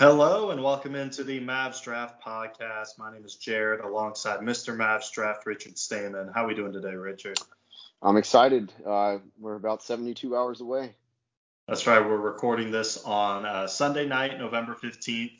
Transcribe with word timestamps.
Hello 0.00 0.48
and 0.48 0.62
welcome 0.62 0.94
into 0.94 1.24
the 1.24 1.40
Mavs 1.40 1.82
Draft 1.82 2.24
Podcast. 2.24 2.96
My 2.98 3.12
name 3.12 3.22
is 3.22 3.34
Jared, 3.34 3.80
alongside 3.80 4.40
Mr. 4.40 4.74
Mavs 4.74 5.12
Draft 5.12 5.44
Richard 5.44 5.76
Stamen. 5.76 6.30
How 6.34 6.44
are 6.44 6.48
we 6.48 6.54
doing 6.54 6.72
today, 6.72 6.94
Richard? 6.94 7.38
I'm 8.00 8.16
excited. 8.16 8.72
Uh, 8.82 9.18
we're 9.38 9.56
about 9.56 9.82
72 9.82 10.34
hours 10.34 10.62
away. 10.62 10.94
That's 11.68 11.86
right. 11.86 12.00
We're 12.00 12.16
recording 12.16 12.70
this 12.70 13.04
on 13.04 13.44
uh, 13.44 13.66
Sunday 13.66 14.06
night, 14.06 14.38
November 14.38 14.74
15th. 14.74 15.32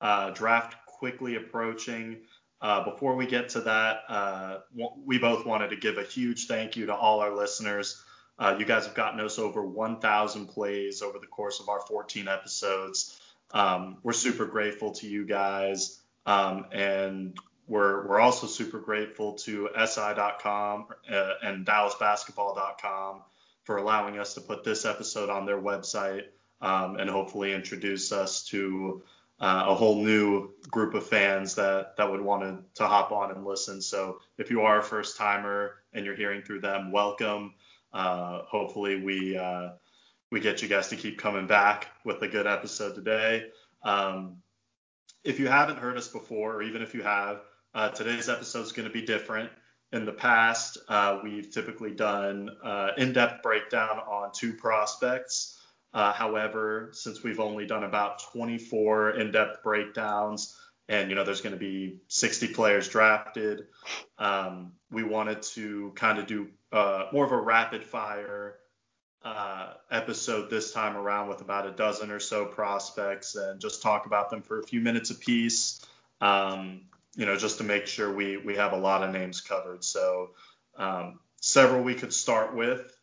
Uh, 0.00 0.30
draft 0.30 0.76
quickly 0.86 1.34
approaching. 1.34 2.18
Uh, 2.60 2.88
before 2.88 3.16
we 3.16 3.26
get 3.26 3.48
to 3.48 3.62
that, 3.62 4.02
uh, 4.08 4.58
we 5.04 5.18
both 5.18 5.44
wanted 5.44 5.70
to 5.70 5.76
give 5.76 5.98
a 5.98 6.04
huge 6.04 6.46
thank 6.46 6.76
you 6.76 6.86
to 6.86 6.94
all 6.94 7.18
our 7.18 7.34
listeners. 7.34 8.00
Uh, 8.38 8.54
you 8.56 8.64
guys 8.64 8.86
have 8.86 8.94
gotten 8.94 9.18
us 9.18 9.40
over 9.40 9.66
1,000 9.66 10.46
plays 10.46 11.02
over 11.02 11.18
the 11.18 11.26
course 11.26 11.58
of 11.58 11.68
our 11.68 11.80
14 11.80 12.28
episodes. 12.28 13.18
Um, 13.54 13.98
we're 14.02 14.12
super 14.12 14.46
grateful 14.46 14.90
to 14.94 15.06
you 15.06 15.24
guys, 15.24 16.00
um, 16.26 16.66
and 16.72 17.38
we're 17.68 18.06
we're 18.06 18.20
also 18.20 18.48
super 18.48 18.80
grateful 18.80 19.34
to 19.34 19.70
SI.com 19.86 20.86
uh, 21.10 21.32
and 21.42 21.64
DallasBasketball.com 21.64 23.22
for 23.62 23.76
allowing 23.76 24.18
us 24.18 24.34
to 24.34 24.40
put 24.40 24.64
this 24.64 24.84
episode 24.84 25.30
on 25.30 25.46
their 25.46 25.60
website 25.60 26.24
um, 26.60 26.96
and 26.96 27.08
hopefully 27.08 27.54
introduce 27.54 28.10
us 28.10 28.44
to 28.46 29.02
uh, 29.40 29.66
a 29.68 29.74
whole 29.74 30.04
new 30.04 30.50
group 30.70 30.94
of 30.94 31.06
fans 31.06 31.54
that 31.54 31.96
that 31.96 32.10
would 32.10 32.20
want 32.20 32.42
to, 32.42 32.82
to 32.82 32.88
hop 32.88 33.12
on 33.12 33.30
and 33.30 33.44
listen. 33.44 33.80
So 33.80 34.18
if 34.36 34.50
you 34.50 34.62
are 34.62 34.80
a 34.80 34.82
first 34.82 35.16
timer 35.16 35.76
and 35.92 36.04
you're 36.04 36.16
hearing 36.16 36.42
through 36.42 36.60
them, 36.60 36.90
welcome. 36.90 37.54
Uh, 37.92 38.40
hopefully 38.48 39.00
we 39.00 39.36
uh, 39.36 39.70
we 40.34 40.40
get 40.40 40.62
you 40.62 40.66
guys 40.66 40.88
to 40.88 40.96
keep 40.96 41.16
coming 41.16 41.46
back 41.46 41.86
with 42.02 42.20
a 42.22 42.26
good 42.26 42.44
episode 42.44 42.96
today. 42.96 43.44
Um, 43.84 44.38
if 45.22 45.38
you 45.38 45.46
haven't 45.46 45.78
heard 45.78 45.96
us 45.96 46.08
before, 46.08 46.56
or 46.56 46.62
even 46.64 46.82
if 46.82 46.92
you 46.92 47.04
have, 47.04 47.42
uh, 47.72 47.90
today's 47.90 48.28
episode 48.28 48.62
is 48.62 48.72
going 48.72 48.88
to 48.88 48.92
be 48.92 49.02
different. 49.02 49.48
In 49.92 50.04
the 50.04 50.12
past, 50.12 50.78
uh, 50.88 51.20
we've 51.22 51.52
typically 51.52 51.92
done 51.92 52.50
uh, 52.64 52.88
in-depth 52.98 53.44
breakdown 53.44 54.00
on 54.08 54.32
two 54.34 54.54
prospects. 54.54 55.56
Uh, 55.92 56.12
however, 56.12 56.90
since 56.90 57.22
we've 57.22 57.38
only 57.38 57.64
done 57.64 57.84
about 57.84 58.20
24 58.32 59.10
in-depth 59.10 59.62
breakdowns, 59.62 60.58
and 60.88 61.10
you 61.10 61.14
know 61.14 61.22
there's 61.22 61.42
going 61.42 61.54
to 61.54 61.60
be 61.60 62.00
60 62.08 62.48
players 62.48 62.88
drafted, 62.88 63.68
um, 64.18 64.72
we 64.90 65.04
wanted 65.04 65.42
to 65.42 65.92
kind 65.94 66.18
of 66.18 66.26
do 66.26 66.48
uh, 66.72 67.04
more 67.12 67.24
of 67.24 67.30
a 67.30 67.40
rapid 67.40 67.84
fire 67.84 68.56
uh, 69.24 69.72
episode 69.90 70.50
this 70.50 70.72
time 70.72 70.96
around 70.96 71.28
with 71.28 71.40
about 71.40 71.66
a 71.66 71.70
dozen 71.70 72.10
or 72.10 72.20
so 72.20 72.44
prospects 72.44 73.34
and 73.34 73.58
just 73.58 73.82
talk 73.82 74.04
about 74.06 74.28
them 74.30 74.42
for 74.42 74.60
a 74.60 74.62
few 74.62 74.80
minutes 74.80 75.10
apiece. 75.10 75.84
Um, 76.20 76.82
you 77.16 77.26
know, 77.26 77.36
just 77.36 77.58
to 77.58 77.64
make 77.64 77.86
sure 77.86 78.12
we 78.12 78.36
we 78.36 78.56
have 78.56 78.72
a 78.72 78.76
lot 78.76 79.02
of 79.02 79.12
names 79.12 79.40
covered. 79.40 79.82
So 79.82 80.30
um, 80.76 81.20
several 81.40 81.82
we 81.82 81.94
could 81.94 82.12
start 82.12 82.54
with. 82.54 82.96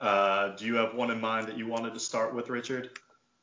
Uh, 0.00 0.54
do 0.56 0.64
you 0.66 0.76
have 0.76 0.94
one 0.94 1.10
in 1.10 1.20
mind 1.20 1.48
that 1.48 1.58
you 1.58 1.66
wanted 1.66 1.94
to 1.94 2.00
start 2.00 2.32
with, 2.32 2.48
Richard? 2.48 2.90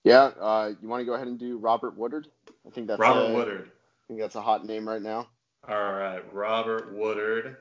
Yeah, 0.05 0.31
uh, 0.39 0.71
you 0.81 0.87
want 0.87 1.01
to 1.01 1.05
go 1.05 1.15
ahead 1.15 1.27
and 1.27 1.37
do 1.37 1.57
Robert 1.57 1.97
Woodard? 1.97 2.27
I 2.65 2.69
think 2.69 2.87
that's 2.87 2.99
Robert 2.99 3.31
a, 3.31 3.33
Woodard. 3.33 3.71
I 3.71 4.07
think 4.07 4.19
that's 4.19 4.35
a 4.35 4.41
hot 4.41 4.65
name 4.65 4.87
right 4.87 5.01
now. 5.01 5.27
All 5.67 5.93
right, 5.93 6.21
Robert 6.31 6.93
Woodard. 6.93 7.57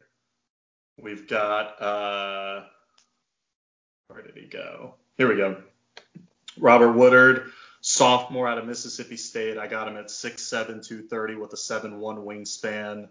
We've 1.01 1.27
got 1.27 1.83
uh, 1.83 2.65
where 4.15 4.23
did 4.23 4.37
he 4.37 4.47
go? 4.47 4.95
Here 5.19 5.29
we 5.29 5.37
go. 5.37 5.63
Robert 6.57 6.93
Woodard, 6.93 7.51
sophomore 7.81 8.47
out 8.47 8.59
of 8.59 8.67
Mississippi 8.67 9.17
State. 9.17 9.59
I 9.59 9.67
got 9.67 9.89
him 9.89 9.97
at 9.97 10.07
6'7", 10.07 10.87
230 10.87 11.35
with 11.35 11.53
a 11.53 11.57
7'1 11.57 11.99
wingspan. 11.99 13.09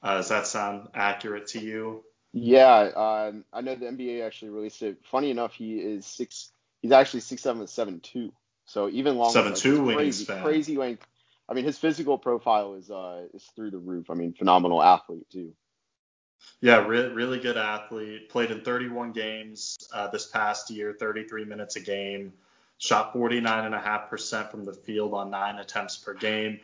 Uh, 0.00 0.14
does 0.14 0.28
that 0.28 0.46
sound 0.46 0.88
accurate 0.94 1.48
to 1.48 1.60
you? 1.60 2.04
Yeah, 2.32 2.90
um, 2.94 3.44
I 3.52 3.60
know 3.62 3.74
the 3.74 3.86
NBA 3.86 4.24
actually 4.24 4.50
released 4.50 4.82
it. 4.82 4.98
Funny 5.04 5.30
enough, 5.30 5.54
he 5.54 5.78
is 5.78 6.04
six. 6.04 6.50
He's 6.82 6.92
actually 6.92 7.20
six 7.20 7.42
seven 7.42 7.64
seven 7.68 8.00
two. 8.00 8.32
So 8.66 8.88
even 8.88 9.16
longer. 9.16 9.32
Seven 9.32 9.52
like, 9.52 9.60
two 9.60 9.84
crazy, 9.84 10.24
wingspan. 10.26 10.42
Crazy 10.42 10.76
length. 10.76 11.06
I 11.48 11.54
mean, 11.54 11.64
his 11.64 11.78
physical 11.78 12.18
profile 12.18 12.74
is 12.74 12.90
uh 12.90 13.26
is 13.32 13.44
through 13.54 13.70
the 13.70 13.78
roof. 13.78 14.10
I 14.10 14.14
mean, 14.14 14.34
phenomenal 14.34 14.82
athlete 14.82 15.30
too. 15.30 15.54
Yeah, 16.60 16.86
re- 16.86 17.08
really 17.08 17.38
good 17.38 17.56
athlete. 17.56 18.30
Played 18.30 18.50
in 18.50 18.62
31 18.62 19.12
games 19.12 19.76
uh, 19.92 20.08
this 20.08 20.26
past 20.26 20.70
year, 20.70 20.94
33 20.98 21.44
minutes 21.44 21.76
a 21.76 21.80
game. 21.80 22.32
Shot 22.78 23.14
49.5% 23.14 24.50
from 24.50 24.64
the 24.64 24.72
field 24.72 25.14
on 25.14 25.30
nine 25.30 25.58
attempts 25.58 25.96
per 25.96 26.14
game. 26.14 26.60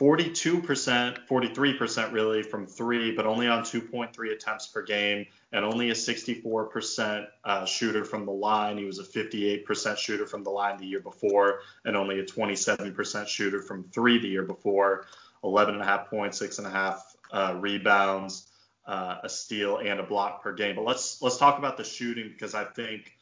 42%, 0.00 1.28
43% 1.28 2.12
really 2.12 2.42
from 2.42 2.66
three, 2.66 3.14
but 3.14 3.26
only 3.26 3.46
on 3.46 3.62
2.3 3.62 4.32
attempts 4.32 4.66
per 4.66 4.82
game, 4.82 5.26
and 5.52 5.64
only 5.64 5.90
a 5.90 5.94
64% 5.94 7.26
uh, 7.44 7.64
shooter 7.66 8.04
from 8.04 8.26
the 8.26 8.32
line. 8.32 8.78
He 8.78 8.84
was 8.84 8.98
a 8.98 9.04
58% 9.04 9.96
shooter 9.98 10.26
from 10.26 10.42
the 10.42 10.50
line 10.50 10.78
the 10.78 10.86
year 10.86 11.00
before, 11.00 11.60
and 11.84 11.96
only 11.96 12.18
a 12.18 12.24
27% 12.24 13.28
shooter 13.28 13.62
from 13.62 13.84
three 13.92 14.18
the 14.18 14.28
year 14.28 14.42
before. 14.42 15.06
11.5 15.44 16.06
points, 16.06 16.38
six 16.38 16.58
and 16.58 16.66
a 16.66 16.70
half 16.70 17.14
uh, 17.30 17.56
rebounds 17.60 18.48
uh, 18.86 19.18
a 19.22 19.28
steal 19.28 19.78
and 19.78 20.00
a 20.00 20.02
block 20.02 20.42
per 20.42 20.52
game. 20.52 20.76
But 20.76 20.84
let's 20.84 21.22
let's 21.22 21.36
talk 21.36 21.58
about 21.58 21.76
the 21.76 21.84
shooting 21.84 22.28
because 22.28 22.54
I 22.54 22.64
think 22.64 23.12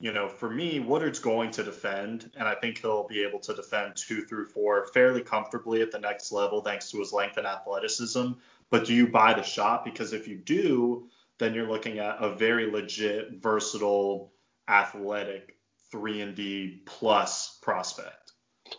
you 0.00 0.12
know 0.12 0.28
for 0.28 0.50
me 0.50 0.80
Woodard's 0.80 1.20
going 1.20 1.50
to 1.52 1.62
defend 1.62 2.30
and 2.36 2.46
I 2.46 2.54
think 2.54 2.78
he'll 2.78 3.06
be 3.06 3.22
able 3.22 3.38
to 3.40 3.54
defend 3.54 3.96
two 3.96 4.24
through 4.24 4.48
four 4.48 4.86
fairly 4.88 5.22
comfortably 5.22 5.80
at 5.82 5.90
the 5.90 5.98
next 5.98 6.32
level 6.32 6.60
thanks 6.60 6.90
to 6.90 6.98
his 6.98 7.12
length 7.12 7.36
and 7.36 7.46
athleticism. 7.46 8.32
But 8.70 8.86
do 8.86 8.94
you 8.94 9.06
buy 9.06 9.34
the 9.34 9.42
shot? 9.42 9.84
Because 9.84 10.12
if 10.12 10.26
you 10.26 10.36
do, 10.36 11.08
then 11.38 11.54
you're 11.54 11.68
looking 11.68 11.98
at 11.98 12.16
a 12.20 12.34
very 12.34 12.70
legit, 12.70 13.40
versatile, 13.40 14.32
athletic 14.68 15.56
three 15.90 16.20
and 16.20 16.34
D 16.34 16.82
plus 16.84 17.58
prospect. 17.62 18.32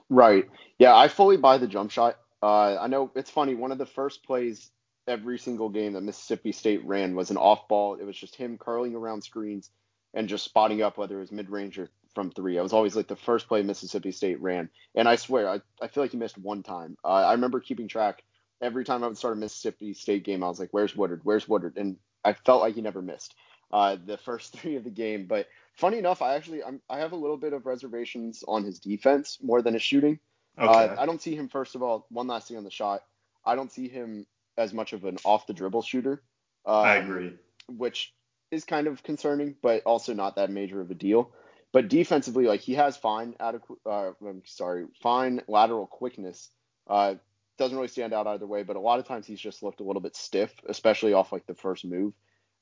Right. 0.09 0.45
Yeah, 0.77 0.95
I 0.95 1.07
fully 1.07 1.37
buy 1.37 1.57
the 1.57 1.67
jump 1.67 1.91
shot. 1.91 2.17
Uh, 2.43 2.77
I 2.77 2.87
know 2.87 3.11
it's 3.15 3.29
funny. 3.29 3.55
One 3.55 3.71
of 3.71 3.77
the 3.77 3.85
first 3.85 4.23
plays 4.23 4.69
every 5.07 5.39
single 5.39 5.69
game 5.69 5.93
that 5.93 6.01
Mississippi 6.01 6.51
State 6.51 6.85
ran 6.85 7.15
was 7.15 7.31
an 7.31 7.37
off 7.37 7.67
ball. 7.67 7.95
It 7.95 8.03
was 8.03 8.17
just 8.17 8.35
him 8.35 8.57
curling 8.57 8.95
around 8.95 9.23
screens 9.23 9.69
and 10.13 10.27
just 10.27 10.45
spotting 10.45 10.81
up 10.81 10.97
whether 10.97 11.17
it 11.17 11.21
was 11.21 11.31
mid 11.31 11.49
range 11.49 11.79
or 11.79 11.89
from 12.13 12.31
three. 12.31 12.57
I 12.57 12.63
was 12.63 12.73
always 12.73 12.95
like 12.95 13.07
the 13.07 13.15
first 13.15 13.47
play 13.47 13.61
Mississippi 13.61 14.11
State 14.11 14.41
ran. 14.41 14.69
And 14.95 15.07
I 15.07 15.15
swear, 15.15 15.49
I, 15.49 15.61
I 15.81 15.87
feel 15.87 16.03
like 16.03 16.11
he 16.11 16.17
missed 16.17 16.37
one 16.37 16.63
time. 16.63 16.97
Uh, 17.03 17.09
I 17.09 17.33
remember 17.33 17.59
keeping 17.59 17.87
track 17.87 18.23
every 18.61 18.83
time 18.83 19.03
I 19.03 19.07
would 19.07 19.17
start 19.17 19.37
a 19.37 19.39
Mississippi 19.39 19.93
State 19.93 20.23
game. 20.23 20.43
I 20.43 20.47
was 20.47 20.59
like, 20.59 20.69
where's 20.71 20.95
Woodard? 20.95 21.21
Where's 21.23 21.47
Woodard? 21.47 21.77
And 21.77 21.97
I 22.25 22.33
felt 22.33 22.61
like 22.61 22.75
he 22.75 22.81
never 22.81 23.01
missed 23.01 23.35
uh, 23.71 23.97
the 24.03 24.17
first 24.17 24.53
three 24.57 24.75
of 24.75 24.83
the 24.83 24.89
game. 24.89 25.27
But 25.27 25.47
funny 25.75 25.97
enough, 25.99 26.21
I 26.21 26.35
actually 26.35 26.63
I'm, 26.63 26.81
i 26.89 26.99
have 26.99 27.11
a 27.11 27.17
little 27.17 27.37
bit 27.37 27.53
of 27.53 27.65
reservations 27.65 28.43
on 28.47 28.63
his 28.63 28.79
defense 28.79 29.37
more 29.41 29.61
than 29.61 29.73
his 29.73 29.83
shooting. 29.83 30.19
Okay. 30.59 30.67
Uh, 30.67 30.99
I 30.99 31.05
don't 31.05 31.21
see 31.21 31.35
him, 31.35 31.49
first 31.49 31.75
of 31.75 31.83
all, 31.83 32.07
one 32.09 32.25
last 32.25 32.47
thing 32.47 32.57
on 32.57 32.63
the 32.63 32.71
shot. 32.71 33.03
I 33.45 33.55
don't 33.55 33.71
see 33.71 33.87
him 33.87 34.25
as 34.57 34.73
much 34.73 34.93
of 34.93 35.05
an 35.05 35.17
off 35.23 35.47
the 35.47 35.53
dribble 35.53 35.81
shooter. 35.81 36.23
Um, 36.65 36.75
I 36.75 36.95
agree. 36.95 37.33
Which 37.67 38.13
is 38.51 38.63
kind 38.63 38.87
of 38.87 39.03
concerning, 39.03 39.55
but 39.61 39.83
also 39.83 40.13
not 40.13 40.35
that 40.35 40.49
major 40.49 40.81
of 40.81 40.91
a 40.91 40.95
deal. 40.95 41.31
But 41.73 41.89
defensively, 41.89 42.45
like 42.45 42.61
he 42.61 42.75
has 42.75 42.97
fine 42.97 43.35
adequate, 43.39 43.79
uh, 43.85 44.11
I'm 44.25 44.41
sorry, 44.45 44.85
fine 45.01 45.41
lateral 45.47 45.85
quickness. 45.85 46.49
Uh, 46.87 47.15
doesn't 47.57 47.75
really 47.75 47.89
stand 47.89 48.13
out 48.13 48.27
either 48.27 48.47
way, 48.47 48.63
but 48.63 48.75
a 48.75 48.79
lot 48.79 48.99
of 48.99 49.07
times 49.07 49.25
he's 49.25 49.39
just 49.39 49.63
looked 49.63 49.79
a 49.79 49.83
little 49.83 50.01
bit 50.01 50.15
stiff, 50.15 50.53
especially 50.67 51.13
off 51.13 51.31
like 51.31 51.45
the 51.45 51.55
first 51.55 51.85
move. 51.85 52.13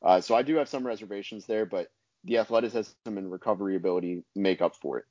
Uh, 0.01 0.21
so 0.21 0.35
I 0.35 0.41
do 0.41 0.55
have 0.55 0.69
some 0.69 0.87
reservations 0.87 1.45
there, 1.45 1.65
but 1.65 1.91
the 2.23 2.39
athleticism 2.39 2.93
and 3.05 3.31
recovery 3.31 3.75
ability 3.75 4.23
make 4.35 4.61
up 4.61 4.75
for 4.75 4.99
it. 4.99 5.05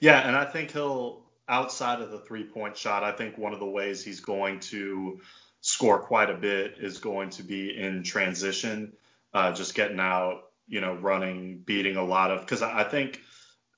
Yeah, 0.00 0.26
and 0.26 0.36
I 0.36 0.44
think 0.44 0.72
he'll 0.72 1.24
outside 1.48 2.00
of 2.00 2.10
the 2.10 2.18
three 2.20 2.44
point 2.44 2.76
shot, 2.76 3.04
I 3.04 3.12
think 3.12 3.38
one 3.38 3.52
of 3.52 3.60
the 3.60 3.66
ways 3.66 4.04
he's 4.04 4.20
going 4.20 4.60
to 4.60 5.20
score 5.62 6.00
quite 6.00 6.28
a 6.28 6.34
bit 6.34 6.74
is 6.78 6.98
going 6.98 7.30
to 7.30 7.42
be 7.42 7.74
in 7.74 8.02
transition, 8.02 8.92
uh, 9.32 9.52
just 9.52 9.74
getting 9.74 10.00
out, 10.00 10.42
you 10.68 10.80
know, 10.80 10.94
running, 10.94 11.58
beating 11.58 11.96
a 11.96 12.04
lot 12.04 12.30
of. 12.30 12.40
Because 12.40 12.62
I 12.62 12.84
think 12.84 13.20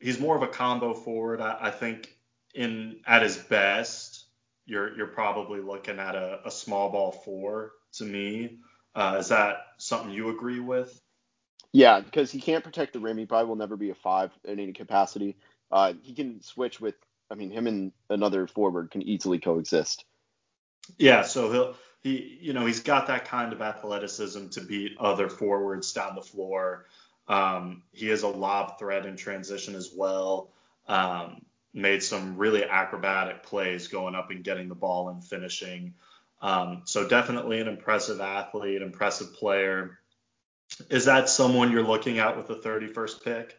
he's 0.01 0.19
more 0.19 0.35
of 0.35 0.43
a 0.43 0.49
combo 0.49 0.95
forward. 0.95 1.41
I, 1.41 1.57
I, 1.61 1.71
think 1.71 2.17
in 2.55 2.97
at 3.07 3.23
his 3.23 3.37
best, 3.37 4.25
you're 4.67 4.97
you're 4.97 5.07
probably 5.07 5.61
looking 5.61 5.99
at 5.99 6.15
a, 6.15 6.41
a 6.47 6.51
small 6.51 6.91
ball 6.91 7.13
four 7.13 7.73
to 7.95 8.05
me. 8.05 8.59
Uh, 8.95 9.17
is 9.21 9.29
that 9.29 9.59
something 9.77 10.11
you 10.11 10.31
agree 10.31 10.61
with? 10.61 11.01
Yeah, 11.73 12.01
because 12.01 12.31
he 12.31 12.41
can't 12.41 12.65
protect 12.65 12.95
the 12.95 13.01
rim. 13.01 13.19
He 13.19 13.27
probably 13.27 13.49
will 13.49 13.57
never 13.57 13.77
be 13.77 13.91
a 13.91 13.95
five 13.95 14.31
in 14.45 14.59
any 14.59 14.73
capacity. 14.73 15.37
Uh, 15.71 15.93
he 16.03 16.15
can 16.15 16.41
switch 16.41 16.81
with. 16.81 16.95
I 17.31 17.35
mean, 17.35 17.51
him 17.51 17.67
and 17.67 17.93
another 18.09 18.47
forward 18.47 18.91
can 18.91 19.03
easily 19.03 19.39
coexist. 19.39 20.05
Yeah, 20.99 21.23
so 21.23 21.53
he'll 21.53 21.77
he 22.03 22.39
you 22.41 22.53
know 22.53 22.67
he's 22.67 22.81
got 22.81 23.07
that 23.09 23.25
kind 23.27 23.53
of 23.53 23.63
athleticism 23.63 24.49
to 24.49 24.61
beat 24.61 24.97
other 24.99 25.29
forwards 25.29 25.93
down 25.93 26.15
the 26.15 26.23
floor. 26.23 26.87
Um, 27.27 27.83
he 27.93 28.11
is 28.11 28.23
a 28.23 28.29
lob 28.29 28.79
threat 28.79 29.07
in 29.07 29.17
transition 29.17 29.75
as 29.75 29.91
well. 29.95 30.51
Um, 30.87 31.43
made 31.73 32.03
some 32.03 32.37
really 32.37 32.65
acrobatic 32.65 33.43
plays 33.43 33.89
going 33.89 34.15
up 34.15 34.31
and 34.31 34.45
getting 34.45 34.69
the 34.69 34.75
ball 34.75 35.09
and 35.09 35.25
finishing. 35.25 35.95
Um, 36.43 36.83
so 36.85 37.09
definitely 37.09 37.61
an 37.61 37.69
impressive 37.69 38.21
athlete, 38.21 38.83
impressive 38.83 39.35
player. 39.35 39.99
Is 40.91 41.07
that 41.07 41.29
someone 41.29 41.73
you're 41.73 41.83
looking 41.83 42.19
at 42.19 42.37
with 42.37 42.47
the 42.47 42.57
31st 42.57 43.25
pick? 43.25 43.59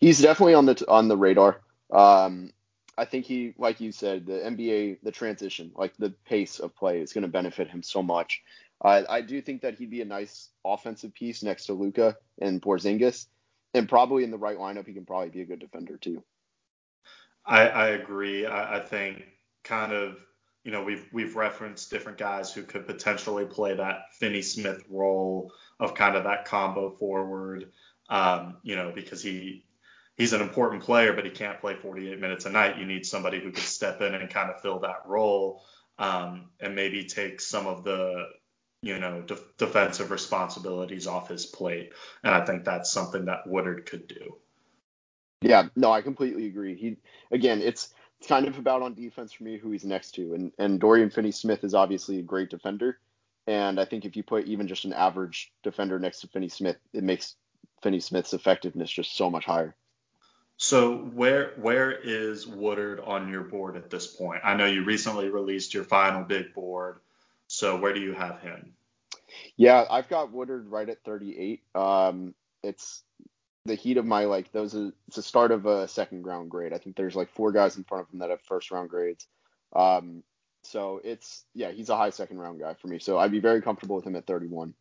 He's 0.00 0.20
definitely 0.20 0.54
on 0.54 0.66
the 0.66 0.84
on 0.88 1.08
the 1.08 1.16
radar. 1.16 1.60
Um, 1.90 2.52
I 2.96 3.04
think 3.06 3.24
he, 3.24 3.54
like 3.56 3.80
you 3.80 3.90
said, 3.90 4.26
the 4.26 4.34
NBA, 4.34 4.98
the 5.02 5.12
transition, 5.12 5.72
like 5.74 5.96
the 5.96 6.10
pace 6.26 6.58
of 6.58 6.76
play 6.76 7.00
is 7.00 7.12
going 7.12 7.22
to 7.22 7.28
benefit 7.28 7.68
him 7.68 7.82
so 7.82 8.02
much. 8.02 8.42
I 8.84 9.20
do 9.20 9.40
think 9.40 9.62
that 9.62 9.76
he'd 9.76 9.90
be 9.90 10.00
a 10.00 10.04
nice 10.06 10.48
offensive 10.64 11.14
piece 11.14 11.42
next 11.42 11.66
to 11.66 11.72
Luka 11.72 12.16
and 12.40 12.60
Porzingis, 12.60 13.26
and 13.74 13.88
probably 13.88 14.24
in 14.24 14.30
the 14.30 14.38
right 14.38 14.58
lineup, 14.58 14.86
he 14.86 14.92
can 14.92 15.06
probably 15.06 15.30
be 15.30 15.42
a 15.42 15.46
good 15.46 15.60
defender 15.60 15.96
too. 15.96 16.22
I, 17.46 17.68
I 17.68 17.86
agree. 17.88 18.46
I, 18.46 18.78
I 18.78 18.80
think 18.80 19.24
kind 19.62 19.92
of, 19.92 20.16
you 20.64 20.72
know, 20.72 20.82
we've 20.82 21.08
we've 21.12 21.36
referenced 21.36 21.90
different 21.90 22.18
guys 22.18 22.52
who 22.52 22.62
could 22.62 22.86
potentially 22.86 23.44
play 23.44 23.74
that 23.74 24.12
Finney 24.14 24.42
Smith 24.42 24.84
role 24.88 25.52
of 25.80 25.94
kind 25.94 26.16
of 26.16 26.24
that 26.24 26.44
combo 26.44 26.90
forward. 26.90 27.70
Um, 28.08 28.56
you 28.62 28.76
know, 28.76 28.92
because 28.94 29.22
he 29.22 29.64
he's 30.16 30.32
an 30.32 30.40
important 30.40 30.82
player, 30.82 31.12
but 31.12 31.24
he 31.24 31.30
can't 31.30 31.60
play 31.60 31.74
48 31.74 32.20
minutes 32.20 32.46
a 32.46 32.50
night. 32.50 32.78
You 32.78 32.86
need 32.86 33.06
somebody 33.06 33.40
who 33.40 33.52
could 33.52 33.64
step 33.64 34.00
in 34.00 34.14
and 34.14 34.30
kind 34.30 34.50
of 34.50 34.60
fill 34.60 34.80
that 34.80 35.06
role 35.06 35.62
um, 35.98 36.50
and 36.60 36.74
maybe 36.74 37.04
take 37.04 37.40
some 37.40 37.66
of 37.66 37.84
the 37.84 38.26
you 38.82 38.98
know 38.98 39.22
de- 39.22 39.38
defensive 39.58 40.10
responsibilities 40.10 41.06
off 41.06 41.28
his 41.28 41.46
plate. 41.46 41.92
And 42.24 42.34
I 42.34 42.44
think 42.44 42.64
that's 42.64 42.90
something 42.90 43.26
that 43.26 43.46
Woodard 43.46 43.86
could 43.86 44.08
do. 44.08 44.36
Yeah, 45.40 45.68
no, 45.74 45.90
I 45.90 46.02
completely 46.02 46.46
agree. 46.46 46.76
He 46.76 46.96
again, 47.30 47.60
it's 47.60 47.92
it's 48.18 48.28
kind 48.28 48.46
of 48.46 48.58
about 48.58 48.82
on 48.82 48.94
defense 48.94 49.32
for 49.32 49.42
me 49.42 49.58
who 49.58 49.70
he's 49.70 49.84
next 49.84 50.12
to, 50.12 50.34
and 50.34 50.52
and 50.58 50.80
Dorian 50.80 51.10
Finney-Smith 51.10 51.64
is 51.64 51.74
obviously 51.74 52.18
a 52.18 52.22
great 52.22 52.50
defender, 52.50 52.98
and 53.46 53.80
I 53.80 53.84
think 53.84 54.04
if 54.04 54.16
you 54.16 54.22
put 54.22 54.46
even 54.46 54.68
just 54.68 54.84
an 54.84 54.92
average 54.92 55.52
defender 55.62 55.98
next 55.98 56.20
to 56.20 56.28
Finney-Smith, 56.28 56.76
it 56.92 57.02
makes 57.02 57.34
Finney-Smith's 57.82 58.34
effectiveness 58.34 58.90
just 58.90 59.16
so 59.16 59.28
much 59.28 59.44
higher. 59.44 59.74
So 60.62 60.96
where 60.96 61.54
where 61.56 61.90
is 61.90 62.46
Woodard 62.46 63.00
on 63.00 63.28
your 63.28 63.42
board 63.42 63.76
at 63.76 63.90
this 63.90 64.06
point? 64.06 64.42
I 64.44 64.54
know 64.54 64.64
you 64.64 64.84
recently 64.84 65.28
released 65.28 65.74
your 65.74 65.82
final 65.82 66.22
big 66.22 66.54
board. 66.54 67.00
So 67.48 67.76
where 67.80 67.92
do 67.92 68.00
you 68.00 68.12
have 68.12 68.40
him? 68.40 68.72
Yeah, 69.56 69.84
I've 69.90 70.08
got 70.08 70.30
Woodard 70.30 70.68
right 70.68 70.88
at 70.88 71.02
38. 71.02 71.64
Um, 71.74 72.32
it's 72.62 73.02
the 73.64 73.74
heat 73.74 73.96
of 73.96 74.06
my 74.06 74.26
like 74.26 74.52
those 74.52 74.76
are 74.76 74.92
it's 75.08 75.16
the 75.16 75.22
start 75.22 75.50
of 75.50 75.66
a 75.66 75.88
second 75.88 76.24
round 76.24 76.48
grade. 76.48 76.72
I 76.72 76.78
think 76.78 76.94
there's 76.94 77.16
like 77.16 77.30
four 77.30 77.50
guys 77.50 77.76
in 77.76 77.82
front 77.82 78.06
of 78.06 78.14
him 78.14 78.20
that 78.20 78.30
have 78.30 78.40
first 78.42 78.70
round 78.70 78.88
grades. 78.88 79.26
Um, 79.74 80.22
so 80.62 81.00
it's 81.02 81.42
yeah, 81.54 81.72
he's 81.72 81.88
a 81.88 81.96
high 81.96 82.10
second 82.10 82.38
round 82.38 82.60
guy 82.60 82.74
for 82.74 82.86
me. 82.86 83.00
So 83.00 83.18
I'd 83.18 83.32
be 83.32 83.40
very 83.40 83.62
comfortable 83.62 83.96
with 83.96 84.06
him 84.06 84.14
at 84.14 84.28
31. 84.28 84.74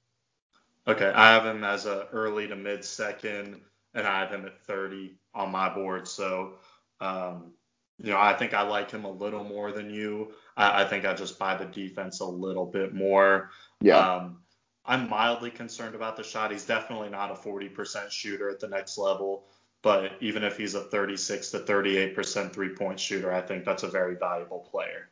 Okay, 0.87 1.11
I 1.11 1.31
have 1.31 1.43
him 1.43 1.63
as 1.63 1.87
a 1.87 2.05
early 2.11 2.47
to 2.49 2.55
mid 2.55 2.85
second, 2.85 3.61
and 3.93 4.07
I 4.07 4.19
have 4.19 4.31
him 4.31 4.45
at 4.45 4.61
30 4.65 5.15
on 5.33 5.51
my 5.51 5.73
board. 5.73 6.07
So, 6.07 6.53
um, 6.99 7.51
you 7.97 8.11
know, 8.11 8.19
I 8.19 8.33
think 8.33 8.53
I 8.53 8.61
like 8.63 8.89
him 8.89 9.05
a 9.05 9.11
little 9.11 9.43
more 9.43 9.71
than 9.71 9.89
you. 9.89 10.31
I, 10.57 10.83
I 10.83 10.87
think 10.87 11.05
I 11.05 11.13
just 11.13 11.37
buy 11.37 11.55
the 11.55 11.65
defense 11.65 12.19
a 12.19 12.25
little 12.25 12.65
bit 12.65 12.93
more. 12.93 13.51
Yeah. 13.79 13.97
Um, 13.97 14.37
I'm 14.85 15.09
mildly 15.09 15.51
concerned 15.51 15.93
about 15.93 16.17
the 16.17 16.23
shot. 16.23 16.51
He's 16.51 16.65
definitely 16.65 17.09
not 17.09 17.31
a 17.31 17.35
40% 17.35 18.09
shooter 18.09 18.49
at 18.49 18.59
the 18.59 18.67
next 18.67 18.97
level, 18.97 19.45
but 19.83 20.13
even 20.21 20.43
if 20.43 20.57
he's 20.57 20.73
a 20.73 20.81
36 20.81 21.51
to 21.51 21.59
38% 21.59 22.51
three 22.51 22.69
point 22.69 22.99
shooter, 22.99 23.31
I 23.31 23.41
think 23.41 23.63
that's 23.63 23.83
a 23.83 23.87
very 23.87 24.15
valuable 24.15 24.59
player. 24.59 25.09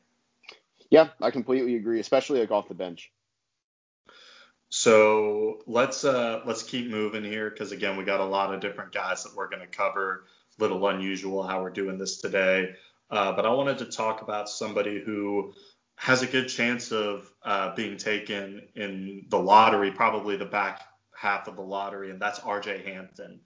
Yeah, 0.89 1.09
I 1.21 1.29
completely 1.29 1.75
agree, 1.75 1.99
especially 1.99 2.39
like 2.39 2.49
off 2.49 2.67
the 2.67 2.73
bench. 2.73 3.11
So 4.69 5.61
let's 5.65 6.05
uh, 6.05 6.41
let's 6.45 6.63
keep 6.63 6.89
moving 6.89 7.23
here 7.23 7.49
because 7.49 7.71
again 7.71 7.97
we 7.97 8.03
got 8.03 8.19
a 8.19 8.25
lot 8.25 8.53
of 8.53 8.61
different 8.61 8.91
guys 8.91 9.23
that 9.23 9.35
we're 9.35 9.49
going 9.49 9.61
to 9.61 9.67
cover. 9.67 10.25
Little 10.59 10.87
unusual 10.87 11.41
how 11.41 11.61
we're 11.61 11.69
doing 11.69 11.97
this 11.97 12.19
today, 12.19 12.71
uh, 13.09 13.31
but 13.31 13.45
I 13.45 13.49
wanted 13.49 13.77
to 13.79 13.85
talk 13.85 14.21
about 14.21 14.49
somebody 14.49 14.99
who 14.99 15.53
has 15.95 16.21
a 16.21 16.27
good 16.27 16.47
chance 16.47 16.91
of 16.91 17.31
uh, 17.43 17.73
being 17.75 17.97
taken 17.97 18.67
in 18.75 19.25
the 19.29 19.39
lottery, 19.39 19.91
probably 19.91 20.35
the 20.37 20.45
back 20.45 20.81
half 21.15 21.47
of 21.47 21.55
the 21.55 21.61
lottery, 21.61 22.11
and 22.11 22.21
that's 22.21 22.39
R.J. 22.39 22.83
Hampton. 22.85 23.39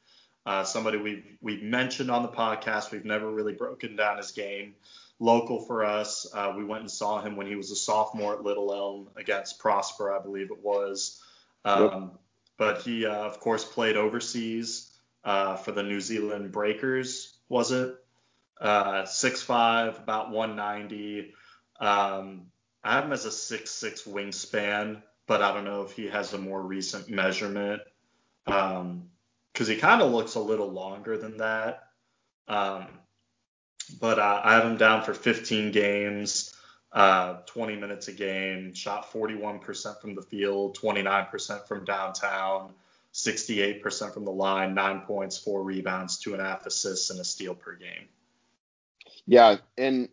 Uh, 0.45 0.63
somebody 0.63 0.97
we've 0.97 1.23
we've 1.41 1.63
mentioned 1.63 2.11
on 2.11 2.23
the 2.23 2.29
podcast. 2.29 2.91
We've 2.91 3.05
never 3.05 3.31
really 3.31 3.53
broken 3.53 3.95
down 3.95 4.17
his 4.17 4.31
game. 4.31 4.75
Local 5.23 5.61
for 5.61 5.85
us, 5.85 6.27
uh, 6.33 6.53
we 6.53 6.65
went 6.65 6.81
and 6.81 6.91
saw 6.91 7.21
him 7.21 7.37
when 7.37 7.47
he 7.47 7.55
was 7.55 7.71
a 7.71 7.77
sophomore 7.77 8.33
at 8.33 8.43
Little 8.43 8.73
Elm 8.73 9.07
against 9.15 9.57
Prosper, 9.57 10.13
I 10.13 10.21
believe 10.21 10.51
it 10.51 10.61
was. 10.61 11.23
Um, 11.63 11.81
yep. 11.81 12.19
But 12.57 12.81
he, 12.81 13.05
uh, 13.05 13.23
of 13.23 13.39
course, 13.39 13.63
played 13.63 13.95
overseas 13.95 14.91
uh, 15.23 15.55
for 15.55 15.71
the 15.71 15.81
New 15.81 16.01
Zealand 16.01 16.51
Breakers, 16.51 17.37
was 17.47 17.71
it? 17.71 17.95
Uh, 18.59 19.03
6'5", 19.03 20.03
about 20.03 20.31
190. 20.31 21.33
Um, 21.79 22.47
I 22.83 22.95
have 22.95 23.05
him 23.05 23.13
as 23.13 23.25
a 23.25 23.29
6'6 23.29 24.05
wingspan, 24.05 25.01
but 25.25 25.41
I 25.41 25.53
don't 25.53 25.63
know 25.63 25.83
if 25.83 25.93
he 25.93 26.07
has 26.07 26.33
a 26.33 26.37
more 26.37 26.61
recent 26.61 27.09
measurement. 27.09 27.81
Um, 28.45 29.09
because 29.53 29.69
he 29.69 29.77
kind 29.77 30.01
of 30.01 30.11
looks 30.11 30.35
a 30.35 30.41
little 30.41 30.69
longer 30.69 31.17
than 31.17 31.37
that. 31.37 31.83
Um, 32.49 32.87
but 33.99 34.19
uh, 34.19 34.41
I 34.43 34.55
have 34.55 34.65
him 34.65 34.77
down 34.77 35.03
for 35.03 35.13
15 35.13 35.71
games, 35.71 36.55
uh, 36.91 37.35
20 37.45 37.75
minutes 37.75 38.07
a 38.07 38.13
game, 38.13 38.73
shot 38.73 39.11
41% 39.11 40.01
from 40.01 40.15
the 40.15 40.21
field, 40.21 40.77
29% 40.77 41.67
from 41.67 41.85
downtown, 41.85 42.73
68% 43.13 44.13
from 44.13 44.25
the 44.25 44.31
line, 44.31 44.73
nine 44.73 45.01
points, 45.01 45.37
four 45.37 45.63
rebounds, 45.63 46.17
two 46.17 46.33
and 46.33 46.41
a 46.41 46.45
half 46.45 46.65
assists, 46.65 47.09
and 47.09 47.19
a 47.19 47.23
steal 47.23 47.55
per 47.55 47.75
game. 47.75 48.07
Yeah, 49.25 49.57
and 49.77 50.09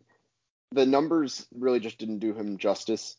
the 0.72 0.86
numbers 0.86 1.46
really 1.56 1.80
just 1.80 1.98
didn't 1.98 2.18
do 2.18 2.32
him 2.32 2.58
justice 2.58 3.16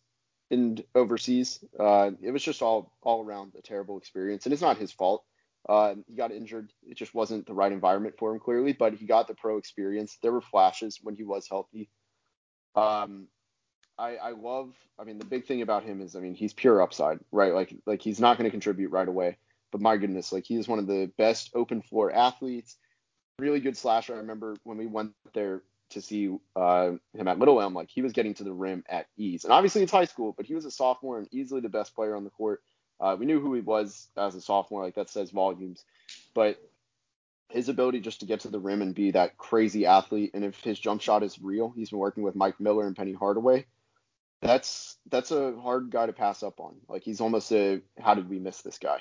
in 0.50 0.84
overseas. 0.96 1.60
Uh, 1.78 2.12
it 2.22 2.32
was 2.32 2.44
just 2.44 2.62
all 2.62 2.92
all 3.02 3.24
around 3.26 3.54
a 3.58 3.62
terrible 3.62 3.98
experience, 3.98 4.46
and 4.46 4.54
it's 4.54 4.62
not 4.62 4.78
his 4.78 4.92
fault. 4.92 5.24
Uh, 5.68 5.96
he 6.08 6.16
got 6.16 6.32
injured. 6.32 6.72
It 6.84 6.98
just 6.98 7.14
wasn't 7.14 7.46
the 7.46 7.54
right 7.54 7.72
environment 7.72 8.16
for 8.18 8.34
him, 8.34 8.40
clearly. 8.40 8.74
But 8.74 8.96
he 8.96 9.06
got 9.06 9.28
the 9.28 9.36
pro 9.36 9.58
experience. 9.58 10.18
There 10.22 10.32
were 10.32 10.42
flashes 10.42 11.00
when 11.02 11.16
he 11.16 11.24
was 11.24 11.48
healthy. 11.48 11.90
Um, 12.76 13.28
I, 13.98 14.16
I 14.16 14.32
love. 14.32 14.74
I 15.00 15.04
mean, 15.04 15.20
the 15.20 15.26
big 15.26 15.46
thing 15.46 15.62
about 15.62 15.84
him 15.84 16.02
is, 16.02 16.16
I 16.16 16.20
mean, 16.20 16.34
he's 16.34 16.54
pure 16.54 16.82
upside, 16.82 17.20
right? 17.32 17.54
Like, 17.54 17.76
like 17.86 18.02
he's 18.02 18.20
not 18.20 18.38
going 18.38 18.46
to 18.46 18.52
contribute 18.52 18.92
right 18.92 19.08
away. 19.08 19.38
But 19.72 19.82
my 19.82 19.98
goodness, 19.98 20.32
like 20.32 20.46
he 20.46 20.58
is 20.58 20.68
one 20.68 20.80
of 20.80 20.88
the 20.88 21.12
best 21.18 21.52
open 21.56 21.82
floor 21.82 22.12
athletes. 22.12 22.78
Really 23.40 23.60
good 23.60 23.78
slasher. 23.78 24.16
I 24.16 24.18
remember 24.18 24.56
when 24.64 24.78
we 24.78 24.86
went 24.86 25.14
there 25.34 25.64
to 25.92 26.02
see 26.02 26.36
uh, 26.56 26.92
him 27.14 27.28
at 27.28 27.40
Little 27.40 27.62
Elm, 27.62 27.74
like 27.74 27.90
he 27.90 28.02
was 28.02 28.12
getting 28.12 28.34
to 28.36 28.44
the 28.44 28.52
rim 28.52 28.84
at 28.90 29.08
ease. 29.18 29.44
And 29.44 29.54
obviously 29.54 29.84
it's 29.84 29.92
high 29.92 30.06
school, 30.06 30.34
but 30.36 30.46
he 30.46 30.56
was 30.56 30.66
a 30.66 30.72
sophomore 30.72 31.20
and 31.20 31.28
easily 31.32 31.62
the 31.62 31.70
best 31.70 31.96
player 31.96 32.16
on 32.16 32.24
the 32.24 32.30
court. 32.30 32.62
Uh, 33.02 33.18
we 33.20 33.26
knew 33.26 33.40
who 33.40 33.54
he 33.56 33.62
was 33.62 34.08
as 34.16 34.36
a 34.36 34.42
sophomore, 34.42 34.84
like 34.84 34.96
that 34.96 35.10
says 35.10 35.32
volumes. 35.32 35.84
But 36.36 36.62
his 37.50 37.68
ability 37.68 38.00
just 38.00 38.20
to 38.20 38.28
get 38.28 38.42
to 38.42 38.50
the 38.50 38.60
rim 38.60 38.82
and 38.82 38.94
be 38.94 39.12
that 39.12 39.38
crazy 39.38 39.88
athlete, 39.88 40.32
and 40.36 40.46
if 40.46 40.60
his 40.62 40.80
jump 40.80 41.02
shot 41.02 41.24
is 41.24 41.42
real, 41.42 41.74
he's 41.76 41.90
been 41.90 42.00
working 42.00 42.24
with 42.24 42.36
Mike 42.36 42.60
Miller 42.60 42.86
and 42.86 42.96
Penny 42.96 43.14
Hardaway. 43.14 43.66
That's 44.42 44.98
that's 45.10 45.32
a 45.32 45.56
hard 45.60 45.90
guy 45.90 46.06
to 46.06 46.14
pass 46.14 46.44
up 46.44 46.60
on. 46.60 46.76
Like 46.88 47.04
he's 47.04 47.22
almost 47.22 47.52
a 47.52 47.82
how 48.00 48.14
did 48.14 48.30
we 48.30 48.40
miss 48.40 48.62
this 48.62 48.78
guy? 48.78 48.98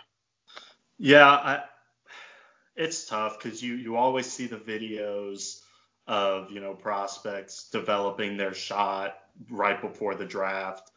Yeah, 0.99 1.29
I, 1.29 1.63
it's 2.77 3.07
tough 3.07 3.39
because 3.39 3.63
you 3.63 3.75
you 3.75 3.97
always 3.97 4.31
see 4.31 4.47
the 4.47 4.57
videos 4.57 5.61
of 6.07 6.51
you 6.51 6.61
know 6.61 6.75
prospects 6.75 7.69
developing 7.71 8.37
their 8.37 8.55
shot 8.55 9.19
right 9.51 9.81
before 9.81 10.15
the 10.15 10.27
draft 10.27 10.91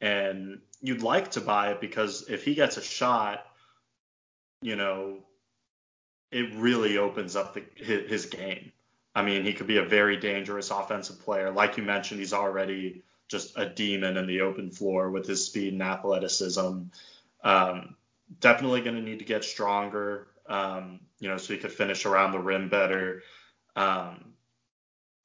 and 0.00 0.60
you'd 0.80 1.02
like 1.02 1.32
to 1.32 1.40
buy 1.40 1.70
it 1.70 1.80
because 1.80 2.28
if 2.28 2.44
he 2.44 2.54
gets 2.54 2.76
a 2.76 2.82
shot, 2.82 3.46
you 4.62 4.76
know, 4.76 5.18
it 6.30 6.54
really 6.54 6.98
opens 6.98 7.36
up 7.36 7.54
the, 7.54 7.64
his, 7.76 8.26
game. 8.26 8.72
I 9.14 9.22
mean, 9.22 9.44
he 9.44 9.52
could 9.52 9.66
be 9.66 9.78
a 9.78 9.84
very 9.84 10.16
dangerous 10.16 10.70
offensive 10.70 11.20
player. 11.20 11.50
Like 11.50 11.76
you 11.76 11.82
mentioned, 11.82 12.20
he's 12.20 12.32
already 12.32 13.02
just 13.28 13.56
a 13.56 13.68
demon 13.68 14.16
in 14.16 14.26
the 14.26 14.42
open 14.42 14.70
floor 14.70 15.10
with 15.10 15.26
his 15.26 15.44
speed 15.44 15.72
and 15.72 15.82
athleticism. 15.82 16.82
Um, 17.42 17.96
definitely 18.40 18.82
going 18.82 18.96
to 18.96 19.02
need 19.02 19.20
to 19.20 19.24
get 19.24 19.44
stronger, 19.44 20.28
um, 20.48 21.00
you 21.20 21.28
know, 21.28 21.36
so 21.36 21.54
he 21.54 21.58
could 21.58 21.72
finish 21.72 22.04
around 22.06 22.32
the 22.32 22.38
rim 22.38 22.68
better. 22.68 23.22
Um, 23.74 24.32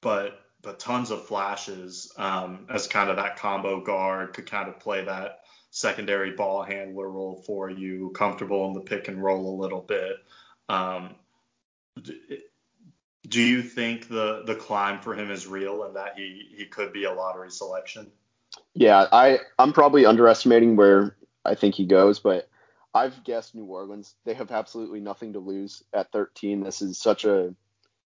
but 0.01 0.39
but 0.61 0.79
tons 0.79 1.11
of 1.11 1.25
flashes 1.25 2.11
um, 2.17 2.67
as 2.69 2.87
kind 2.87 3.09
of 3.09 3.15
that 3.15 3.37
combo 3.37 3.81
guard, 3.81 4.33
could 4.33 4.49
kind 4.49 4.69
of 4.69 4.79
play 4.79 5.03
that 5.05 5.41
secondary 5.71 6.31
ball 6.31 6.63
handler 6.63 7.09
role 7.09 7.41
for 7.45 7.69
you, 7.69 8.11
comfortable 8.13 8.67
in 8.67 8.73
the 8.73 8.81
pick 8.81 9.07
and 9.07 9.23
roll 9.23 9.55
a 9.55 9.61
little 9.61 9.81
bit. 9.81 10.17
Um, 10.69 11.15
do 13.27 13.41
you 13.41 13.61
think 13.61 14.07
the 14.07 14.43
the 14.45 14.55
climb 14.55 14.99
for 14.99 15.13
him 15.13 15.31
is 15.31 15.47
real 15.47 15.83
and 15.83 15.95
that 15.95 16.13
he 16.17 16.53
he 16.55 16.65
could 16.65 16.91
be 16.93 17.05
a 17.05 17.13
lottery 17.13 17.51
selection? 17.51 18.11
Yeah, 18.73 19.07
I 19.11 19.39
I'm 19.59 19.73
probably 19.73 20.05
underestimating 20.05 20.75
where 20.75 21.15
I 21.45 21.55
think 21.55 21.75
he 21.75 21.85
goes, 21.85 22.19
but 22.19 22.49
I've 22.93 23.23
guessed 23.23 23.55
New 23.55 23.65
Orleans. 23.65 24.15
They 24.25 24.33
have 24.33 24.51
absolutely 24.51 24.99
nothing 24.99 25.33
to 25.33 25.39
lose 25.39 25.83
at 25.93 26.11
13. 26.11 26.63
This 26.63 26.81
is 26.81 26.97
such 26.97 27.25
a 27.25 27.53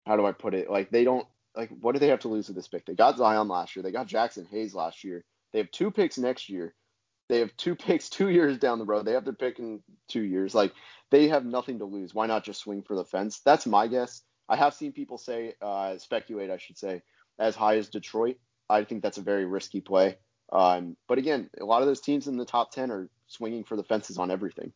how 0.06 0.16
do 0.16 0.26
I 0.26 0.32
put 0.32 0.54
it? 0.54 0.70
Like 0.70 0.90
they 0.90 1.04
don't 1.04 1.26
like 1.56 1.70
what 1.80 1.92
do 1.92 1.98
they 1.98 2.08
have 2.08 2.20
to 2.20 2.28
lose 2.28 2.48
with 2.48 2.56
this 2.56 2.68
pick? 2.68 2.86
They 2.86 2.94
got 2.94 3.18
Zion 3.18 3.48
last 3.48 3.74
year. 3.74 3.82
They 3.82 3.92
got 3.92 4.08
Jaxson 4.08 4.46
Hayes 4.48 4.74
last 4.74 5.04
year. 5.04 5.24
They 5.52 5.58
have 5.58 5.70
two 5.70 5.90
picks 5.90 6.18
next 6.18 6.48
year. 6.48 6.74
They 7.28 7.40
have 7.40 7.56
two 7.56 7.74
picks 7.76 8.08
two 8.08 8.28
years 8.28 8.58
down 8.58 8.78
the 8.78 8.84
road. 8.84 9.04
They 9.04 9.12
have 9.12 9.24
their 9.24 9.34
pick 9.34 9.58
in 9.58 9.82
two 10.08 10.22
years. 10.22 10.54
Like 10.54 10.72
they 11.10 11.28
have 11.28 11.44
nothing 11.44 11.78
to 11.78 11.84
lose. 11.84 12.14
Why 12.14 12.26
not 12.26 12.44
just 12.44 12.60
swing 12.60 12.82
for 12.82 12.96
the 12.96 13.04
fence? 13.04 13.40
That's 13.44 13.66
my 13.66 13.86
guess. 13.86 14.22
I 14.48 14.56
have 14.56 14.74
seen 14.74 14.92
people 14.92 15.16
say, 15.16 15.54
uh, 15.62 15.96
speculate, 15.98 16.50
I 16.50 16.58
should 16.58 16.76
say, 16.76 17.02
as 17.38 17.54
high 17.54 17.76
as 17.76 17.88
Detroit. 17.88 18.36
I 18.68 18.84
think 18.84 19.02
that's 19.02 19.18
a 19.18 19.22
very 19.22 19.44
risky 19.44 19.80
play. 19.80 20.18
Um, 20.52 20.96
but 21.08 21.18
again, 21.18 21.48
a 21.60 21.64
lot 21.64 21.82
of 21.82 21.88
those 21.88 22.00
teams 22.00 22.26
in 22.26 22.36
the 22.36 22.44
top 22.44 22.72
10 22.72 22.90
are 22.90 23.08
swinging 23.28 23.62
for 23.62 23.76
the 23.76 23.84
fences 23.84 24.18
on 24.18 24.30
everything. 24.30 24.72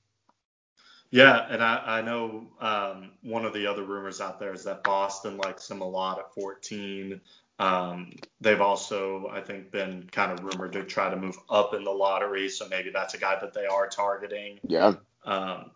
Yeah, 1.14 1.47
and 1.49 1.62
I, 1.62 1.80
I 1.99 2.02
know 2.02 2.49
um, 2.61 3.12
one 3.23 3.44
of 3.44 3.52
the 3.52 3.68
other 3.68 3.85
rumors 3.85 4.21
out 4.21 4.40
there 4.40 4.52
is 4.52 4.64
that 4.64 4.83
Boston 4.83 5.37
likes 5.37 5.71
him 5.71 5.80
a 5.80 5.88
lot 5.88 6.18
at 6.18 6.35
14. 6.35 7.21
Um, 7.61 8.14
they've 8.40 8.61
also, 8.61 9.30
I 9.33 9.40
think, 9.40 9.71
been 9.71 10.09
kind 10.11 10.33
of 10.33 10.42
rumored 10.42 10.73
to 10.73 10.83
try 10.83 11.09
to 11.09 11.14
move 11.14 11.37
up 11.49 11.73
in 11.73 11.85
the 11.85 11.90
lottery, 11.92 12.49
so 12.49 12.66
maybe 12.66 12.90
that's 12.90 13.14
a 13.14 13.18
guy 13.18 13.38
that 13.40 13.54
they 13.54 13.64
are 13.64 13.87
targeting. 13.87 14.59
Yeah. 14.66 14.94
Um, 15.25 15.71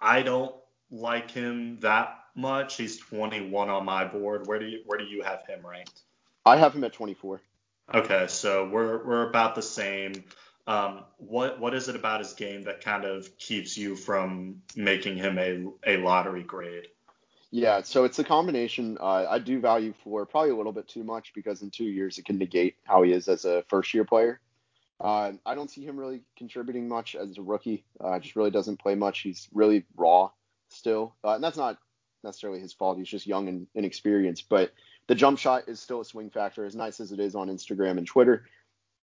I 0.00 0.22
don't 0.22 0.54
like 0.92 1.32
him 1.32 1.80
that 1.80 2.16
much. 2.36 2.76
He's 2.76 2.98
21 2.98 3.68
on 3.68 3.84
my 3.84 4.04
board. 4.04 4.46
Where 4.46 4.60
do 4.60 4.66
you 4.66 4.82
where 4.86 4.98
do 5.00 5.06
you 5.06 5.22
have 5.22 5.44
him 5.44 5.66
ranked? 5.66 6.02
I 6.46 6.56
have 6.56 6.72
him 6.72 6.84
at 6.84 6.92
24. 6.92 7.40
Okay, 7.92 8.26
so 8.28 8.68
we're 8.68 9.04
we're 9.04 9.28
about 9.28 9.56
the 9.56 9.62
same. 9.62 10.22
Um, 10.70 11.00
what 11.16 11.58
what 11.58 11.74
is 11.74 11.88
it 11.88 11.96
about 11.96 12.20
his 12.20 12.32
game 12.32 12.62
that 12.62 12.80
kind 12.80 13.04
of 13.04 13.36
keeps 13.38 13.76
you 13.76 13.96
from 13.96 14.62
making 14.76 15.16
him 15.16 15.36
a 15.36 15.66
a 15.84 15.96
lottery 15.96 16.44
grade? 16.44 16.86
Yeah, 17.50 17.82
so 17.82 18.04
it's 18.04 18.20
a 18.20 18.24
combination. 18.24 18.96
Uh, 19.00 19.26
I 19.28 19.40
do 19.40 19.58
value 19.58 19.92
floor 19.92 20.26
probably 20.26 20.50
a 20.50 20.56
little 20.56 20.72
bit 20.72 20.86
too 20.86 21.02
much 21.02 21.32
because 21.34 21.62
in 21.62 21.70
two 21.70 21.84
years 21.84 22.18
it 22.18 22.24
can 22.24 22.38
negate 22.38 22.76
how 22.84 23.02
he 23.02 23.10
is 23.10 23.26
as 23.26 23.44
a 23.44 23.64
first 23.68 23.92
year 23.92 24.04
player. 24.04 24.40
Uh, 25.00 25.32
I 25.44 25.56
don't 25.56 25.68
see 25.68 25.84
him 25.84 25.96
really 25.96 26.20
contributing 26.36 26.86
much 26.86 27.16
as 27.16 27.36
a 27.36 27.42
rookie. 27.42 27.84
Uh, 27.98 28.20
just 28.20 28.36
really 28.36 28.52
doesn't 28.52 28.78
play 28.78 28.94
much. 28.94 29.22
He's 29.22 29.48
really 29.52 29.86
raw 29.96 30.30
still, 30.68 31.16
uh, 31.24 31.34
and 31.34 31.42
that's 31.42 31.56
not 31.56 31.78
necessarily 32.22 32.60
his 32.60 32.72
fault. 32.72 32.96
He's 32.96 33.08
just 33.08 33.26
young 33.26 33.48
and 33.48 33.66
inexperienced. 33.74 34.48
But 34.48 34.70
the 35.08 35.16
jump 35.16 35.40
shot 35.40 35.64
is 35.66 35.80
still 35.80 36.00
a 36.00 36.04
swing 36.04 36.30
factor, 36.30 36.64
as 36.64 36.76
nice 36.76 37.00
as 37.00 37.10
it 37.10 37.18
is 37.18 37.34
on 37.34 37.48
Instagram 37.48 37.98
and 37.98 38.06
Twitter. 38.06 38.44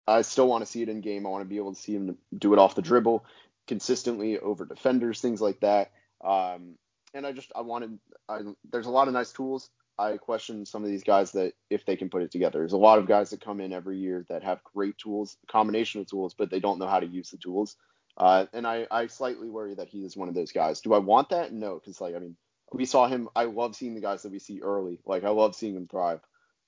I 0.06 0.22
still 0.22 0.48
want 0.48 0.64
to 0.64 0.70
see 0.70 0.82
it 0.82 0.88
in 0.88 1.00
game. 1.00 1.26
I 1.26 1.30
want 1.30 1.42
to 1.42 1.48
be 1.48 1.56
able 1.56 1.74
to 1.74 1.80
see 1.80 1.94
him 1.94 2.16
do 2.36 2.52
it 2.52 2.58
off 2.58 2.74
the 2.74 2.82
dribble 2.82 3.24
consistently 3.66 4.38
over 4.38 4.64
defenders, 4.64 5.20
things 5.20 5.40
like 5.40 5.60
that. 5.60 5.92
Um, 6.24 6.76
and 7.14 7.26
I 7.26 7.32
just 7.32 7.52
I 7.54 7.60
wanted 7.60 7.98
I, 8.28 8.40
there's 8.70 8.86
a 8.86 8.90
lot 8.90 9.08
of 9.08 9.14
nice 9.14 9.32
tools. 9.32 9.70
I 9.98 10.16
question 10.16 10.64
some 10.64 10.82
of 10.82 10.90
these 10.90 11.04
guys 11.04 11.32
that 11.32 11.52
if 11.68 11.84
they 11.84 11.96
can 11.96 12.08
put 12.08 12.22
it 12.22 12.30
together. 12.30 12.58
There's 12.58 12.72
a 12.72 12.78
lot 12.78 12.98
of 12.98 13.06
guys 13.06 13.30
that 13.30 13.44
come 13.44 13.60
in 13.60 13.72
every 13.72 13.98
year 13.98 14.24
that 14.28 14.42
have 14.42 14.64
great 14.64 14.96
tools, 14.98 15.36
combination 15.48 16.00
of 16.00 16.08
tools, 16.08 16.34
but 16.34 16.50
they 16.50 16.60
don't 16.60 16.78
know 16.78 16.88
how 16.88 17.00
to 17.00 17.06
use 17.06 17.30
the 17.30 17.36
tools. 17.36 17.76
Uh, 18.16 18.46
and 18.52 18.66
I, 18.66 18.86
I 18.90 19.06
slightly 19.06 19.48
worry 19.48 19.74
that 19.74 19.88
he 19.88 20.04
is 20.04 20.16
one 20.16 20.28
of 20.28 20.34
those 20.34 20.52
guys. 20.52 20.80
Do 20.80 20.94
I 20.94 20.98
want 20.98 21.30
that? 21.30 21.52
No, 21.52 21.74
because 21.74 22.00
like 22.00 22.14
I 22.14 22.18
mean, 22.18 22.36
we 22.72 22.86
saw 22.86 23.06
him. 23.06 23.28
I 23.36 23.44
love 23.44 23.76
seeing 23.76 23.94
the 23.94 24.00
guys 24.00 24.22
that 24.22 24.32
we 24.32 24.38
see 24.38 24.60
early. 24.62 25.00
Like 25.06 25.24
I 25.24 25.30
love 25.30 25.54
seeing 25.54 25.74
them 25.74 25.88
thrive. 25.88 26.20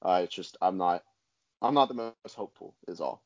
Uh, 0.02 0.20
it's 0.24 0.34
just 0.34 0.56
I'm 0.60 0.76
not 0.76 1.02
I'm 1.64 1.74
not 1.74 1.88
the 1.88 1.94
most 1.94 2.34
hopeful. 2.34 2.74
Is 2.86 3.00
all. 3.00 3.22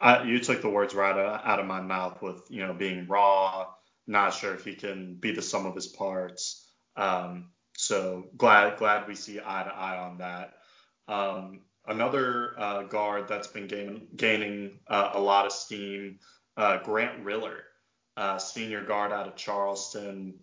I, 0.00 0.24
you 0.24 0.40
took 0.40 0.62
the 0.62 0.68
words 0.68 0.94
right 0.94 1.16
out 1.16 1.60
of 1.60 1.66
my 1.66 1.80
mouth 1.80 2.20
with 2.22 2.42
you 2.48 2.66
know 2.66 2.72
being 2.72 3.06
raw. 3.06 3.66
Not 4.06 4.34
sure 4.34 4.54
if 4.54 4.64
he 4.64 4.74
can 4.74 5.14
be 5.14 5.32
the 5.32 5.42
sum 5.42 5.64
of 5.64 5.74
his 5.74 5.86
parts. 5.86 6.66
Um, 6.96 7.50
so 7.76 8.26
glad 8.36 8.78
glad 8.78 9.08
we 9.08 9.14
see 9.14 9.38
eye 9.38 9.62
to 9.62 9.74
eye 9.74 9.98
on 9.98 10.18
that. 10.18 10.54
Um, 11.08 11.60
another 11.86 12.54
uh, 12.58 12.82
guard 12.84 13.28
that's 13.28 13.48
been 13.48 13.66
gain, 13.66 14.08
gaining 14.14 14.80
uh, 14.88 15.10
a 15.14 15.20
lot 15.20 15.46
of 15.46 15.52
steam, 15.52 16.18
uh, 16.56 16.78
Grant 16.78 17.24
Riller, 17.24 17.64
uh, 18.16 18.38
senior 18.38 18.84
guard 18.84 19.12
out 19.12 19.26
of 19.26 19.36
Charleston. 19.36 20.34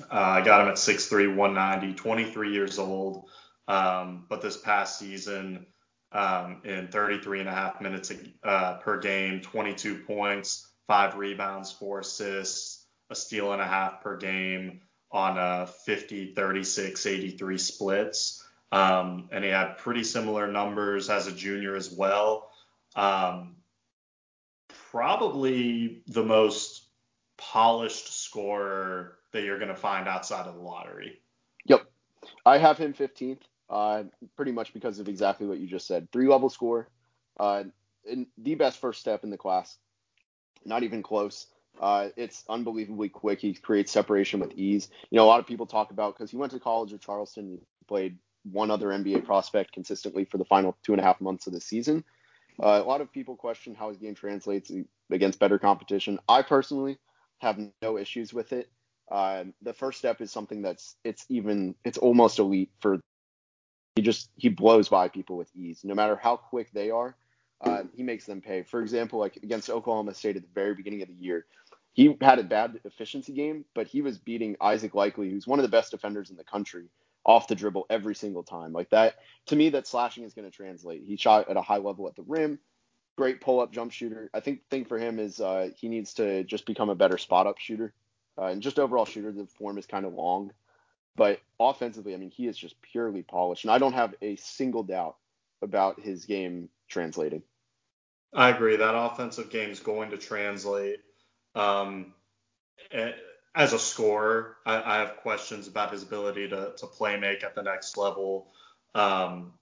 Uh, 0.00 0.14
I 0.14 0.40
got 0.42 0.62
him 0.62 0.68
at 0.68 0.76
6'3", 0.76 1.36
190, 1.36 1.94
23 1.94 2.52
years 2.52 2.78
old. 2.78 3.28
Um, 3.68 4.26
but 4.28 4.40
this 4.40 4.56
past 4.56 4.98
season, 4.98 5.66
um, 6.12 6.62
in 6.64 6.88
33 6.88 7.40
and 7.40 7.48
a 7.48 7.52
half 7.52 7.80
minutes 7.80 8.12
uh, 8.44 8.74
per 8.74 8.98
game, 8.98 9.40
22 9.40 9.96
points, 10.00 10.68
five 10.86 11.16
rebounds, 11.16 11.72
four 11.72 12.00
assists, 12.00 12.84
a 13.10 13.14
steal 13.14 13.52
and 13.52 13.62
a 13.62 13.66
half 13.66 14.02
per 14.02 14.16
game 14.16 14.80
on 15.10 15.38
a 15.38 15.66
50, 15.66 16.34
36, 16.34 17.06
83 17.06 17.58
splits. 17.58 18.44
Um, 18.70 19.28
and 19.30 19.44
he 19.44 19.50
had 19.50 19.76
pretty 19.78 20.02
similar 20.04 20.50
numbers 20.50 21.10
as 21.10 21.26
a 21.26 21.32
junior 21.32 21.76
as 21.76 21.90
well. 21.90 22.50
Um, 22.96 23.56
probably 24.90 26.02
the 26.06 26.24
most 26.24 26.82
polished 27.36 28.22
scorer 28.22 29.18
that 29.32 29.42
you're 29.42 29.58
going 29.58 29.68
to 29.68 29.74
find 29.74 30.08
outside 30.08 30.46
of 30.46 30.54
the 30.54 30.60
lottery. 30.60 31.20
Yep. 31.66 31.82
I 32.46 32.58
have 32.58 32.78
him 32.78 32.94
15th, 32.94 33.40
uh, 33.72 34.04
pretty 34.36 34.52
much 34.52 34.74
because 34.74 34.98
of 34.98 35.08
exactly 35.08 35.46
what 35.46 35.58
you 35.58 35.66
just 35.66 35.86
said. 35.86 36.12
Three 36.12 36.28
level 36.28 36.50
score, 36.50 36.88
uh, 37.40 37.64
the 38.36 38.54
best 38.54 38.78
first 38.78 39.00
step 39.00 39.24
in 39.24 39.30
the 39.30 39.38
class. 39.38 39.78
Not 40.64 40.82
even 40.82 41.02
close. 41.02 41.46
Uh, 41.80 42.10
it's 42.16 42.44
unbelievably 42.48 43.08
quick. 43.08 43.40
He 43.40 43.54
creates 43.54 43.90
separation 43.90 44.40
with 44.40 44.52
ease. 44.52 44.88
You 45.10 45.16
know, 45.16 45.24
a 45.24 45.26
lot 45.26 45.40
of 45.40 45.46
people 45.46 45.66
talk 45.66 45.90
about 45.90 46.14
because 46.14 46.30
he 46.30 46.36
went 46.36 46.52
to 46.52 46.60
college 46.60 46.92
at 46.92 47.00
Charleston, 47.00 47.48
he 47.48 47.58
played 47.88 48.18
one 48.44 48.70
other 48.70 48.88
NBA 48.88 49.24
prospect 49.24 49.72
consistently 49.72 50.26
for 50.26 50.36
the 50.36 50.44
final 50.44 50.76
two 50.84 50.92
and 50.92 51.00
a 51.00 51.04
half 51.04 51.20
months 51.20 51.46
of 51.46 51.54
the 51.54 51.60
season. 51.60 52.04
Uh, 52.62 52.82
a 52.84 52.86
lot 52.86 53.00
of 53.00 53.10
people 53.10 53.36
question 53.36 53.74
how 53.74 53.88
his 53.88 53.96
game 53.96 54.14
translates 54.14 54.70
against 55.10 55.38
better 55.38 55.58
competition. 55.58 56.18
I 56.28 56.42
personally 56.42 56.98
have 57.38 57.58
no 57.80 57.96
issues 57.96 58.34
with 58.34 58.52
it. 58.52 58.70
Uh, 59.10 59.44
the 59.62 59.72
first 59.72 59.98
step 59.98 60.20
is 60.20 60.30
something 60.30 60.60
that's 60.60 60.96
it's 61.04 61.24
even 61.28 61.74
it's 61.84 61.98
almost 61.98 62.38
elite 62.38 62.70
for 62.80 63.00
he 63.96 64.02
just 64.02 64.30
he 64.36 64.48
blows 64.48 64.88
by 64.88 65.08
people 65.08 65.36
with 65.36 65.50
ease 65.54 65.80
no 65.84 65.94
matter 65.94 66.16
how 66.16 66.36
quick 66.36 66.70
they 66.72 66.90
are 66.90 67.16
uh, 67.64 67.84
he 67.94 68.02
makes 68.02 68.26
them 68.26 68.40
pay. 68.40 68.64
For 68.64 68.80
example 68.80 69.18
like 69.18 69.36
against 69.36 69.70
oklahoma 69.70 70.14
state 70.14 70.36
at 70.36 70.42
the 70.42 70.48
very 70.54 70.74
beginning 70.74 71.02
of 71.02 71.08
the 71.08 71.14
year 71.14 71.46
he 71.92 72.16
had 72.20 72.38
a 72.38 72.44
bad 72.44 72.80
efficiency 72.84 73.32
game 73.32 73.64
but 73.74 73.86
he 73.86 74.02
was 74.02 74.18
beating 74.18 74.56
isaac 74.60 74.92
Likekele 74.92 75.30
who's 75.30 75.46
one 75.46 75.58
of 75.58 75.62
the 75.64 75.68
best 75.68 75.90
defenders 75.90 76.30
in 76.30 76.36
the 76.36 76.44
country 76.44 76.88
off 77.24 77.46
the 77.46 77.54
dribble 77.54 77.86
every 77.88 78.16
single 78.16 78.42
time. 78.42 78.72
Like 78.72 78.90
that 78.90 79.14
to 79.46 79.56
me 79.56 79.70
that 79.70 79.86
slashing 79.86 80.24
is 80.24 80.34
going 80.34 80.50
to 80.50 80.56
translate. 80.56 81.04
He 81.04 81.16
shot 81.16 81.48
at 81.48 81.56
a 81.56 81.62
high 81.62 81.78
level 81.78 82.08
at 82.08 82.16
the 82.16 82.22
rim 82.22 82.58
great 83.16 83.40
pull 83.40 83.60
up 83.60 83.72
jump 83.72 83.92
shooter. 83.92 84.30
I 84.34 84.40
think 84.40 84.60
the 84.60 84.76
thing 84.76 84.84
for 84.84 84.98
him 84.98 85.18
is 85.18 85.40
uh, 85.40 85.70
he 85.76 85.88
needs 85.88 86.14
to 86.14 86.44
just 86.44 86.66
become 86.66 86.90
a 86.90 86.94
better 86.94 87.18
spot 87.18 87.46
up 87.46 87.58
shooter. 87.58 87.92
Uh, 88.38 88.46
and 88.46 88.62
just 88.62 88.78
overall 88.78 89.04
shooter, 89.04 89.30
the 89.30 89.46
form 89.46 89.78
is 89.78 89.86
kind 89.86 90.06
of 90.06 90.14
long. 90.14 90.52
But 91.16 91.40
offensively, 91.60 92.14
I 92.14 92.16
mean, 92.16 92.30
he 92.30 92.46
is 92.46 92.56
just 92.56 92.80
purely 92.80 93.22
polished. 93.22 93.64
And 93.64 93.70
I 93.70 93.78
don't 93.78 93.92
have 93.92 94.14
a 94.22 94.36
single 94.36 94.82
doubt 94.82 95.16
about 95.60 96.00
his 96.00 96.24
game 96.24 96.68
translating. 96.88 97.42
I 98.34 98.48
agree. 98.48 98.76
That 98.76 98.94
offensive 98.96 99.50
game 99.50 99.70
is 99.70 99.80
going 99.80 100.10
to 100.10 100.16
translate. 100.16 101.00
Um, 101.54 102.14
as 103.54 103.72
a 103.72 103.78
scorer, 103.78 104.56
I, 104.64 104.82
I, 104.82 104.98
have 105.00 105.18
questions 105.18 105.68
about 105.68 105.92
his 105.92 106.02
ability 106.02 106.48
to, 106.48 106.72
to 106.78 106.86
play 106.86 107.18
make 107.18 107.44
at 107.44 107.54
the 107.54 107.62
next 107.62 107.98
level. 107.98 108.48
Um, 108.94 109.52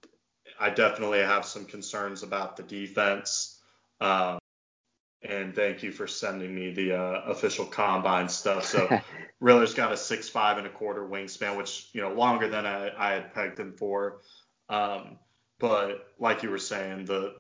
I 0.58 0.70
definitely 0.70 1.18
have 1.18 1.44
some 1.44 1.64
concerns 1.64 2.22
about 2.22 2.56
the 2.56 2.62
defense. 2.62 3.60
Um, 4.00 4.39
and 5.22 5.54
thank 5.54 5.82
you 5.82 5.92
for 5.92 6.06
sending 6.06 6.54
me 6.54 6.72
the 6.72 6.92
uh, 6.92 7.22
official 7.26 7.66
combine 7.66 8.28
stuff. 8.28 8.64
So 8.64 9.00
Riller's 9.40 9.74
got 9.74 9.92
a 9.92 9.96
six 9.96 10.28
five 10.28 10.58
and 10.58 10.66
a 10.66 10.70
quarter 10.70 11.06
wingspan, 11.06 11.56
which 11.56 11.88
you 11.92 12.00
know 12.00 12.12
longer 12.12 12.48
than 12.48 12.66
I, 12.66 12.90
I 12.96 13.12
had 13.14 13.34
pegged 13.34 13.58
him 13.58 13.72
for. 13.72 14.20
Um, 14.68 15.18
but 15.58 16.08
like 16.18 16.42
you 16.42 16.50
were 16.50 16.58
saying, 16.58 17.04
the 17.04 17.34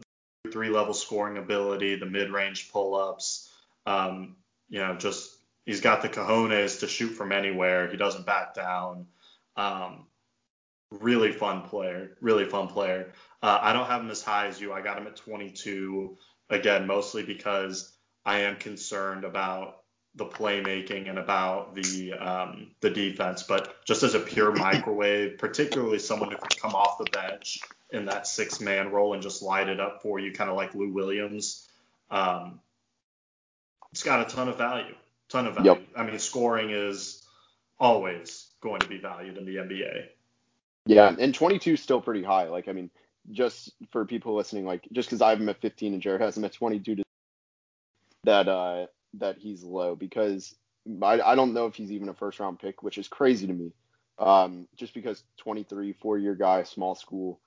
three 0.52 0.68
level 0.68 0.94
scoring 0.94 1.38
ability, 1.38 1.96
the 1.96 2.06
mid 2.06 2.30
range 2.30 2.70
pull 2.70 2.94
ups, 2.94 3.50
um, 3.86 4.36
you 4.68 4.80
know, 4.80 4.96
just 4.96 5.36
he's 5.64 5.80
got 5.80 6.02
the 6.02 6.08
cojones 6.08 6.80
to 6.80 6.88
shoot 6.88 7.10
from 7.10 7.32
anywhere. 7.32 7.90
He 7.90 7.96
doesn't 7.96 8.26
back 8.26 8.54
down. 8.54 9.06
Um, 9.56 10.06
really 10.90 11.32
fun 11.32 11.62
player, 11.62 12.16
really 12.20 12.44
fun 12.44 12.68
player. 12.68 13.12
Uh, 13.42 13.58
I 13.60 13.72
don't 13.72 13.86
have 13.86 14.02
him 14.02 14.10
as 14.10 14.22
high 14.22 14.48
as 14.48 14.60
you. 14.60 14.72
I 14.72 14.82
got 14.82 14.98
him 14.98 15.06
at 15.06 15.16
22 15.16 16.18
again, 16.50 16.86
mostly 16.86 17.22
because 17.22 17.92
I 18.24 18.40
am 18.40 18.56
concerned 18.56 19.24
about 19.24 19.78
the 20.16 20.26
playmaking 20.26 21.08
and 21.08 21.18
about 21.18 21.74
the 21.74 22.12
um, 22.14 22.72
the 22.80 22.90
defense. 22.90 23.44
But 23.44 23.84
just 23.84 24.02
as 24.02 24.14
a 24.14 24.20
pure 24.20 24.52
microwave, 24.52 25.38
particularly 25.38 25.98
someone 25.98 26.30
who 26.30 26.36
can 26.36 26.60
come 26.60 26.74
off 26.74 26.98
the 26.98 27.10
bench 27.10 27.60
in 27.92 28.06
that 28.06 28.26
six 28.26 28.60
man 28.60 28.90
role 28.90 29.14
and 29.14 29.22
just 29.22 29.42
light 29.42 29.68
it 29.68 29.80
up 29.80 30.02
for 30.02 30.18
you, 30.18 30.32
kind 30.32 30.50
of 30.50 30.56
like 30.56 30.74
Lou 30.74 30.92
Williams. 30.92 31.68
Um, 32.10 32.60
it's 33.92 34.02
got 34.02 34.20
a 34.20 34.34
ton 34.34 34.48
of 34.48 34.58
value. 34.58 34.94
Ton 35.28 35.46
of 35.46 35.54
value. 35.54 35.70
Yep. 35.70 35.82
I 35.96 36.02
mean, 36.04 36.18
scoring 36.18 36.70
is 36.70 37.24
always 37.78 38.48
going 38.60 38.80
to 38.80 38.88
be 38.88 38.98
valued 38.98 39.36
in 39.36 39.44
the 39.44 39.56
NBA. 39.56 40.06
Yeah, 40.86 41.14
and 41.18 41.34
22 41.34 41.74
is 41.74 41.82
still 41.82 42.00
pretty 42.00 42.22
high. 42.22 42.44
Like, 42.44 42.68
I 42.68 42.72
mean, 42.72 42.90
just 43.30 43.72
for 43.90 44.04
people 44.04 44.34
listening, 44.34 44.64
like, 44.64 44.86
just 44.92 45.08
because 45.08 45.22
I 45.22 45.30
have 45.30 45.40
him 45.40 45.48
at 45.48 45.60
15 45.60 45.94
and 45.94 46.02
Jared 46.02 46.20
has 46.20 46.36
him 46.36 46.44
at 46.44 46.52
22, 46.52 46.96
to, 46.96 47.02
that 48.24 48.48
uh 48.48 48.86
that 49.14 49.38
he's 49.38 49.62
low 49.62 49.96
because 49.96 50.54
I, 51.02 51.20
I 51.20 51.34
don't 51.34 51.54
know 51.54 51.66
if 51.66 51.74
he's 51.74 51.92
even 51.92 52.08
a 52.08 52.14
first 52.14 52.40
round 52.40 52.58
pick, 52.58 52.82
which 52.82 52.98
is 52.98 53.08
crazy 53.08 53.46
to 53.46 53.52
me. 53.52 53.72
Um, 54.18 54.68
just 54.76 54.92
because 54.92 55.22
23, 55.38 55.94
four 55.94 56.18
year 56.18 56.34
guy, 56.34 56.62
small 56.64 56.94
school. 56.94 57.40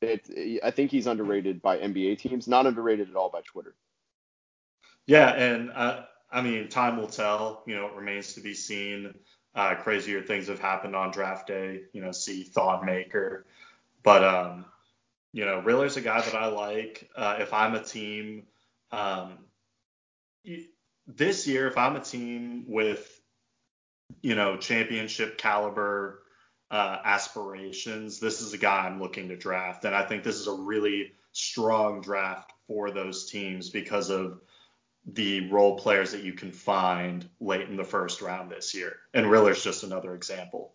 It, 0.00 0.60
I 0.64 0.70
think 0.70 0.90
he's 0.90 1.06
underrated 1.06 1.62
by 1.62 1.78
NBA 1.78 2.18
teams, 2.18 2.48
not 2.48 2.66
underrated 2.66 3.10
at 3.10 3.16
all 3.16 3.30
by 3.30 3.40
Twitter. 3.42 3.74
Yeah, 5.06 5.30
and 5.30 5.70
uh, 5.72 6.02
I 6.30 6.40
mean, 6.40 6.68
time 6.68 6.96
will 6.96 7.08
tell. 7.08 7.62
You 7.66 7.76
know, 7.76 7.86
it 7.86 7.94
remains 7.94 8.34
to 8.34 8.40
be 8.40 8.54
seen. 8.54 9.14
Uh, 9.54 9.74
crazier 9.74 10.22
things 10.22 10.48
have 10.48 10.58
happened 10.58 10.96
on 10.96 11.10
draft 11.10 11.48
day. 11.48 11.82
You 11.92 12.00
know, 12.00 12.12
see 12.12 12.44
Thon 12.44 12.86
Maker, 12.86 13.44
but 14.02 14.24
um, 14.24 14.64
you 15.32 15.44
know, 15.44 15.60
Riller's 15.60 15.96
a 15.96 16.00
guy 16.00 16.20
that 16.20 16.34
I 16.34 16.46
like. 16.46 17.08
Uh, 17.16 17.36
if 17.40 17.52
I'm 17.54 17.74
a 17.74 17.82
team, 17.82 18.44
um, 18.90 19.38
this 21.06 21.46
year, 21.46 21.66
if 21.68 21.78
I'm 21.78 21.96
a 21.96 22.00
team 22.00 22.64
with, 22.68 23.20
you 24.20 24.34
know, 24.34 24.56
championship 24.56 25.38
caliber 25.38 26.22
uh, 26.70 26.98
aspirations, 27.04 28.20
this 28.20 28.42
is 28.42 28.52
a 28.52 28.58
guy 28.58 28.86
I'm 28.86 29.00
looking 29.00 29.28
to 29.28 29.36
draft. 29.36 29.84
And 29.84 29.94
I 29.94 30.04
think 30.04 30.22
this 30.22 30.36
is 30.36 30.46
a 30.46 30.52
really 30.52 31.12
strong 31.32 32.02
draft 32.02 32.52
for 32.66 32.90
those 32.90 33.30
teams 33.30 33.70
because 33.70 34.10
of 34.10 34.40
the 35.06 35.48
role 35.50 35.78
players 35.78 36.12
that 36.12 36.22
you 36.22 36.32
can 36.34 36.52
find 36.52 37.28
late 37.40 37.68
in 37.68 37.76
the 37.76 37.84
first 37.84 38.22
round 38.22 38.50
this 38.50 38.74
year. 38.74 38.96
And 39.14 39.30
Riller's 39.30 39.64
just 39.64 39.82
another 39.82 40.14
example. 40.14 40.74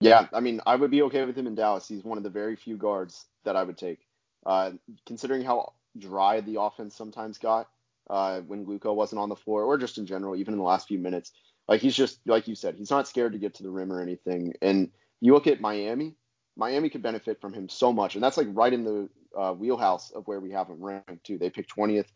Yeah, 0.00 0.26
I 0.32 0.40
mean, 0.40 0.60
I 0.66 0.76
would 0.76 0.90
be 0.90 1.02
okay 1.02 1.24
with 1.24 1.36
him 1.36 1.46
in 1.46 1.54
Dallas. 1.54 1.88
He's 1.88 2.04
one 2.04 2.18
of 2.18 2.24
the 2.24 2.30
very 2.30 2.54
few 2.56 2.76
guards 2.76 3.26
that 3.44 3.56
I 3.56 3.64
would 3.64 3.78
take. 3.78 4.00
Uh, 4.46 4.72
considering 5.06 5.42
how 5.42 5.72
dry 5.98 6.40
the 6.40 6.60
offense 6.60 6.94
sometimes 6.96 7.38
got, 7.38 7.68
uh, 8.08 8.40
when 8.40 8.64
Luka 8.64 8.92
wasn't 8.92 9.20
on 9.20 9.28
the 9.28 9.36
floor, 9.36 9.64
or 9.64 9.76
just 9.76 9.98
in 9.98 10.06
general, 10.06 10.36
even 10.36 10.54
in 10.54 10.58
the 10.58 10.64
last 10.64 10.86
few 10.88 10.98
minutes. 10.98 11.32
Like 11.66 11.80
he's 11.80 11.96
just 11.96 12.20
like 12.26 12.48
you 12.48 12.54
said, 12.54 12.76
he's 12.76 12.90
not 12.90 13.08
scared 13.08 13.32
to 13.32 13.38
get 13.38 13.54
to 13.54 13.62
the 13.62 13.70
rim 13.70 13.92
or 13.92 14.00
anything. 14.00 14.54
And 14.62 14.90
you 15.20 15.34
look 15.34 15.46
at 15.46 15.60
Miami, 15.60 16.14
Miami 16.56 16.88
could 16.88 17.02
benefit 17.02 17.40
from 17.40 17.52
him 17.52 17.68
so 17.68 17.92
much, 17.92 18.14
and 18.14 18.22
that's 18.22 18.36
like 18.36 18.48
right 18.52 18.72
in 18.72 18.84
the 18.84 19.08
uh, 19.36 19.52
wheelhouse 19.52 20.10
of 20.12 20.26
where 20.26 20.40
we 20.40 20.52
have 20.52 20.68
him 20.68 20.82
ranked 20.82 21.24
too. 21.24 21.38
They 21.38 21.50
picked 21.50 21.74
20th. 21.74 22.06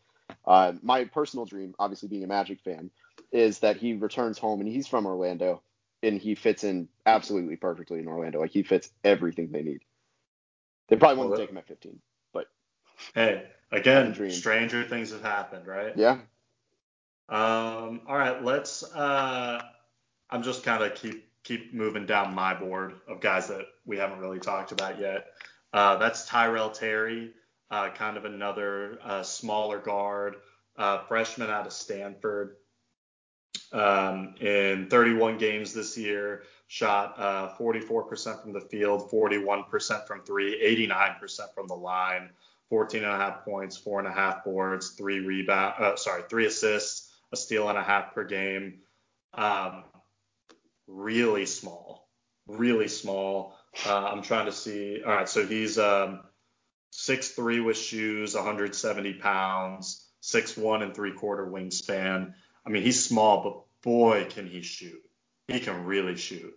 Uh, 0.45 0.73
my 0.81 1.05
personal 1.05 1.45
dream, 1.45 1.75
obviously 1.77 2.07
being 2.09 2.23
a 2.23 2.27
Magic 2.27 2.61
fan, 2.61 2.89
is 3.31 3.59
that 3.59 3.77
he 3.77 3.93
returns 3.93 4.39
home 4.39 4.61
and 4.61 4.69
he's 4.69 4.87
from 4.87 5.05
Orlando 5.05 5.61
and 6.03 6.21
he 6.21 6.35
fits 6.35 6.63
in 6.63 6.87
absolutely 7.05 7.55
perfectly 7.55 7.99
in 7.99 8.07
Orlando. 8.07 8.39
Like 8.39 8.51
he 8.51 8.63
fits 8.63 8.89
everything 9.03 9.51
they 9.51 9.63
need. 9.63 9.81
They 10.89 10.97
probably 10.97 11.17
wouldn't 11.17 11.31
well, 11.31 11.39
take 11.39 11.49
him 11.49 11.57
at 11.57 11.67
15, 11.67 11.99
but 12.33 12.47
hey, 13.15 13.43
Again, 13.73 14.29
stranger 14.29 14.83
things 14.83 15.11
have 15.11 15.23
happened, 15.23 15.65
right? 15.65 15.97
Yeah. 15.97 16.19
Um, 17.27 18.01
all 18.07 18.15
right, 18.15 18.43
let's. 18.43 18.83
Uh, 18.83 19.63
I'm 20.29 20.43
just 20.43 20.63
kind 20.63 20.83
of 20.83 20.93
keep 20.93 21.27
keep 21.43 21.73
moving 21.73 22.05
down 22.05 22.35
my 22.35 22.53
board 22.53 22.93
of 23.07 23.19
guys 23.19 23.47
that 23.47 23.65
we 23.83 23.97
haven't 23.97 24.19
really 24.19 24.39
talked 24.39 24.71
about 24.71 24.99
yet. 24.99 25.25
Uh, 25.73 25.97
that's 25.97 26.27
Tyrell 26.27 26.69
Terry, 26.69 27.31
uh, 27.71 27.89
kind 27.89 28.15
of 28.15 28.25
another 28.25 28.99
uh, 29.03 29.23
smaller 29.23 29.79
guard, 29.79 30.35
uh, 30.77 30.99
freshman 31.05 31.49
out 31.49 31.65
of 31.65 31.73
Stanford. 31.73 32.57
Um, 33.73 34.35
in 34.39 34.87
31 34.89 35.39
games 35.39 35.73
this 35.73 35.97
year, 35.97 36.43
shot 36.67 37.17
44% 37.17 38.27
uh, 38.27 38.37
from 38.37 38.53
the 38.53 38.61
field, 38.61 39.09
41% 39.11 40.07
from 40.07 40.23
three, 40.23 40.61
89% 40.87 41.53
from 41.55 41.67
the 41.67 41.73
line. 41.73 42.29
14 42.73 43.03
and 43.03 43.13
a 43.13 43.17
half 43.17 43.45
points, 43.45 43.77
four 43.77 43.99
and 43.99 44.07
a 44.07 44.11
half 44.11 44.43
boards, 44.43 44.91
three 44.91 45.19
rebound, 45.19 45.75
uh, 45.77 45.95
sorry, 45.95 46.23
three 46.27 46.47
assists, 46.47 47.11
a 47.31 47.35
steal 47.35 47.69
and 47.69 47.77
a 47.77 47.83
half 47.83 48.15
per 48.15 48.23
game. 48.23 48.79
Um, 49.33 49.83
really 50.87 51.45
small, 51.45 52.09
really 52.47 52.87
small. 52.87 53.55
Uh, 53.85 54.05
I'm 54.05 54.23
trying 54.23 54.47
to 54.47 54.51
see. 54.51 55.03
All 55.05 55.13
right, 55.13 55.29
so 55.29 55.45
he's 55.45 55.77
um, 55.77 56.21
6'3 56.93 57.63
with 57.63 57.77
shoes, 57.77 58.33
170 58.33 59.13
pounds, 59.13 60.07
6'1 60.23 60.81
and 60.81 60.95
three 60.95 61.13
quarter 61.13 61.45
wingspan. 61.45 62.33
I 62.65 62.69
mean, 62.69 62.81
he's 62.81 63.05
small, 63.05 63.43
but 63.43 63.62
boy, 63.83 64.27
can 64.29 64.47
he 64.47 64.61
shoot. 64.61 65.01
He 65.47 65.59
can 65.59 65.85
really 65.85 66.15
shoot. 66.15 66.53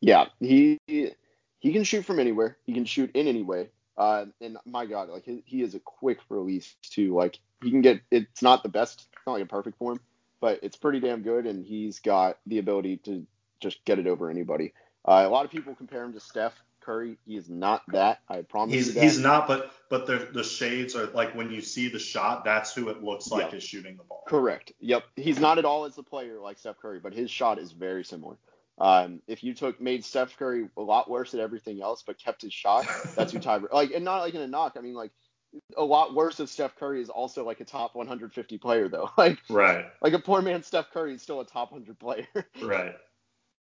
Yeah, 0.00 0.26
he 0.40 0.78
he 0.86 1.72
can 1.72 1.84
shoot 1.84 2.04
from 2.04 2.20
anywhere. 2.20 2.58
He 2.64 2.74
can 2.74 2.84
shoot 2.84 3.10
in 3.14 3.26
any 3.26 3.42
way. 3.42 3.70
Uh, 3.96 4.26
and 4.40 4.58
my 4.66 4.86
God, 4.86 5.08
like 5.08 5.24
he, 5.24 5.42
he 5.46 5.62
is 5.62 5.74
a 5.74 5.80
quick 5.80 6.18
release 6.28 6.74
too. 6.82 7.14
Like 7.14 7.38
he 7.62 7.70
can 7.70 7.80
get. 7.80 8.00
It's 8.10 8.42
not 8.42 8.62
the 8.62 8.68
best. 8.68 9.08
It's 9.12 9.26
not 9.26 9.34
like 9.34 9.44
a 9.44 9.46
perfect 9.46 9.78
form, 9.78 10.00
but 10.40 10.60
it's 10.62 10.76
pretty 10.76 11.00
damn 11.00 11.22
good. 11.22 11.46
And 11.46 11.64
he's 11.64 12.00
got 12.00 12.38
the 12.46 12.58
ability 12.58 12.98
to 13.04 13.26
just 13.60 13.84
get 13.84 13.98
it 13.98 14.06
over 14.06 14.28
anybody. 14.28 14.74
Uh, 15.06 15.24
a 15.26 15.28
lot 15.28 15.44
of 15.44 15.50
people 15.50 15.74
compare 15.74 16.04
him 16.04 16.12
to 16.12 16.20
Steph 16.20 16.54
Curry. 16.84 17.16
He 17.26 17.36
is 17.36 17.48
not 17.48 17.82
that. 17.88 18.20
I 18.28 18.42
promise 18.42 18.74
he's, 18.74 18.94
you. 18.94 19.00
He's 19.00 19.18
not, 19.18 19.46
but 19.46 19.72
but 19.90 20.06
the 20.06 20.28
the 20.32 20.44
shades 20.44 20.94
are 20.94 21.06
like 21.06 21.34
when 21.34 21.50
you 21.50 21.60
see 21.60 21.88
the 21.88 21.98
shot, 21.98 22.44
that's 22.44 22.74
who 22.74 22.88
it 22.88 23.02
looks 23.02 23.28
like 23.28 23.46
yep. 23.46 23.54
is 23.54 23.62
shooting 23.62 23.96
the 23.96 24.04
ball. 24.04 24.24
Correct. 24.26 24.72
Yep. 24.80 25.04
He's 25.16 25.38
not 25.38 25.58
at 25.58 25.64
all 25.64 25.84
as 25.84 25.96
a 25.98 26.02
player 26.02 26.40
like 26.40 26.58
Steph 26.58 26.78
Curry, 26.78 27.00
but 27.00 27.14
his 27.14 27.30
shot 27.30 27.58
is 27.58 27.72
very 27.72 28.04
similar. 28.04 28.36
Um, 28.78 29.22
if 29.28 29.44
you 29.44 29.54
took 29.54 29.80
made 29.80 30.04
Steph 30.04 30.36
Curry 30.36 30.68
a 30.76 30.82
lot 30.82 31.08
worse 31.08 31.32
at 31.34 31.40
everything 31.40 31.80
else, 31.80 32.02
but 32.04 32.18
kept 32.18 32.42
his 32.42 32.52
shot, 32.52 32.86
that's 33.14 33.32
who 33.32 33.38
Ty. 33.38 33.60
Like, 33.72 33.92
and 33.92 34.04
not 34.04 34.18
like 34.18 34.34
in 34.34 34.40
a 34.40 34.48
knock. 34.48 34.74
I 34.76 34.80
mean, 34.80 34.94
like 34.94 35.12
a 35.76 35.84
lot 35.84 36.14
worse 36.14 36.40
of 36.40 36.50
Steph 36.50 36.76
Curry 36.76 37.00
is 37.00 37.08
also 37.08 37.44
like 37.44 37.60
a 37.60 37.64
top 37.64 37.94
150 37.94 38.58
player 38.58 38.88
though. 38.88 39.10
Like, 39.16 39.38
right. 39.48 39.86
Like 40.02 40.12
a 40.12 40.18
poor 40.18 40.42
man 40.42 40.62
Steph 40.62 40.90
Curry 40.90 41.14
is 41.14 41.22
still 41.22 41.40
a 41.40 41.46
top 41.46 41.72
100 41.72 41.98
player. 41.98 42.26
right. 42.62 42.94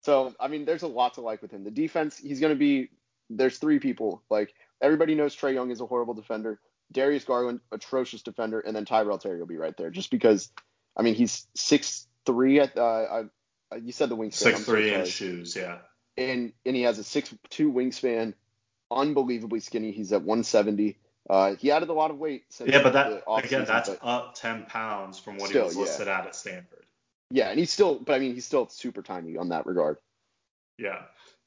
So 0.02 0.36
I 0.38 0.50
mean, 0.50 0.66
there's 0.66 0.84
a 0.84 0.88
lot 0.88 1.14
to 1.14 1.22
like 1.22 1.42
with 1.42 1.52
him. 1.52 1.64
The 1.64 1.72
defense, 1.72 2.18
he's 2.18 2.42
going 2.42 2.52
to 2.52 2.60
be. 2.60 2.90
There's 3.30 3.58
three 3.58 3.80
people. 3.80 4.24
Like 4.30 4.54
everybody 4.82 5.16
knows 5.16 5.36
Trae 5.36 5.54
Young 5.54 5.72
is 5.72 5.82
a 5.82 5.86
horrible 5.86 6.14
defender. 6.14 6.60
Darius 6.92 7.24
Garland, 7.24 7.60
atrocious 7.72 8.22
defender, 8.22 8.60
and 8.60 8.76
then 8.76 8.86
Tyrell 8.86 9.18
Terry 9.18 9.40
will 9.40 9.48
be 9.48 9.58
right 9.58 9.76
there, 9.78 9.90
just 9.90 10.12
because. 10.12 10.50
I 10.96 11.02
mean, 11.02 11.16
he's 11.16 11.48
six 11.56 12.06
three 12.24 12.60
at 12.60 12.78
uh, 12.78 12.82
uh, 13.74 13.78
you 13.82 13.92
said 13.92 14.10
the 14.10 14.18
wingspan. 14.18 14.34
Six 14.34 14.60
I'm 14.60 14.66
three 14.66 14.90
so 14.90 14.96
inch 14.96 15.10
shoes, 15.10 15.56
yeah. 15.56 15.78
And 16.18 16.54
and 16.66 16.76
he 16.76 16.84
has 16.84 17.00
a 17.00 17.04
six 17.04 17.34
two 17.50 17.72
wingspan, 17.72 18.34
unbelievably 18.92 19.60
skinny. 19.62 19.92
He's 19.92 20.12
at 20.14 20.22
170. 20.22 20.98
Uh, 21.30 21.56
he 21.56 21.72
added 21.72 21.90
a 21.90 21.94
lot 21.94 22.12
of 22.12 22.18
weight. 22.18 22.44
yeah, 22.66 22.84
but 22.84 22.94
that 22.94 23.24
again, 23.28 23.66
that's 23.66 23.90
up 24.02 24.36
10 24.36 24.66
pounds 24.66 25.18
from 25.18 25.38
what 25.38 25.50
still, 25.50 25.62
he 25.62 25.68
was 25.68 25.78
listed 25.78 26.08
yeah. 26.08 26.20
at 26.20 26.28
at 26.28 26.36
Stanford. 26.36 26.86
Yeah, 27.32 27.50
and 27.50 27.58
he's 27.58 27.72
still, 27.72 27.96
but 27.96 28.14
I 28.14 28.20
mean, 28.20 28.36
he's 28.36 28.46
still 28.46 28.68
super 28.68 29.02
tiny 29.02 29.38
on 29.38 29.50
that 29.50 29.66
regard. 29.66 29.98
Yeah, 30.78 31.04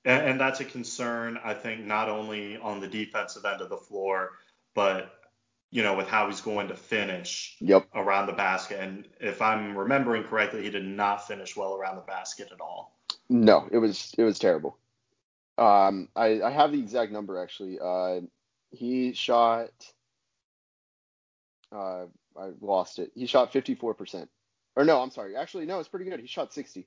and, 0.07 0.27
and 0.27 0.41
that's 0.41 0.61
a 0.61 0.65
concern, 0.65 1.39
I 1.45 1.53
think, 1.53 1.85
not 1.85 2.09
only 2.09 2.57
on 2.57 2.81
the 2.81 2.89
defensive 2.89 3.45
end 3.45 3.61
of 3.61 3.69
the 3.69 3.77
floor, 3.77 4.33
but 4.75 5.13
you 5.71 5.83
know, 5.83 5.97
with 5.97 6.07
how 6.07 6.29
he's 6.29 6.41
going 6.41 6.69
to 6.69 6.77
finish 6.77 7.57
yep. 7.61 7.87
around 7.95 8.27
the 8.27 8.33
basket. 8.33 8.81
And 8.81 9.07
if 9.21 9.43
I'm 9.43 9.77
remembering 9.77 10.23
correctly, 10.23 10.63
he 10.63 10.71
did 10.71 10.85
not 10.85 11.27
finish 11.27 11.57
well 11.57 11.75
around 11.75 11.97
the 11.97 12.03
basket 12.03 12.51
at 12.53 12.61
all. 12.61 12.97
No, 13.29 13.69
it 13.71 13.79
was 13.79 14.15
it 14.17 14.23
was 14.23 14.39
terrible. 14.39 14.79
Um, 15.59 16.09
I, 16.15 16.41
I 16.43 16.51
have 16.51 16.73
the 16.73 16.79
exact 16.79 17.13
number 17.13 17.43
actually. 17.43 17.79
Uh, 17.83 18.21
he 18.71 19.13
shot. 19.13 19.71
Uh, 21.73 22.05
I 22.39 22.51
lost 22.61 22.99
it. 23.01 23.11
He 23.15 23.27
shot 23.27 23.53
54%. 23.53 24.29
Or 24.77 24.85
no, 24.85 25.03
I'm 25.03 25.11
sorry. 25.11 25.37
Actually, 25.37 25.67
no, 25.67 25.81
it's 25.81 25.89
pretty 25.89 26.09
good. 26.09 26.21
He 26.21 26.27
shot 26.27 26.53
60. 26.53 26.87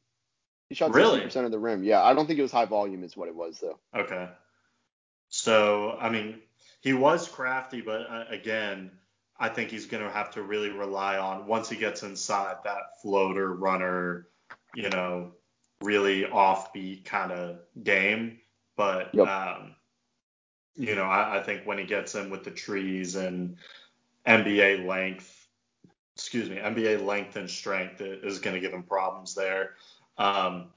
He 0.69 0.75
shot 0.75 0.93
really? 0.93 1.21
60% 1.21 1.45
of 1.45 1.51
the 1.51 1.59
rim. 1.59 1.83
Yeah, 1.83 2.03
I 2.03 2.13
don't 2.13 2.27
think 2.27 2.39
it 2.39 2.43
was 2.43 2.51
high 2.51 2.65
volume, 2.65 3.03
is 3.03 3.17
what 3.17 3.27
it 3.27 3.35
was 3.35 3.59
though. 3.59 3.79
Okay. 3.95 4.29
So 5.29 5.97
I 5.99 6.09
mean, 6.09 6.39
he 6.81 6.93
was 6.93 7.27
crafty, 7.27 7.81
but 7.81 8.09
uh, 8.09 8.25
again, 8.29 8.91
I 9.39 9.49
think 9.49 9.69
he's 9.69 9.85
going 9.85 10.03
to 10.03 10.09
have 10.09 10.31
to 10.31 10.43
really 10.43 10.69
rely 10.69 11.17
on 11.17 11.47
once 11.47 11.69
he 11.69 11.77
gets 11.77 12.03
inside 12.03 12.57
that 12.65 13.01
floater 13.01 13.53
runner, 13.53 14.27
you 14.75 14.89
know, 14.89 15.31
really 15.81 16.23
offbeat 16.23 17.05
kind 17.05 17.31
of 17.31 17.59
game. 17.83 18.39
But 18.75 19.13
yep. 19.13 19.27
um, 19.27 19.75
you 20.75 20.95
know, 20.95 21.03
I, 21.03 21.39
I, 21.39 21.43
think 21.43 21.65
when 21.65 21.77
he 21.77 21.83
gets 21.83 22.15
in 22.15 22.29
with 22.29 22.43
the 22.43 22.51
trees 22.51 23.15
and 23.15 23.57
NBA 24.25 24.85
length, 24.85 25.47
excuse 26.15 26.49
me, 26.49 26.57
NBA 26.57 27.05
length 27.05 27.35
and 27.35 27.49
strength 27.49 28.01
is 28.01 28.39
going 28.39 28.53
to 28.53 28.61
give 28.61 28.73
him 28.73 28.83
problems 28.83 29.35
there. 29.35 29.75
Um, 30.19 30.67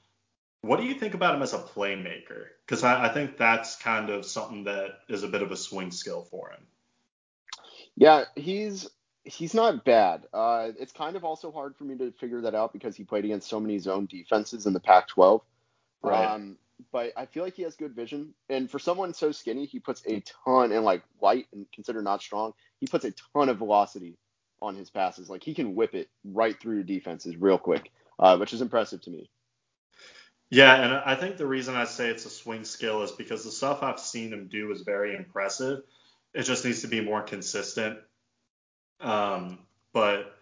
what 0.62 0.78
do 0.78 0.86
you 0.86 0.94
think 0.94 1.14
about 1.14 1.34
him 1.34 1.42
as 1.42 1.52
a 1.52 1.58
playmaker? 1.58 2.46
Because 2.64 2.84
I, 2.84 3.06
I, 3.06 3.08
think 3.08 3.36
that's 3.36 3.76
kind 3.76 4.08
of 4.08 4.24
something 4.24 4.64
that 4.64 5.00
is 5.08 5.24
a 5.24 5.28
bit 5.28 5.42
of 5.42 5.50
a 5.50 5.56
swing 5.56 5.90
skill 5.90 6.22
for 6.22 6.50
him. 6.50 6.60
Yeah, 7.96 8.24
he's 8.36 8.88
he's 9.24 9.52
not 9.52 9.84
bad. 9.84 10.22
Uh, 10.32 10.68
it's 10.78 10.92
kind 10.92 11.16
of 11.16 11.24
also 11.24 11.50
hard 11.50 11.76
for 11.76 11.84
me 11.84 11.96
to 11.98 12.12
figure 12.12 12.40
that 12.42 12.54
out 12.54 12.72
because 12.72 12.96
he 12.96 13.04
played 13.04 13.24
against 13.24 13.48
so 13.48 13.58
many 13.60 13.78
zone 13.78 14.06
defenses 14.06 14.66
in 14.66 14.72
the 14.72 14.80
Pac-12. 14.80 15.42
Right. 16.02 16.24
Um, 16.24 16.56
but 16.90 17.12
I 17.16 17.26
feel 17.26 17.44
like 17.44 17.54
he 17.54 17.62
has 17.62 17.76
good 17.76 17.94
vision, 17.94 18.34
and 18.48 18.70
for 18.70 18.78
someone 18.78 19.14
so 19.14 19.32
skinny, 19.32 19.66
he 19.66 19.78
puts 19.78 20.02
a 20.06 20.22
ton 20.44 20.72
and 20.72 20.84
like 20.84 21.02
light 21.20 21.46
and 21.52 21.66
considered 21.72 22.04
not 22.04 22.22
strong. 22.22 22.52
He 22.78 22.86
puts 22.86 23.04
a 23.04 23.12
ton 23.32 23.48
of 23.48 23.58
velocity 23.58 24.16
on 24.60 24.76
his 24.76 24.90
passes. 24.90 25.28
Like 25.28 25.42
he 25.42 25.54
can 25.54 25.74
whip 25.74 25.94
it 25.94 26.08
right 26.24 26.58
through 26.60 26.84
defenses 26.84 27.36
real 27.36 27.58
quick, 27.58 27.92
uh, 28.22 28.36
which 28.38 28.54
is 28.54 28.62
impressive 28.62 29.02
to 29.02 29.10
me. 29.10 29.28
Yeah, 30.48 30.74
and 30.74 30.94
I 30.94 31.16
think 31.16 31.36
the 31.36 31.46
reason 31.46 31.74
I 31.74 31.84
say 31.84 32.08
it's 32.08 32.24
a 32.24 32.30
swing 32.30 32.64
skill 32.64 33.02
is 33.02 33.10
because 33.10 33.42
the 33.42 33.50
stuff 33.50 33.82
I've 33.82 33.98
seen 33.98 34.32
him 34.32 34.48
do 34.48 34.70
is 34.70 34.82
very 34.82 35.16
impressive. 35.16 35.80
It 36.32 36.42
just 36.42 36.64
needs 36.64 36.82
to 36.82 36.88
be 36.88 37.00
more 37.00 37.22
consistent. 37.22 37.98
Um, 39.00 39.58
but 39.92 40.36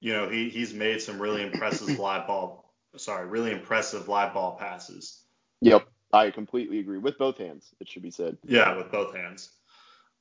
you 0.00 0.14
know, 0.14 0.28
he 0.28 0.48
he's 0.48 0.72
made 0.72 1.02
some 1.02 1.20
really 1.20 1.42
impressive 1.42 1.88
live 1.98 2.26
ball, 2.26 2.72
sorry, 2.96 3.26
really 3.26 3.52
impressive 3.52 4.08
live 4.08 4.32
ball 4.32 4.56
passes. 4.56 5.20
Yep, 5.60 5.86
I 6.12 6.30
completely 6.30 6.78
agree 6.78 6.98
with 6.98 7.18
both 7.18 7.36
hands. 7.36 7.74
It 7.78 7.88
should 7.88 8.02
be 8.02 8.10
said. 8.10 8.38
Yeah, 8.44 8.76
with 8.76 8.90
both 8.90 9.14
hands. 9.14 9.50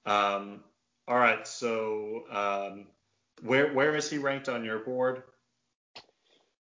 Um, 0.06 0.62
all 1.08 1.18
right, 1.18 1.48
so 1.48 2.24
um, 2.32 2.88
where 3.44 3.72
where 3.74 3.96
is 3.96 4.10
he 4.10 4.18
ranked 4.18 4.50
on 4.50 4.66
your 4.66 4.80
board? 4.80 5.24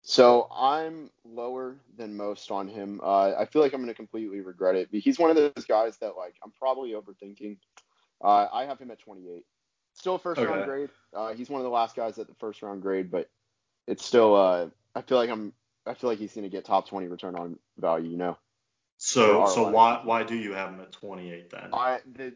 So 0.07 0.49
I'm 0.55 1.11
lower 1.25 1.77
than 1.97 2.15
most 2.15 2.51
on 2.51 2.69
him. 2.69 3.01
Uh, 3.03 3.33
I 3.39 3.47
feel 3.47 3.63
like 3.63 3.73
I'm 3.73 3.81
going 3.81 3.89
to 3.89 3.95
completely 3.95 4.43
regret 4.43 4.75
it. 4.75 4.91
But 4.91 5.01
He's 5.01 5.19
one 5.19 5.31
of 5.31 5.37
those 5.37 5.65
guys 5.67 5.97
that 5.99 6.15
like 6.17 6.35
I'm 6.45 6.53
probably 6.53 6.93
overthinking. 6.93 7.57
Uh, 8.23 8.47
I 8.53 8.67
have 8.67 8.79
him 8.79 8.91
at 8.91 8.99
28. 8.99 9.45
Still 9.95 10.17
a 10.17 10.19
first 10.19 10.39
okay. 10.39 10.51
round 10.51 10.67
grade. 10.67 10.91
Uh, 11.17 11.33
he's 11.33 11.49
one 11.49 11.63
of 11.63 11.65
the 11.65 11.71
last 11.71 11.97
guys 11.97 12.19
at 12.19 12.27
the 12.27 12.35
first 12.35 12.61
round 12.63 12.83
grade, 12.83 13.11
but 13.11 13.31
it's 13.87 14.05
still. 14.05 14.37
Uh, 14.37 14.67
I 14.95 15.01
feel 15.01 15.17
like 15.17 15.31
I'm. 15.31 15.55
I 15.87 15.95
feel 15.95 16.11
like 16.11 16.19
he's 16.19 16.35
going 16.35 16.45
to 16.45 16.51
get 16.51 16.67
top 16.67 16.87
20 16.87 17.09
return 17.09 17.35
on 17.35 17.59
value. 17.79 18.11
You 18.11 18.19
know. 18.19 18.37
So 18.99 19.47
so 19.47 19.71
why 19.71 20.03
why 20.05 20.23
do 20.23 20.37
you 20.37 20.53
have 20.53 20.69
him 20.69 20.81
at 20.81 20.93
28 20.93 21.51
then? 21.51 21.71
I 21.73 22.01
the, 22.15 22.35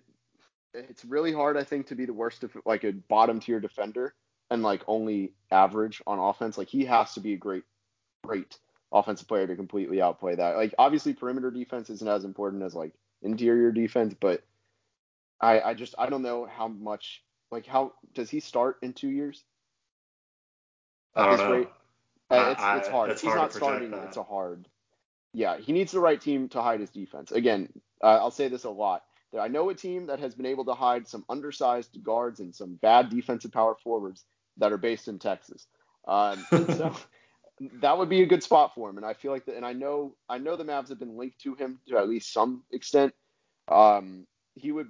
it's 0.73 1.05
really 1.05 1.33
hard 1.33 1.57
I 1.57 1.65
think 1.65 1.89
to 1.89 1.95
be 1.95 2.07
the 2.07 2.15
worst 2.15 2.45
of 2.45 2.57
like 2.65 2.85
a 2.85 2.93
bottom 2.93 3.41
tier 3.41 3.61
defender 3.61 4.15
and 4.51 4.63
like 4.63 4.83
only 4.87 5.33
average 5.51 6.03
on 6.07 6.19
offense. 6.19 6.59
Like 6.59 6.69
he 6.69 6.85
has 6.87 7.15
to 7.15 7.21
be 7.21 7.35
a 7.35 7.37
great, 7.37 7.65
great 8.25 8.59
offensive 8.93 9.29
player 9.29 9.47
to 9.47 9.57
completely 9.57 10.01
outplay 10.01 10.35
that. 10.37 10.57
Like 10.57 10.75
obviously 10.79 11.13
perimeter 11.15 11.51
defense 11.51 11.91
isn't 11.91 12.09
as 12.09 12.25
important 12.25 12.63
as 12.63 12.75
like 12.75 12.93
interior 13.23 13.73
defense, 13.73 14.15
but 14.19 14.43
I 15.41 15.61
I 15.61 15.75
just 15.75 15.95
I 15.99 16.09
don't 16.09 16.23
know 16.23 16.47
how 16.47 16.69
much 16.69 17.23
like 17.51 17.67
how 17.67 17.93
does 18.15 18.31
he 18.31 18.41
start 18.41 18.79
in 18.83 18.93
two 18.93 19.11
years? 19.11 19.45
At 21.17 21.31
this 21.31 21.41
know. 21.41 21.53
rate? 21.53 21.69
Uh, 22.31 22.49
it's, 22.53 22.61
I, 22.61 22.79
it's 22.79 22.89
hard. 22.89 23.11
He's 23.11 23.23
hard 23.23 23.37
not 23.37 23.53
starting. 23.53 23.91
That. 23.91 24.05
It's 24.05 24.17
a 24.17 24.23
hard. 24.23 24.69
Yeah, 25.33 25.59
he 25.59 25.73
needs 25.73 25.93
the 25.93 26.01
right 26.01 26.21
team 26.21 26.49
to 26.51 26.63
hide 26.63 26.81
his 26.81 26.91
defense. 26.91 27.33
Again, 27.33 27.69
uh, 28.03 28.17
I'll 28.17 28.31
say 28.31 28.49
this 28.49 28.65
a 28.65 28.71
lot. 28.71 29.03
That 29.33 29.41
I 29.41 29.49
know 29.49 29.69
a 29.71 29.75
team 29.75 30.07
that 30.07 30.21
has 30.21 30.35
been 30.35 30.47
able 30.47 30.65
to 30.67 30.75
hide 30.75 31.07
some 31.07 31.25
undersized 31.29 32.03
guards 32.03 32.41
and 32.41 32.55
some 32.55 32.75
bad 32.75 33.11
defensive 33.11 33.53
power 33.53 33.77
forwards 33.83 34.25
that 34.59 34.73
are 34.73 34.79
based 34.79 35.09
in 35.09 35.19
Texas. 35.19 35.67
Um, 36.07 36.45
so 36.51 36.95
that 37.81 37.99
would 37.99 38.09
be 38.09 38.23
a 38.23 38.27
good 38.27 38.43
spot 38.43 38.75
for 38.75 38.89
him. 38.89 38.97
And 38.97 39.07
I 39.07 39.15
feel 39.15 39.33
like 39.33 39.47
that, 39.47 39.57
and 39.57 39.67
I 39.67 39.73
know, 39.73 40.15
I 40.29 40.39
know 40.39 40.57
the 40.57 40.65
Mavs 40.65 40.89
have 40.89 40.99
been 40.99 41.17
linked 41.17 41.41
to 41.43 41.55
him 41.55 41.81
to 41.89 41.99
at 41.99 42.09
least 42.09 42.33
some 42.33 42.63
extent. 42.73 43.15
Um, 43.69 44.27
he 44.55 44.73
would 44.73 44.89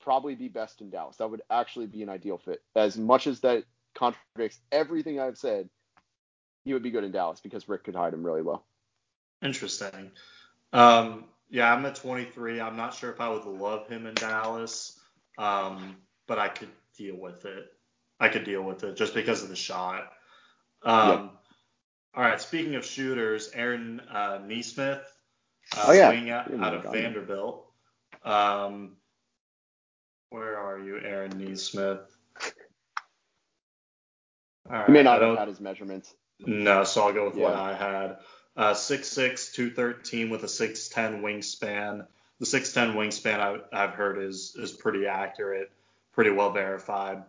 probably 0.00 0.34
be 0.34 0.48
best 0.48 0.80
in 0.80 0.90
Dallas. 0.90 1.16
That 1.16 1.30
would 1.30 1.42
actually 1.50 1.86
be 1.86 2.02
an 2.02 2.08
ideal 2.08 2.38
fit. 2.38 2.62
As 2.74 2.96
much 2.96 3.26
as 3.26 3.40
that 3.40 3.64
contradicts 3.94 4.60
everything 4.70 5.20
I've 5.20 5.38
said, 5.38 5.68
he 6.64 6.72
would 6.72 6.82
be 6.82 6.90
good 6.90 7.04
in 7.04 7.12
Dallas 7.12 7.40
because 7.40 7.68
Rick 7.68 7.84
could 7.84 7.94
hide 7.94 8.12
him 8.12 8.24
really 8.24 8.42
well. 8.42 8.64
Interesting. 9.42 10.10
Um, 10.72 11.24
yeah, 11.48 11.72
I'm 11.72 11.84
at 11.86 11.94
23. 11.94 12.60
I'm 12.60 12.76
not 12.76 12.94
sure 12.94 13.10
if 13.10 13.20
I 13.20 13.28
would 13.28 13.44
love 13.44 13.88
him 13.88 14.06
in 14.06 14.14
Dallas, 14.14 14.98
um, 15.38 15.96
but 16.26 16.38
I 16.38 16.48
could 16.48 16.70
deal 16.96 17.16
with 17.16 17.44
it. 17.44 17.72
I 18.18 18.28
could 18.28 18.44
deal 18.44 18.62
with 18.62 18.84
it 18.84 18.96
just 18.96 19.14
because 19.14 19.42
of 19.42 19.48
the 19.48 19.56
shot. 19.56 20.12
Um, 20.82 21.08
yep. 21.08 21.30
All 22.14 22.22
right. 22.22 22.40
Speaking 22.40 22.76
of 22.76 22.84
shooters, 22.84 23.50
Aaron 23.52 24.00
uh, 24.00 24.38
Nesmith, 24.46 25.02
uh, 25.76 25.84
oh, 25.88 25.92
yeah. 25.92 26.38
out, 26.38 26.60
out 26.60 26.74
of 26.74 26.92
Vanderbilt. 26.92 27.66
Um, 28.24 28.96
where 30.30 30.58
are 30.58 30.78
you, 30.78 30.98
Aaron 31.02 31.38
Nesmith? 31.38 32.00
All 34.68 34.76
right, 34.76 34.88
you 34.88 34.94
may 34.94 35.02
not 35.02 35.22
have 35.22 35.38
had 35.38 35.48
his 35.48 35.60
measurements. 35.60 36.12
No, 36.40 36.84
so 36.84 37.06
I'll 37.06 37.12
go 37.12 37.26
with 37.26 37.36
yeah. 37.36 37.44
what 37.44 37.54
I 37.54 37.74
had. 37.74 38.18
Uh, 38.56 38.72
6'6", 38.72 39.52
213 39.52 40.30
with 40.30 40.42
a 40.42 40.46
6'10 40.46 41.20
wingspan. 41.20 42.06
The 42.40 42.46
6'10 42.46 42.94
wingspan 42.94 43.38
I, 43.38 43.58
I've 43.72 43.94
heard 43.94 44.18
is 44.18 44.56
is 44.58 44.72
pretty 44.72 45.06
accurate, 45.06 45.70
pretty 46.12 46.30
well 46.30 46.52
verified. 46.52 47.22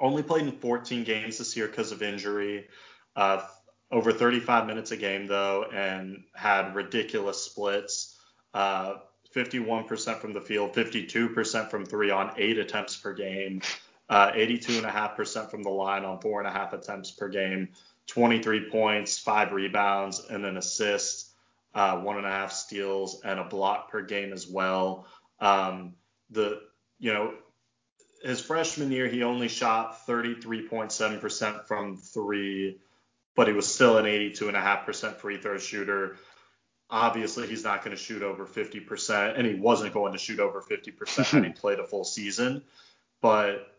Only 0.00 0.22
played 0.22 0.46
in 0.46 0.52
14 0.52 1.04
games 1.04 1.38
this 1.38 1.56
year 1.56 1.66
because 1.66 1.92
of 1.92 2.02
injury. 2.02 2.68
Uh, 3.14 3.42
over 3.90 4.12
35 4.12 4.66
minutes 4.66 4.90
a 4.90 4.96
game 4.96 5.26
though, 5.26 5.64
and 5.72 6.24
had 6.34 6.74
ridiculous 6.74 7.42
splits. 7.42 8.16
Uh, 8.52 8.94
51% 9.34 10.20
from 10.20 10.32
the 10.32 10.40
field, 10.40 10.72
52% 10.74 11.70
from 11.70 11.84
three 11.84 12.10
on 12.10 12.32
eight 12.36 12.58
attempts 12.58 12.96
per 12.96 13.12
game, 13.12 13.62
uh, 14.08 14.30
82.5% 14.32 15.50
from 15.50 15.62
the 15.62 15.70
line 15.70 16.04
on 16.04 16.20
four 16.20 16.40
and 16.40 16.48
a 16.48 16.52
half 16.52 16.72
attempts 16.72 17.10
per 17.10 17.28
game, 17.28 17.68
23 18.06 18.70
points, 18.70 19.18
five 19.18 19.52
rebounds, 19.52 20.24
and 20.30 20.44
an 20.44 20.56
assist, 20.56 21.30
uh, 21.74 21.98
one 21.98 22.16
and 22.16 22.26
a 22.26 22.30
half 22.30 22.52
steals, 22.52 23.22
and 23.24 23.40
a 23.40 23.44
block 23.44 23.90
per 23.90 24.02
game 24.02 24.32
as 24.32 24.46
well. 24.46 25.06
Um, 25.40 25.94
the 26.30 26.60
you 26.98 27.12
know 27.12 27.34
his 28.24 28.40
freshman 28.40 28.90
year, 28.90 29.06
he 29.06 29.22
only 29.22 29.48
shot 29.48 30.06
33.7% 30.06 31.66
from 31.66 31.98
three, 31.98 32.78
but 33.36 33.48
he 33.48 33.52
was 33.52 33.72
still 33.72 33.98
an 33.98 34.06
82.5% 34.06 35.16
free 35.16 35.36
throw 35.36 35.58
shooter. 35.58 36.16
Obviously, 36.88 37.46
he's 37.46 37.64
not 37.64 37.84
going 37.84 37.94
to 37.94 38.02
shoot 38.02 38.22
over 38.22 38.46
50%, 38.46 39.38
and 39.38 39.46
he 39.46 39.54
wasn't 39.54 39.92
going 39.92 40.12
to 40.12 40.18
shoot 40.18 40.40
over 40.40 40.62
50% 40.62 41.34
when 41.34 41.44
he 41.44 41.50
played 41.60 41.78
a 41.78 41.86
full 41.86 42.04
season. 42.04 42.62
But 43.20 43.70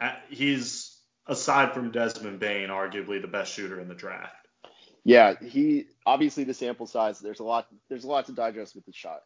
uh, 0.00 0.12
he's, 0.28 0.96
aside 1.26 1.72
from 1.72 1.92
Desmond 1.92 2.40
Bane, 2.40 2.70
arguably 2.70 3.20
the 3.20 3.28
best 3.28 3.52
shooter 3.52 3.80
in 3.80 3.88
the 3.88 3.94
draft. 3.94 4.34
Yeah, 5.04 5.34
he 5.40 5.86
obviously 6.04 6.44
the 6.44 6.52
sample 6.52 6.86
size. 6.86 7.20
There's 7.20 7.40
a 7.40 7.44
lot. 7.44 7.66
There's 7.88 8.04
a 8.04 8.08
lot 8.08 8.26
to 8.26 8.32
digest 8.32 8.74
with 8.74 8.84
the 8.84 8.92
shot. 8.92 9.22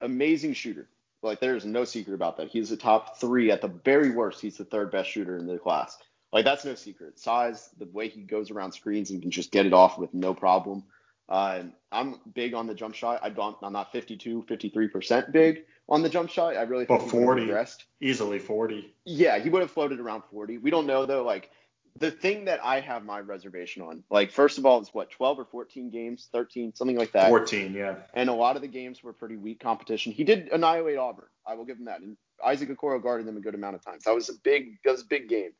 Amazing 0.00 0.54
shooter. 0.54 0.88
Like 1.22 1.40
there's 1.40 1.64
no 1.64 1.84
secret 1.84 2.14
about 2.14 2.36
that. 2.38 2.48
He's 2.48 2.70
a 2.70 2.76
top 2.76 3.18
three 3.18 3.50
at 3.50 3.60
the 3.60 3.68
very 3.68 4.10
worst. 4.10 4.40
He's 4.40 4.56
the 4.56 4.64
third 4.64 4.90
best 4.90 5.10
shooter 5.10 5.36
in 5.36 5.46
the 5.46 5.58
class. 5.58 5.98
Like 6.32 6.44
that's 6.44 6.64
no 6.64 6.74
secret. 6.74 7.18
Size, 7.18 7.70
the 7.78 7.86
way 7.86 8.08
he 8.08 8.22
goes 8.22 8.50
around 8.50 8.72
screens 8.72 9.10
and 9.10 9.20
can 9.20 9.30
just 9.30 9.50
get 9.50 9.66
it 9.66 9.72
off 9.72 9.98
with 9.98 10.14
no 10.14 10.32
problem. 10.32 10.84
Uh, 11.28 11.64
I'm 11.92 12.16
big 12.34 12.54
on 12.54 12.66
the 12.66 12.74
jump 12.74 12.94
shot. 12.94 13.20
I 13.22 13.30
don't, 13.30 13.56
I'm 13.62 13.72
not 13.72 13.92
52, 13.92 14.44
53% 14.48 15.30
big 15.30 15.64
on 15.88 16.02
the 16.02 16.08
jump 16.08 16.28
shot. 16.28 16.56
I 16.56 16.62
really 16.62 16.86
think 16.86 17.02
but 17.02 17.10
40, 17.10 17.52
easily 18.00 18.38
40. 18.38 18.92
Yeah, 19.04 19.38
he 19.38 19.48
would 19.48 19.60
have 19.60 19.70
floated 19.70 20.00
around 20.00 20.24
40. 20.30 20.58
We 20.58 20.70
don't 20.70 20.86
know 20.86 21.06
though. 21.06 21.22
Like 21.22 21.50
the 21.98 22.10
thing 22.10 22.46
that 22.46 22.60
I 22.64 22.80
have 22.80 23.04
my 23.04 23.20
reservation 23.20 23.82
on, 23.82 24.04
like 24.10 24.30
first 24.30 24.58
of 24.58 24.66
all, 24.66 24.80
it's 24.80 24.94
what 24.94 25.10
12 25.10 25.40
or 25.40 25.44
14 25.44 25.90
games, 25.90 26.28
13, 26.32 26.74
something 26.74 26.96
like 26.96 27.12
that. 27.12 27.28
14, 27.28 27.74
yeah. 27.74 27.96
And 28.14 28.28
a 28.28 28.32
lot 28.32 28.56
of 28.56 28.62
the 28.62 28.68
games 28.68 29.02
were 29.02 29.12
pretty 29.12 29.36
weak 29.36 29.60
competition. 29.60 30.12
He 30.12 30.24
did 30.24 30.48
annihilate 30.48 30.98
Auburn. 30.98 31.28
I 31.46 31.54
will 31.54 31.64
give 31.64 31.78
him 31.78 31.86
that. 31.86 32.00
And 32.00 32.16
Isaac 32.44 32.68
Okoro 32.68 33.02
guarded 33.02 33.26
them 33.26 33.36
a 33.36 33.40
good 33.40 33.54
amount 33.54 33.76
of 33.76 33.84
times. 33.84 34.04
That 34.04 34.14
was 34.14 34.28
a 34.28 34.34
big, 34.42 34.78
that 34.84 34.92
was 34.92 35.02
a 35.02 35.06
big 35.06 35.28
game. 35.28 35.50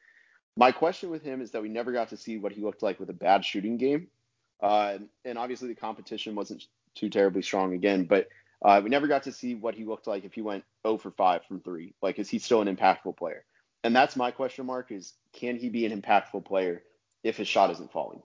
My 0.56 0.72
question 0.72 1.10
with 1.10 1.22
him 1.22 1.40
is 1.40 1.50
that 1.52 1.62
we 1.62 1.68
never 1.68 1.92
got 1.92 2.08
to 2.10 2.16
see 2.16 2.38
what 2.38 2.52
he 2.52 2.62
looked 2.62 2.82
like 2.82 3.00
with 3.00 3.10
a 3.10 3.14
bad 3.14 3.44
shooting 3.44 3.76
game. 3.76 4.08
Uh, 4.62 4.98
and 5.24 5.38
obviously 5.38 5.68
the 5.68 5.74
competition 5.74 6.34
wasn't 6.34 6.64
too 6.94 7.08
terribly 7.08 7.42
strong 7.42 7.72
again, 7.74 8.04
but 8.04 8.28
uh, 8.62 8.80
we 8.82 8.90
never 8.90 9.06
got 9.06 9.22
to 9.22 9.32
see 9.32 9.54
what 9.54 9.74
he 9.74 9.84
looked 9.84 10.06
like 10.06 10.24
if 10.24 10.34
he 10.34 10.42
went 10.42 10.64
0 10.86 10.98
for 10.98 11.10
5 11.10 11.44
from 11.46 11.60
three. 11.60 11.94
Like, 12.02 12.18
is 12.18 12.28
he 12.28 12.38
still 12.38 12.60
an 12.60 12.74
impactful 12.74 13.16
player? 13.16 13.44
And 13.82 13.96
that's 13.96 14.16
my 14.16 14.30
question 14.30 14.66
mark 14.66 14.92
is 14.92 15.14
can 15.32 15.56
he 15.56 15.68
be 15.68 15.86
an 15.86 16.00
impactful 16.00 16.44
player 16.44 16.82
if 17.22 17.36
his 17.36 17.48
shot 17.48 17.70
isn't 17.70 17.92
falling? 17.92 18.22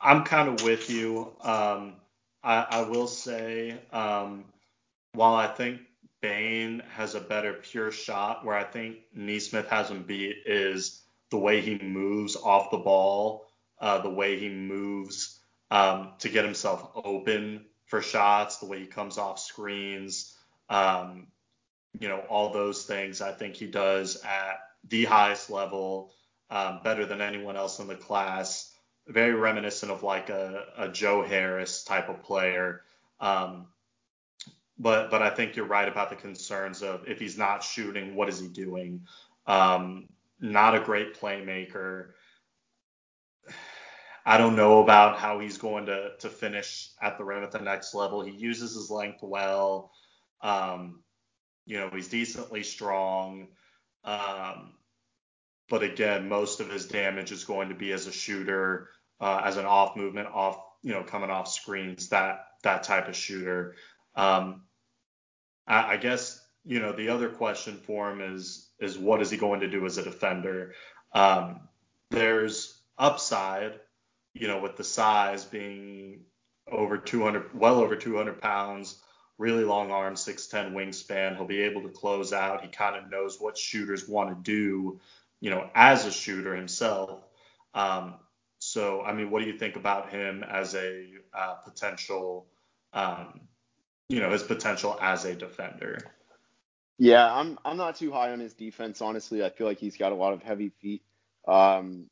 I'm 0.00 0.24
kind 0.24 0.48
of 0.48 0.64
with 0.64 0.90
you. 0.90 1.32
Um, 1.40 1.94
I, 2.42 2.66
I, 2.70 2.82
will 2.82 3.06
say, 3.06 3.78
um, 3.92 4.44
while 5.12 5.34
I 5.34 5.46
think 5.46 5.80
Bane 6.20 6.82
has 6.94 7.14
a 7.14 7.20
better 7.20 7.52
pure 7.52 7.92
shot, 7.92 8.44
where 8.44 8.56
I 8.56 8.64
think 8.64 8.96
Nesmith 9.14 9.68
has 9.68 9.90
him 9.90 10.02
beat 10.02 10.38
is 10.44 11.02
the 11.30 11.38
way 11.38 11.60
he 11.60 11.78
moves 11.78 12.34
off 12.36 12.70
the 12.70 12.78
ball, 12.78 13.46
uh, 13.80 13.98
the 13.98 14.10
way 14.10 14.38
he 14.38 14.48
moves 14.48 15.38
um, 15.70 16.12
to 16.18 16.28
get 16.28 16.44
himself 16.44 16.90
open 16.96 17.64
for 17.86 18.02
shots, 18.02 18.58
the 18.58 18.66
way 18.66 18.80
he 18.80 18.86
comes 18.86 19.18
off 19.18 19.38
screens, 19.38 20.36
um, 20.68 21.28
you 21.98 22.08
know, 22.08 22.18
all 22.28 22.52
those 22.52 22.84
things. 22.84 23.20
I 23.20 23.32
think 23.32 23.54
he 23.54 23.66
does 23.66 24.22
at 24.24 24.60
the 24.88 25.04
highest 25.04 25.50
level, 25.50 26.12
um, 26.50 26.80
better 26.82 27.06
than 27.06 27.20
anyone 27.20 27.56
else 27.56 27.78
in 27.78 27.86
the 27.86 27.94
class. 27.94 28.72
Very 29.06 29.34
reminiscent 29.34 29.90
of 29.90 30.02
like 30.02 30.30
a, 30.30 30.64
a 30.76 30.88
Joe 30.88 31.22
Harris 31.22 31.84
type 31.84 32.08
of 32.08 32.22
player. 32.22 32.82
Um, 33.20 33.66
but 34.78 35.10
but 35.10 35.22
I 35.22 35.30
think 35.30 35.56
you're 35.56 35.66
right 35.66 35.88
about 35.88 36.10
the 36.10 36.16
concerns 36.16 36.82
of 36.82 37.06
if 37.06 37.18
he's 37.18 37.38
not 37.38 37.62
shooting, 37.62 38.14
what 38.14 38.28
is 38.28 38.40
he 38.40 38.48
doing? 38.48 39.06
Um, 39.46 40.08
not 40.40 40.74
a 40.74 40.80
great 40.80 41.18
playmaker. 41.20 42.10
I 44.24 44.38
don't 44.38 44.56
know 44.56 44.82
about 44.82 45.18
how 45.18 45.40
he's 45.40 45.58
going 45.58 45.86
to 45.86 46.10
to 46.20 46.28
finish 46.28 46.90
at 47.00 47.18
the 47.18 47.24
rim 47.24 47.42
at 47.42 47.52
the 47.52 47.58
next 47.60 47.94
level. 47.94 48.22
He 48.22 48.32
uses 48.32 48.74
his 48.74 48.90
length 48.90 49.22
well. 49.22 49.92
Um, 50.40 51.02
you 51.66 51.78
know, 51.78 51.90
he's 51.92 52.08
decently 52.08 52.62
strong. 52.62 53.48
Um, 54.04 54.72
but 55.68 55.82
again, 55.82 56.28
most 56.28 56.60
of 56.60 56.70
his 56.70 56.86
damage 56.86 57.32
is 57.32 57.44
going 57.44 57.68
to 57.68 57.74
be 57.74 57.92
as 57.92 58.06
a 58.06 58.12
shooter, 58.12 58.88
uh, 59.20 59.42
as 59.44 59.56
an 59.56 59.64
off 59.64 59.96
movement, 59.96 60.28
off, 60.28 60.58
you 60.82 60.92
know, 60.92 61.02
coming 61.02 61.30
off 61.30 61.48
screens, 61.48 62.08
that 62.08 62.46
that 62.62 62.82
type 62.82 63.08
of 63.08 63.16
shooter. 63.16 63.76
Um, 64.14 64.62
I, 65.66 65.92
I 65.92 65.96
guess 65.96 66.40
you 66.64 66.80
know 66.80 66.92
the 66.92 67.08
other 67.08 67.28
question 67.28 67.76
for 67.76 68.10
him 68.10 68.20
is 68.20 68.68
is 68.80 68.98
what 68.98 69.22
is 69.22 69.30
he 69.30 69.36
going 69.36 69.60
to 69.60 69.70
do 69.70 69.86
as 69.86 69.98
a 69.98 70.02
defender? 70.02 70.74
Um, 71.12 71.68
there's 72.10 72.82
upside 72.98 73.80
you 74.34 74.48
know, 74.48 74.60
with 74.60 74.76
the 74.76 74.84
size 74.84 75.44
being 75.44 76.20
over 76.70 76.96
200, 76.96 77.54
well 77.54 77.80
over 77.80 77.96
200 77.96 78.40
pounds, 78.40 79.00
really 79.42 79.64
long 79.64 79.90
arms, 79.90 80.24
6'10 80.24 80.72
wingspan. 80.72 81.36
He'll 81.36 81.44
be 81.44 81.62
able 81.62 81.82
to 81.82 81.88
close 81.88 82.32
out. 82.32 82.62
He 82.62 82.68
kind 82.68 82.96
of 82.96 83.10
knows 83.10 83.40
what 83.40 83.58
shooters 83.58 84.08
want 84.08 84.30
to 84.30 84.36
do, 84.42 85.00
you 85.40 85.50
know, 85.50 85.68
as 85.74 86.06
a 86.06 86.12
shooter 86.12 86.54
himself. 86.54 87.24
Um, 87.74 88.14
so, 88.60 89.02
I 89.02 89.12
mean, 89.12 89.32
what 89.32 89.42
do 89.42 89.48
you 89.48 89.58
think 89.58 89.74
about 89.74 90.10
him 90.10 90.44
as 90.44 90.76
a 90.76 91.08
uh, 91.34 91.54
potential, 91.54 92.46
um, 92.92 93.40
you 94.08 94.20
know, 94.20 94.30
his 94.30 94.44
potential 94.44 94.96
as 95.00 95.24
a 95.24 95.34
defender? 95.34 95.98
Yeah, 96.98 97.34
I'm 97.34 97.58
I'm 97.64 97.76
not 97.76 97.96
too 97.96 98.12
high 98.12 98.30
on 98.30 98.38
his 98.38 98.54
defense. 98.54 99.02
Honestly, 99.02 99.44
I 99.44 99.48
feel 99.48 99.66
like 99.66 99.78
he's 99.78 99.96
got 99.96 100.12
a 100.12 100.14
lot 100.14 100.34
of 100.34 100.42
heavy 100.42 100.68
feet. 100.80 101.02
Um, 101.48 102.06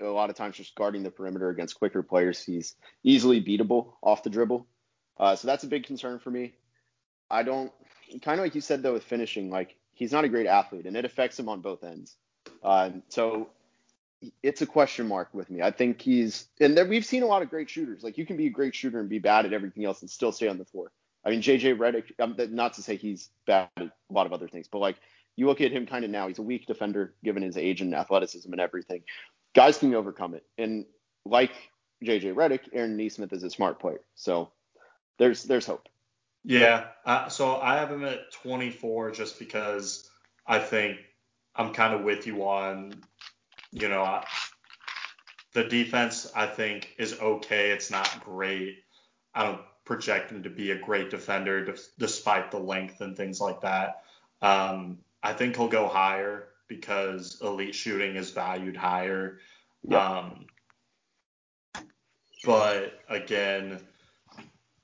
a 0.00 0.06
lot 0.06 0.30
of 0.30 0.36
times 0.36 0.56
just 0.56 0.74
guarding 0.74 1.02
the 1.02 1.10
perimeter 1.10 1.50
against 1.50 1.74
quicker 1.74 2.02
players. 2.02 2.42
He's 2.42 2.74
easily 3.04 3.42
beatable 3.42 3.92
off 4.02 4.22
the 4.22 4.30
dribble. 4.30 4.66
Uh, 5.18 5.36
so 5.36 5.46
that's 5.46 5.64
a 5.64 5.66
big 5.66 5.84
concern 5.84 6.18
for 6.18 6.30
me. 6.30 6.54
I 7.32 7.42
don't 7.42 7.72
kind 8.22 8.38
of 8.38 8.44
like 8.44 8.54
you 8.54 8.60
said 8.60 8.82
though 8.82 8.92
with 8.92 9.04
finishing, 9.04 9.50
like 9.50 9.76
he's 9.94 10.12
not 10.12 10.24
a 10.24 10.28
great 10.28 10.46
athlete 10.46 10.86
and 10.86 10.96
it 10.96 11.04
affects 11.04 11.38
him 11.38 11.48
on 11.48 11.60
both 11.60 11.82
ends. 11.82 12.16
Uh, 12.62 12.90
so 13.08 13.48
it's 14.42 14.62
a 14.62 14.66
question 14.66 15.08
mark 15.08 15.28
with 15.32 15.50
me. 15.50 15.62
I 15.62 15.70
think 15.70 16.00
he's 16.00 16.46
and 16.60 16.76
there, 16.76 16.86
we've 16.86 17.04
seen 17.04 17.22
a 17.22 17.26
lot 17.26 17.42
of 17.42 17.50
great 17.50 17.68
shooters. 17.68 18.02
Like 18.02 18.18
you 18.18 18.26
can 18.26 18.36
be 18.36 18.46
a 18.46 18.50
great 18.50 18.74
shooter 18.74 19.00
and 19.00 19.08
be 19.08 19.18
bad 19.18 19.46
at 19.46 19.52
everything 19.52 19.84
else 19.84 20.02
and 20.02 20.10
still 20.10 20.32
stay 20.32 20.48
on 20.48 20.58
the 20.58 20.64
floor. 20.64 20.92
I 21.24 21.30
mean 21.30 21.42
JJ 21.42 21.78
Redick, 21.78 22.12
um, 22.20 22.36
not 22.54 22.74
to 22.74 22.82
say 22.82 22.96
he's 22.96 23.30
bad 23.46 23.68
at 23.76 23.86
a 23.86 24.12
lot 24.12 24.26
of 24.26 24.32
other 24.32 24.48
things, 24.48 24.68
but 24.70 24.78
like 24.78 24.96
you 25.36 25.46
look 25.46 25.62
at 25.62 25.72
him 25.72 25.86
kind 25.86 26.04
of 26.04 26.10
now, 26.10 26.28
he's 26.28 26.38
a 26.38 26.42
weak 26.42 26.66
defender 26.66 27.14
given 27.24 27.42
his 27.42 27.56
age 27.56 27.80
and 27.80 27.94
athleticism 27.94 28.52
and 28.52 28.60
everything 28.60 29.02
guys 29.54 29.78
can 29.78 29.94
overcome 29.94 30.34
it. 30.34 30.44
And 30.58 30.86
like 31.24 31.52
JJ 32.04 32.34
Redick, 32.34 32.60
Aaron 32.72 32.96
Nesmith 32.96 33.32
is 33.32 33.42
a 33.42 33.50
smart 33.50 33.80
player. 33.80 34.00
So 34.14 34.50
there's 35.18 35.44
there's 35.44 35.66
hope. 35.66 35.88
Yeah. 36.44 36.86
Uh, 37.04 37.28
so 37.28 37.56
I 37.56 37.76
have 37.76 37.90
him 37.90 38.04
at 38.04 38.32
24 38.32 39.12
just 39.12 39.38
because 39.38 40.08
I 40.46 40.58
think 40.58 40.98
I'm 41.54 41.72
kind 41.72 41.94
of 41.94 42.02
with 42.02 42.26
you 42.26 42.42
on, 42.44 42.94
you 43.70 43.88
know, 43.88 44.02
I, 44.02 44.24
the 45.52 45.64
defense 45.64 46.30
I 46.34 46.46
think 46.46 46.94
is 46.98 47.18
okay. 47.20 47.70
It's 47.70 47.90
not 47.90 48.24
great. 48.24 48.78
I 49.34 49.44
don't 49.44 49.60
project 49.84 50.30
him 50.30 50.42
to 50.44 50.50
be 50.50 50.70
a 50.70 50.78
great 50.78 51.10
defender 51.10 51.74
despite 51.98 52.50
the 52.50 52.58
length 52.58 53.00
and 53.00 53.16
things 53.16 53.40
like 53.40 53.60
that. 53.62 54.02
Um, 54.40 54.98
I 55.22 55.32
think 55.32 55.56
he'll 55.56 55.68
go 55.68 55.88
higher 55.88 56.48
because 56.68 57.40
elite 57.42 57.74
shooting 57.74 58.16
is 58.16 58.30
valued 58.30 58.76
higher. 58.76 59.38
Um, 59.90 60.46
but 62.44 63.00
again, 63.08 63.80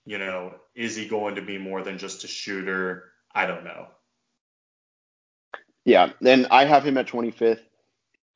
you 0.08 0.16
know, 0.16 0.54
is 0.74 0.96
he 0.96 1.06
going 1.06 1.34
to 1.34 1.42
be 1.42 1.58
more 1.58 1.82
than 1.82 1.98
just 1.98 2.24
a 2.24 2.28
shooter? 2.28 3.12
I 3.34 3.44
don't 3.44 3.62
know. 3.62 3.88
Yeah, 5.84 6.12
and 6.24 6.46
I 6.50 6.64
have 6.64 6.82
him 6.82 6.96
at 6.96 7.08
25th. 7.08 7.60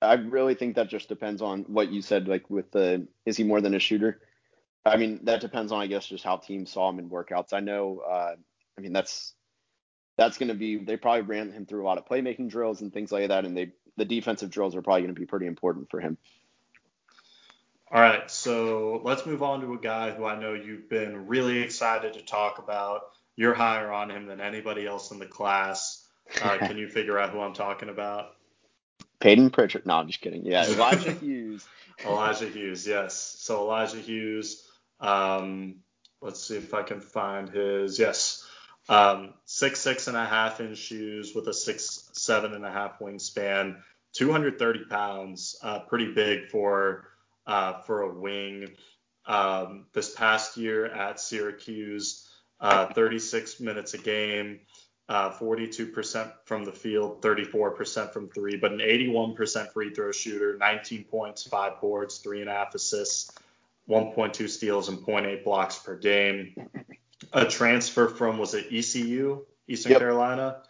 I 0.03 0.15
really 0.15 0.55
think 0.55 0.77
that 0.77 0.91
just 0.91 1.09
depends 1.09 1.41
on 1.41 1.63
what 1.63 1.91
you 1.91 2.03
said, 2.03 2.29
like 2.29 2.51
with 2.51 2.71
the 2.73 3.07
is 3.25 3.39
he 3.39 3.45
more 3.45 3.63
than 3.63 3.75
a 3.75 3.79
shooter? 3.79 4.21
I 4.85 4.99
mean, 4.99 5.21
that 5.23 5.41
depends 5.41 5.73
on 5.73 5.81
I 5.81 5.87
guess 5.87 6.07
just 6.07 6.25
how 6.25 6.37
teams 6.37 6.71
saw 6.71 6.91
him 6.91 6.99
in 6.99 7.09
workouts. 7.09 7.55
I 7.55 7.61
know, 7.61 8.03
uh, 8.07 8.35
I 8.77 8.81
mean 8.81 8.93
that's 8.93 9.33
that's 10.19 10.37
going 10.37 10.49
to 10.49 10.55
be 10.55 10.77
they 10.77 10.99
probably 10.99 11.23
ran 11.23 11.53
him 11.53 11.65
through 11.65 11.85
a 11.85 11.87
lot 11.87 11.97
of 11.97 12.05
playmaking 12.05 12.51
drills 12.51 12.83
and 12.83 12.93
things 12.93 13.11
like 13.11 13.29
that, 13.29 13.47
and 13.47 13.57
they 13.57 13.73
the 13.97 14.05
defensive 14.05 14.51
drills 14.51 14.77
are 14.77 14.83
probably 14.83 15.03
going 15.03 15.15
to 15.15 15.21
be 15.21 15.27
pretty 15.27 15.47
important 15.47 15.89
for 15.91 16.01
him. 16.01 16.19
All 17.93 18.01
right, 18.01 18.31
so 18.31 19.03
let's 19.05 19.27
move 19.27 19.43
on 19.43 19.61
to 19.61 19.75
a 19.75 19.79
guy 19.79 20.13
who 20.13 20.25
I 20.25 20.41
know 20.41 20.55
you've 20.55 20.89
been 20.89 21.27
really 21.27 21.59
excited 21.59 22.15
to 22.15 22.23
talk 22.23 22.59
about. 22.59 23.03
You're 23.37 23.53
higher 23.53 23.93
on 23.93 24.11
him 24.11 24.25
than 24.25 24.41
anybody 24.41 24.87
else 24.87 25.11
in 25.11 25.19
the 25.19 25.27
class. 25.27 26.03
Uh, 26.43 26.57
can 26.59 26.79
you 26.79 26.89
figure 26.89 27.19
out 27.19 27.29
who 27.31 27.41
I'm 27.41 27.53
talking 27.53 27.91
about? 27.91 28.31
Payton 29.21 29.51
Pritchard. 29.51 29.85
No, 29.85 29.97
I'm 29.97 30.07
just 30.07 30.23
kidding. 30.23 30.47
Yeah, 30.47 30.67
Elijah 30.69 31.13
Hughes. 31.13 31.67
Elijah 32.03 32.49
Hughes, 32.49 32.87
yes. 32.87 33.15
So 33.15 33.61
Elijah 33.61 33.99
Hughes. 33.99 34.67
Um, 34.99 35.81
let's 36.23 36.43
see 36.43 36.57
if 36.57 36.73
I 36.73 36.85
can 36.85 37.03
find 37.03 37.51
his. 37.51 37.99
Yes, 37.99 38.43
um, 38.89 39.35
six 39.45 39.81
six 39.81 40.09
and 40.09 40.17
a 40.17 40.25
half 40.25 40.61
inch 40.61 40.79
shoes 40.79 41.35
with 41.35 41.47
a 41.47 41.53
six 41.53 42.09
seven 42.15 42.55
and 42.55 42.65
a 42.65 42.73
half 42.73 43.01
wingspan, 43.01 43.83
230 44.15 44.87
pounds, 44.87 45.59
uh, 45.63 45.81
pretty 45.81 46.15
big 46.15 46.49
for 46.49 47.12
uh, 47.47 47.81
for 47.83 48.03
a 48.03 48.13
wing. 48.13 48.69
Um, 49.27 49.87
this 49.93 50.15
past 50.15 50.57
year 50.57 50.87
at 50.87 51.21
Syracuse, 51.21 52.29
uh, 52.61 52.87
36 52.93 53.61
minutes 53.61 53.95
a 53.95 53.99
game, 53.99 54.61
uh, 55.09 55.31
42% 55.31 56.33
from 56.45 56.65
the 56.65 56.73
field, 56.73 57.23
34% 57.23 58.13
from 58.13 58.29
three, 58.31 58.57
but 58.57 58.73
an 58.73 58.79
81% 58.79 59.73
free 59.73 59.95
throw 59.95 60.13
shooter, 60.13 60.57
19 60.59 61.05
points, 61.05 61.47
five 61.47 61.81
boards, 61.81 62.19
three 62.19 62.41
and 62.41 62.51
a 62.51 62.53
half 62.53 62.75
assists, 62.75 63.31
1.2 63.89 64.49
steals, 64.49 64.89
and 64.89 64.99
0.8 64.99 65.45
blocks 65.45 65.79
per 65.79 65.97
game 65.97 66.55
a 67.33 67.47
transfer 67.47 68.09
from 68.09 68.39
was 68.39 68.55
it 68.55 68.67
ECU, 68.73 69.45
Eastern 69.69 69.93
yep. 69.93 70.01
Carolina. 70.01 70.63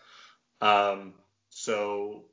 Um, 0.61 1.15
so 1.51 2.25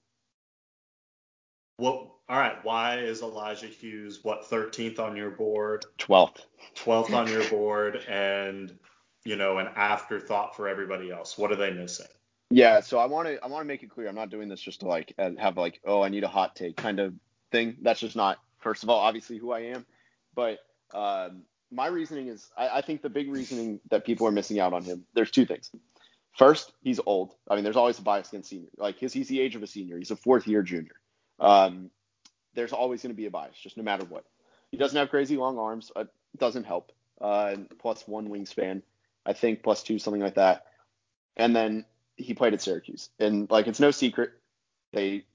what? 1.78 2.10
All 2.30 2.38
right, 2.38 2.64
why 2.64 3.00
is 3.00 3.24
Elijah 3.24 3.66
Hughes 3.66 4.24
what 4.24 4.48
13th 4.48 5.00
on 5.00 5.16
your 5.16 5.32
board? 5.32 5.86
12th. 5.98 6.42
12th 6.76 7.12
on 7.12 7.28
your 7.28 7.50
board, 7.50 7.96
and 8.08 8.78
you 9.26 9.36
know 9.36 9.58
an 9.58 9.68
afterthought 9.76 10.56
for 10.56 10.68
everybody 10.68 11.10
else. 11.10 11.40
What 11.40 11.52
are 11.52 11.56
they 11.56 11.72
missing? 11.72 12.06
Yeah, 12.52 12.82
so 12.82 13.00
I 13.00 13.08
want 13.08 13.28
to 13.28 13.44
I 13.44 13.48
want 13.48 13.62
to 13.62 13.68
make 13.68 13.82
it 13.82 13.90
clear 13.90 14.08
I'm 14.08 14.16
not 14.16 14.30
doing 14.30 14.48
this 14.48 14.62
just 14.62 14.82
to 14.82 14.88
like 14.88 15.14
have 15.18 15.58
like 15.58 15.82
oh 15.86 16.04
I 16.04 16.10
need 16.10 16.24
a 16.24 16.28
hot 16.28 16.56
take 16.56 16.78
kind 16.78 17.00
of 17.00 17.16
thing. 17.52 17.78
That's 17.82 18.00
just 18.00 18.16
not 18.16 18.38
first 18.60 18.84
of 18.84 18.90
all 18.90 19.00
obviously 19.00 19.38
who 19.38 19.52
I 19.52 19.62
am, 19.62 19.86
but 20.36 20.60
um, 20.94 21.44
my 21.72 21.88
reasoning 21.88 22.28
is 22.28 22.48
I, 22.56 22.70
I, 22.70 22.82
think 22.82 23.02
the 23.02 23.10
big 23.10 23.32
reasoning 23.32 23.80
that 23.90 24.06
people 24.06 24.26
are 24.26 24.32
missing 24.32 24.60
out 24.60 24.74
on 24.74 24.84
him, 24.84 25.06
there's 25.14 25.30
two 25.30 25.46
things. 25.46 25.72
First, 26.36 26.74
he's 26.82 27.00
old. 27.06 27.36
I 27.48 27.54
mean, 27.54 27.64
there's 27.64 27.76
always 27.76 28.00
a 28.00 28.02
bias 28.02 28.30
against 28.30 28.50
senior. 28.50 28.70
Like 28.78 28.98
his, 28.98 29.14
he's 29.14 29.28
the 29.28 29.40
age 29.40 29.56
of 29.56 29.62
a 29.62 29.68
senior. 29.68 30.00
He's 30.00 30.10
a 30.10 30.16
fourth 30.16 30.48
year 30.48 30.64
junior. 30.64 30.96
Um, 31.40 31.92
there's 32.56 32.74
always 32.74 33.02
going 33.02 33.14
to 33.14 33.18
be 33.18 33.26
a 33.26 33.32
bias, 33.32 33.58
just 33.58 33.78
no 33.78 33.84
matter 33.84 34.06
what. 34.06 34.26
He 34.72 34.78
doesn't 34.78 34.98
have 34.98 35.10
crazy 35.10 35.38
long 35.38 35.58
arms. 35.58 35.92
Uh, 35.96 36.06
doesn't 36.38 36.66
help. 36.66 36.92
Uh, 37.20 37.56
plus 37.80 38.08
one 38.08 38.30
wingspan, 38.30 38.82
I 39.26 39.34
think, 39.34 39.64
plus 39.64 39.84
two, 39.84 40.00
something 40.00 40.22
like 40.22 40.36
that. 40.36 40.66
And 41.36 41.56
then 41.56 41.86
he 42.16 42.34
played 42.34 42.54
at 42.54 42.62
Syracuse, 42.62 43.10
and 43.20 43.50
like 43.50 43.68
it's 43.68 43.80
no 43.80 43.92
secret, 43.92 44.32
they 44.94 45.26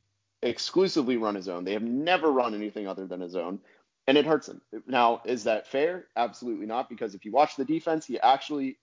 exclusively 0.42 1.16
run 1.16 1.34
his 1.34 1.48
own. 1.48 1.64
They 1.64 1.72
have 1.72 1.82
never 1.82 2.30
run 2.30 2.54
anything 2.54 2.86
other 2.86 3.06
than 3.06 3.20
his 3.20 3.36
own 3.36 3.60
and 4.06 4.18
it 4.18 4.26
hurts 4.26 4.48
him. 4.48 4.60
Now, 4.86 5.22
is 5.24 5.44
that 5.44 5.66
fair? 5.66 6.06
Absolutely 6.16 6.66
not, 6.66 6.88
because 6.88 7.14
if 7.14 7.24
you 7.24 7.32
watch 7.32 7.56
the 7.56 7.64
defense, 7.64 8.06
he 8.06 8.20
actually 8.20 8.78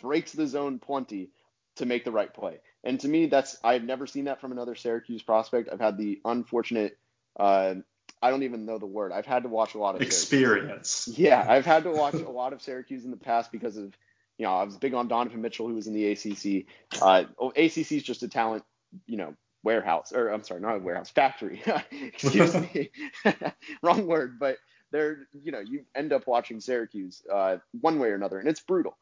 breaks 0.00 0.32
the 0.32 0.46
zone 0.46 0.78
plenty 0.78 1.30
to 1.76 1.86
make 1.86 2.04
the 2.04 2.12
right 2.12 2.32
play. 2.32 2.58
And 2.84 2.98
to 3.00 3.08
me, 3.08 3.26
that's 3.26 3.58
I've 3.62 3.84
never 3.84 4.06
seen 4.06 4.24
that 4.24 4.40
from 4.40 4.52
another 4.52 4.74
Syracuse 4.74 5.22
prospect. 5.22 5.68
I've 5.70 5.80
had 5.80 5.98
the 5.98 6.20
unfortunate 6.24 6.98
uh, 7.38 7.74
I 8.22 8.30
don't 8.30 8.42
even 8.42 8.64
know 8.66 8.78
the 8.78 8.86
word. 8.86 9.12
I've 9.12 9.26
had 9.26 9.42
to 9.42 9.48
watch 9.48 9.74
a 9.74 9.78
lot 9.78 9.94
of 9.94 10.02
experience. 10.02 10.90
Syracuse. 10.90 11.18
Yeah, 11.18 11.44
I've 11.46 11.66
had 11.66 11.84
to 11.84 11.90
watch 11.90 12.14
a 12.14 12.30
lot 12.30 12.52
of 12.52 12.62
Syracuse 12.62 13.04
in 13.04 13.10
the 13.10 13.16
past 13.16 13.52
because 13.52 13.76
of 13.76 13.94
you 14.38 14.46
know 14.46 14.54
I 14.54 14.64
was 14.64 14.76
big 14.76 14.94
on 14.94 15.08
Donovan 15.08 15.42
Mitchell 15.42 15.68
who 15.68 15.74
was 15.74 15.86
in 15.86 15.94
the 15.94 16.10
ACC. 16.12 16.66
Uh, 17.00 17.24
oh, 17.38 17.50
ACC 17.50 17.92
is 17.92 18.02
just 18.02 18.22
a 18.22 18.28
talent 18.28 18.64
you 19.06 19.16
know 19.16 19.34
warehouse 19.62 20.12
or 20.12 20.28
I'm 20.28 20.44
sorry 20.44 20.60
not 20.60 20.76
a 20.76 20.78
warehouse 20.78 21.10
factory. 21.10 21.62
Excuse 21.90 22.54
me, 22.74 22.90
wrong 23.82 24.06
word. 24.06 24.38
But 24.38 24.56
they're 24.92 25.28
you 25.42 25.52
know 25.52 25.60
you 25.60 25.84
end 25.94 26.12
up 26.12 26.26
watching 26.26 26.60
Syracuse 26.60 27.22
uh, 27.32 27.58
one 27.80 27.98
way 27.98 28.08
or 28.08 28.14
another, 28.14 28.38
and 28.38 28.48
it's 28.48 28.60
brutal. 28.60 28.96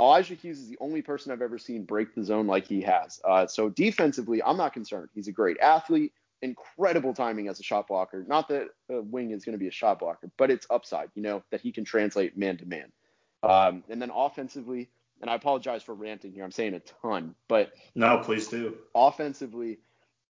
Elijah 0.00 0.34
Hughes 0.34 0.60
is 0.60 0.68
the 0.68 0.78
only 0.80 1.02
person 1.02 1.32
I've 1.32 1.42
ever 1.42 1.58
seen 1.58 1.84
break 1.84 2.14
the 2.14 2.22
zone 2.22 2.46
like 2.46 2.66
he 2.68 2.82
has. 2.82 3.20
Uh, 3.24 3.48
so 3.48 3.68
defensively, 3.68 4.40
I'm 4.40 4.56
not 4.56 4.72
concerned. 4.72 5.08
He's 5.12 5.26
a 5.26 5.32
great 5.32 5.58
athlete 5.58 6.12
incredible 6.42 7.14
timing 7.14 7.48
as 7.48 7.60
a 7.60 7.62
shot 7.62 7.88
blocker. 7.88 8.24
Not 8.26 8.48
that 8.48 8.68
a 8.90 9.02
wing 9.02 9.30
is 9.32 9.44
going 9.44 9.54
to 9.54 9.58
be 9.58 9.68
a 9.68 9.72
shot 9.72 9.98
blocker, 9.98 10.30
but 10.36 10.50
it's 10.50 10.66
upside, 10.70 11.10
you 11.14 11.22
know, 11.22 11.42
that 11.50 11.60
he 11.60 11.72
can 11.72 11.84
translate 11.84 12.36
man 12.36 12.56
to 12.58 12.66
man. 12.66 12.92
Um, 13.42 13.84
and 13.88 14.00
then 14.00 14.10
offensively, 14.14 14.90
and 15.20 15.30
I 15.30 15.34
apologize 15.34 15.82
for 15.82 15.94
ranting 15.94 16.32
here. 16.32 16.44
I'm 16.44 16.52
saying 16.52 16.74
a 16.74 16.80
ton, 16.80 17.34
but 17.48 17.72
no, 17.94 18.18
please 18.18 18.48
do. 18.48 18.76
Offensively, 18.94 19.78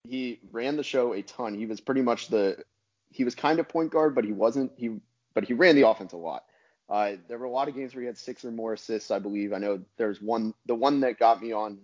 he 0.03 0.39
ran 0.51 0.77
the 0.77 0.83
show 0.83 1.13
a 1.13 1.21
ton. 1.21 1.53
He 1.53 1.65
was 1.65 1.81
pretty 1.81 2.01
much 2.01 2.27
the 2.27 2.63
he 3.09 3.23
was 3.23 3.35
kind 3.35 3.59
of 3.59 3.67
point 3.67 3.91
guard, 3.91 4.15
but 4.15 4.23
he 4.23 4.31
wasn't. 4.31 4.71
He 4.77 4.97
but 5.33 5.43
he 5.43 5.53
ran 5.53 5.75
the 5.75 5.87
offense 5.87 6.13
a 6.13 6.17
lot. 6.17 6.45
Uh, 6.89 7.13
there 7.27 7.37
were 7.37 7.45
a 7.45 7.51
lot 7.51 7.67
of 7.67 7.75
games 7.75 7.93
where 7.93 8.01
he 8.01 8.07
had 8.07 8.17
six 8.17 8.45
or 8.45 8.51
more 8.51 8.73
assists, 8.73 9.11
I 9.11 9.19
believe. 9.19 9.51
I 9.51 9.57
know 9.57 9.81
there's 9.97 10.21
one. 10.21 10.53
The 10.65 10.75
one 10.75 11.01
that 11.01 11.19
got 11.19 11.41
me 11.41 11.51
on 11.51 11.79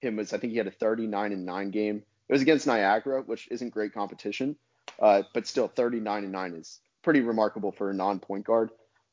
him 0.00 0.16
was 0.16 0.32
I 0.32 0.38
think 0.38 0.52
he 0.52 0.58
had 0.58 0.66
a 0.66 0.72
39 0.72 1.32
and 1.32 1.44
nine 1.44 1.70
game 1.70 2.02
it 2.28 2.32
was 2.32 2.42
against 2.42 2.66
Niagara, 2.66 3.22
which 3.22 3.48
isn't 3.50 3.70
great 3.70 3.94
competition, 3.94 4.56
uh, 5.00 5.22
but 5.32 5.46
still 5.46 5.68
39 5.68 6.24
and 6.24 6.32
9 6.32 6.54
is 6.54 6.80
pretty 7.02 7.20
remarkable 7.20 7.72
for 7.72 7.90
a 7.90 7.94
non-point 7.94 8.44
guard. 8.44 8.70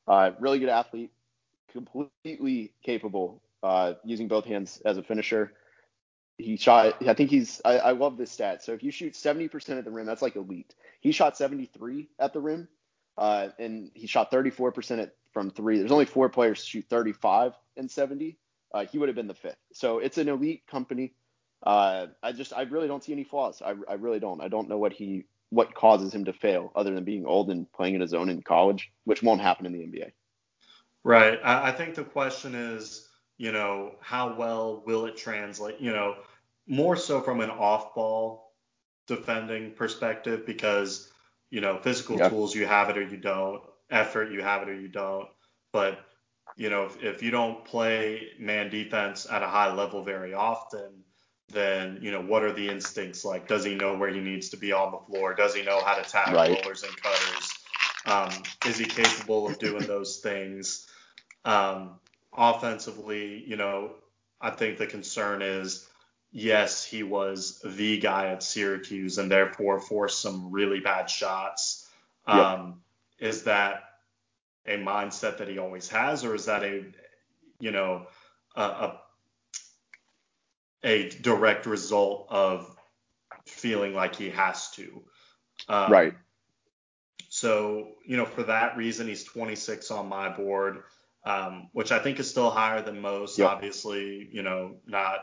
Uh, 0.08 0.32
really 0.40 0.60
good 0.60 0.70
athlete, 0.70 1.12
completely 1.72 2.74
capable 2.84 3.42
uh, 3.64 3.94
using 4.04 4.28
both 4.28 4.46
hands 4.46 4.82
as 4.86 4.98
a 4.98 5.04
finisher. 5.04 5.54
He 6.38 6.58
shot, 6.58 7.02
I 7.08 7.14
think 7.14 7.30
he's, 7.30 7.62
I, 7.64 7.78
I 7.78 7.92
love 7.92 8.18
this 8.18 8.32
stat. 8.32 8.64
So 8.64 8.74
if 8.74 8.84
you 8.84 8.92
shoot 8.92 9.14
70% 9.14 9.78
at 9.78 9.86
the 9.86 9.92
rim, 9.92 10.06
that's 10.06 10.22
like 10.22 10.36
elite. 10.36 10.76
He 11.00 11.14
shot 11.14 11.38
73 11.38 12.10
at 12.20 12.34
the 12.34 12.42
rim, 12.42 12.68
uh, 13.18 13.50
and 13.58 13.92
he 13.94 14.08
shot 14.08 14.32
34% 14.32 15.02
at, 15.02 15.16
from 15.32 15.52
three. 15.52 15.80
There's 15.80 15.92
only 15.92 16.06
four 16.06 16.28
players 16.28 16.64
shoot 16.64 16.86
35 16.90 17.54
and 17.78 17.90
70. 17.90 18.38
Uh, 18.74 18.86
he 18.86 18.98
would 18.98 19.08
have 19.08 19.16
been 19.16 19.28
the 19.28 19.34
fifth. 19.34 19.56
So 19.72 20.00
it's 20.00 20.18
an 20.18 20.28
elite 20.28 20.68
company 20.68 21.14
uh, 21.64 22.08
I 22.22 22.32
just 22.32 22.54
I 22.54 22.64
really 22.64 22.88
don't 22.88 23.04
see 23.04 23.14
any 23.14 23.24
flaws. 23.24 23.62
I, 23.62 23.74
I 23.90 23.94
really 23.94 24.20
don't. 24.20 24.42
I 24.42 24.48
don't 24.48 24.70
know 24.70 24.78
what 24.78 24.94
he 24.94 25.26
what 25.50 25.74
causes 25.74 26.14
him 26.14 26.26
to 26.26 26.34
fail 26.34 26.72
other 26.76 26.94
than 26.94 27.04
being 27.04 27.26
old 27.26 27.50
and 27.50 27.72
playing 27.72 27.96
in 27.96 28.02
his 28.02 28.14
own 28.14 28.30
in 28.30 28.42
college, 28.42 28.92
which 29.06 29.24
won't 29.24 29.42
happen 29.42 29.66
in 29.66 29.72
the 29.72 29.80
NBA. 29.80 30.12
Right. 31.04 31.40
I, 31.44 31.70
I 31.70 31.72
think 31.72 31.96
the 31.96 32.04
question 32.04 32.56
is, 32.56 33.08
you 33.38 33.52
know, 33.52 33.96
how 34.02 34.36
well 34.36 34.84
will 34.86 35.06
it 35.06 35.18
translate? 35.18 35.80
You 35.80 35.92
know, 35.92 36.16
more 36.68 36.96
so 36.96 37.22
from 37.22 37.42
an 37.42 37.50
off-ball 37.50 38.52
defending 39.08 39.72
perspective 39.72 40.46
because 40.46 41.12
you 41.52 41.62
know 41.62 41.78
physical 41.78 42.18
yep. 42.18 42.32
tools 42.32 42.56
you 42.56 42.66
have 42.66 42.90
it 42.90 42.98
or 42.98 43.04
you 43.04 43.18
don't, 43.18 43.62
effort 43.90 44.32
you 44.32 44.42
have 44.42 44.64
it 44.64 44.70
or 44.70 44.80
you 44.80 44.88
don't. 44.88 45.28
But 45.72 46.00
you 46.56 46.70
know, 46.70 46.86
if, 46.86 47.04
if 47.04 47.24
you 47.24 47.32
don't 47.32 47.64
play 47.66 48.30
man 48.40 48.70
defense 48.70 49.28
at 49.30 49.44
a 49.44 49.48
high 49.48 49.74
level 49.74 50.04
very 50.04 50.34
often, 50.34 51.05
then 51.50 52.00
you 52.02 52.12
know 52.12 52.22
what 52.22 52.44
are 52.44 52.54
the 52.54 52.68
instincts 52.68 53.24
like? 53.24 53.48
Does 53.48 53.64
he 53.64 53.76
know 53.76 53.98
where 53.98 54.10
he 54.10 54.20
needs 54.20 54.50
to 54.50 54.58
be 54.58 54.72
on 54.72 54.92
the 54.92 54.98
floor? 54.98 55.34
Does 55.34 55.56
he 55.56 55.64
know 55.64 55.82
how 55.84 55.96
to 55.96 56.10
tag 56.10 56.34
right. 56.34 56.62
rollers 56.62 56.84
and 56.84 56.96
cutters? 57.02 57.54
Um, 58.06 58.44
is 58.68 58.78
he 58.78 58.86
capable 58.86 59.48
of 59.48 59.58
doing 59.60 59.86
those 59.86 60.18
things? 60.24 60.88
Um, 61.44 62.00
offensively, 62.36 63.44
you 63.48 63.56
know, 63.56 63.92
I 64.42 64.52
think 64.52 64.78
the 64.78 64.88
concern 64.88 65.42
is 65.42 65.88
yes, 66.32 66.84
he 66.84 67.02
was 67.02 67.62
the 67.64 67.98
guy 67.98 68.28
at 68.28 68.44
Syracuse 68.44 69.18
and 69.18 69.32
therefore 69.32 69.80
forced 69.80 70.22
some 70.22 70.52
really 70.52 70.82
bad 70.82 71.10
shots. 71.10 71.90
Um, 72.28 72.82
yep. 73.20 73.30
Is 73.30 73.44
that 73.44 73.84
a 74.66 74.78
mindset 74.78 75.38
that 75.38 75.48
he 75.48 75.60
always 75.60 75.88
has, 75.90 76.26
or 76.26 76.36
is 76.36 76.46
that 76.46 76.64
a, 76.64 76.84
you 77.60 77.72
know, 77.72 78.08
a, 78.56 78.62
a 78.62 79.02
a 80.86 81.10
direct 81.10 81.66
result 81.66 82.28
of 82.30 82.74
feeling 83.48 83.94
like 83.94 84.16
he 84.16 84.30
has 84.30 84.70
to. 84.72 85.04
Um, 85.68 85.92
right. 85.92 86.14
So, 87.30 87.90
you 88.06 88.16
know, 88.16 88.26
for 88.26 88.44
that 88.44 88.78
reason, 88.78 89.08
he's 89.08 89.24
26 89.26 89.92
on 89.92 90.08
my 90.08 90.30
board, 90.30 90.84
um, 91.26 91.70
which 91.74 91.92
I 91.92 92.00
think 92.00 92.20
is 92.20 92.30
still 92.30 92.50
higher 92.50 92.82
than 92.82 93.02
most. 93.02 93.38
Yep. 93.38 93.50
Obviously, 93.50 94.30
you 94.32 94.44
know, 94.44 94.78
not 94.86 95.20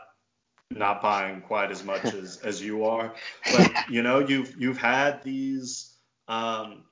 not 0.69 1.01
buying 1.01 1.41
quite 1.41 1.71
as 1.71 1.83
much 1.83 2.03
as, 2.13 2.37
as 2.43 2.61
you 2.61 2.85
are, 2.85 3.15
but 3.51 3.89
you 3.89 4.03
know, 4.03 4.19
you've 4.19 4.53
you've 4.59 4.77
had 4.77 5.23
these, 5.23 5.95
um, 6.27 6.83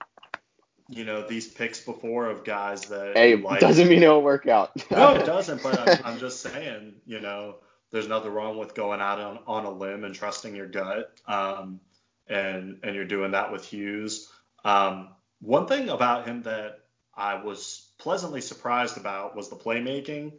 you 0.88 1.03
know, 1.03 1.27
these 1.27 1.47
picks 1.47 1.81
before 1.81 2.27
of 2.27 2.43
guys 2.43 2.84
that. 2.86 3.15
Hey, 3.15 3.36
like. 3.36 3.60
doesn't 3.60 3.89
mean 3.89 4.01
it'll 4.01 4.23
work 4.23 4.47
out. 4.47 4.71
no, 4.89 5.15
it 5.15 5.25
doesn't. 5.25 5.62
But 5.62 5.77
I'm, 5.77 6.13
I'm 6.13 6.19
just 6.19 6.39
saying, 6.41 6.95
you 7.05 7.19
know 7.19 7.57
there's 7.91 8.08
nothing 8.08 8.32
wrong 8.32 8.58
with 8.58 8.73
going 8.73 9.01
out 9.01 9.19
on, 9.19 9.39
on 9.47 9.65
a 9.65 9.71
limb 9.71 10.04
and 10.04 10.15
trusting 10.15 10.56
your 10.56 10.67
gut. 10.67 11.13
Um, 11.27 11.80
and 12.27 12.80
and 12.84 12.95
you're 12.95 13.06
doing 13.06 13.32
that 13.32 13.51
with 13.51 13.65
Hughes. 13.65 14.30
Um, 14.63 15.10
one 15.41 15.67
thing 15.67 15.89
about 15.89 16.27
him 16.27 16.43
that 16.43 16.80
I 17.15 17.43
was 17.43 17.89
pleasantly 17.99 18.41
surprised 18.41 18.97
about 18.97 19.36
was 19.36 19.49
the 19.49 19.56
playmaking. 19.56 20.34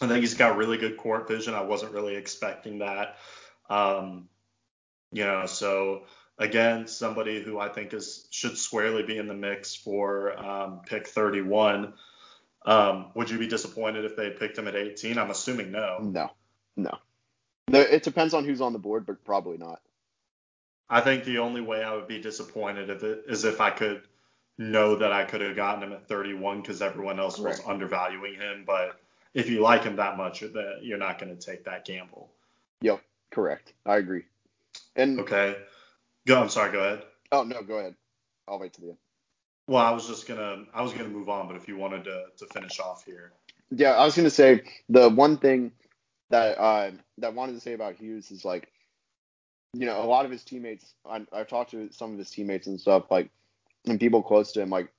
I 0.00 0.06
think 0.06 0.20
he's 0.20 0.34
got 0.34 0.56
really 0.56 0.78
good 0.78 0.96
court 0.96 1.28
vision. 1.28 1.54
I 1.54 1.62
wasn't 1.62 1.92
really 1.92 2.16
expecting 2.16 2.78
that. 2.78 3.16
Um, 3.68 4.28
you 5.12 5.24
know, 5.24 5.46
so 5.46 6.04
again, 6.38 6.86
somebody 6.86 7.42
who 7.42 7.58
I 7.58 7.68
think 7.68 7.92
is 7.92 8.26
should 8.30 8.56
squarely 8.56 9.02
be 9.02 9.18
in 9.18 9.26
the 9.26 9.34
mix 9.34 9.74
for 9.74 10.38
um, 10.38 10.80
pick 10.86 11.08
31. 11.08 11.94
Um, 12.64 13.06
would 13.14 13.30
you 13.30 13.38
be 13.38 13.46
disappointed 13.46 14.04
if 14.04 14.16
they 14.16 14.30
picked 14.30 14.58
him 14.58 14.68
at 14.68 14.76
18? 14.76 15.18
I'm 15.18 15.30
assuming 15.30 15.72
no. 15.72 15.98
No. 16.00 16.30
No. 16.76 16.98
It 17.68 18.02
depends 18.02 18.34
on 18.34 18.44
who's 18.44 18.60
on 18.60 18.72
the 18.72 18.78
board, 18.78 19.06
but 19.06 19.24
probably 19.24 19.58
not. 19.58 19.80
I 20.88 21.00
think 21.00 21.24
the 21.24 21.38
only 21.38 21.60
way 21.60 21.84
I 21.84 21.94
would 21.94 22.08
be 22.08 22.20
disappointed 22.20 22.90
if 22.90 23.04
it 23.04 23.24
is 23.28 23.44
if 23.44 23.60
I 23.60 23.70
could 23.70 24.02
know 24.58 24.96
that 24.96 25.12
I 25.12 25.24
could 25.24 25.40
have 25.40 25.54
gotten 25.56 25.82
him 25.82 25.92
at 25.92 26.08
31 26.08 26.60
because 26.60 26.82
everyone 26.82 27.20
else 27.20 27.38
was 27.38 27.58
right. 27.58 27.68
undervaluing 27.68 28.34
him. 28.34 28.64
But 28.66 29.00
if 29.32 29.48
you 29.48 29.60
like 29.60 29.84
him 29.84 29.96
that 29.96 30.16
much, 30.16 30.40
that 30.40 30.80
you're 30.82 30.98
not 30.98 31.18
going 31.18 31.36
to 31.36 31.40
take 31.40 31.64
that 31.64 31.84
gamble. 31.84 32.30
Yep, 32.82 33.00
correct. 33.30 33.72
I 33.86 33.96
agree. 33.96 34.24
And 34.96 35.20
okay, 35.20 35.56
go. 36.26 36.40
I'm 36.40 36.48
sorry. 36.48 36.72
Go 36.72 36.80
ahead. 36.80 37.02
Oh 37.30 37.44
no, 37.44 37.62
go 37.62 37.78
ahead. 37.78 37.94
I'll 38.48 38.58
wait 38.58 38.72
till 38.72 38.84
the 38.84 38.90
end. 38.90 38.98
Well, 39.66 39.84
I 39.84 39.90
was 39.92 40.08
just 40.08 40.26
gonna 40.26 40.64
I 40.74 40.82
was 40.82 40.92
gonna 40.92 41.08
move 41.08 41.28
on, 41.28 41.46
but 41.46 41.56
if 41.56 41.68
you 41.68 41.76
wanted 41.76 42.04
to 42.04 42.24
to 42.38 42.46
finish 42.46 42.80
off 42.80 43.04
here. 43.04 43.32
Yeah, 43.70 43.92
I 43.92 44.04
was 44.04 44.16
gonna 44.16 44.30
say 44.30 44.62
the 44.88 45.08
one 45.08 45.36
thing 45.36 45.72
that 46.30 46.58
uh, 46.58 46.90
that 47.18 47.34
wanted 47.34 47.54
to 47.54 47.60
say 47.60 47.74
about 47.74 47.96
Hughes 47.96 48.30
is 48.30 48.44
like, 48.44 48.68
you 49.74 49.86
know, 49.86 50.02
a 50.02 50.06
lot 50.06 50.24
of 50.24 50.30
his 50.30 50.44
teammates. 50.44 50.94
I, 51.08 51.26
I've 51.32 51.48
talked 51.48 51.72
to 51.72 51.90
some 51.92 52.12
of 52.12 52.18
his 52.18 52.30
teammates 52.30 52.66
and 52.66 52.80
stuff, 52.80 53.10
like, 53.10 53.30
and 53.86 54.00
people 54.00 54.22
close 54.22 54.52
to 54.52 54.62
him. 54.62 54.70
Like, 54.70 54.92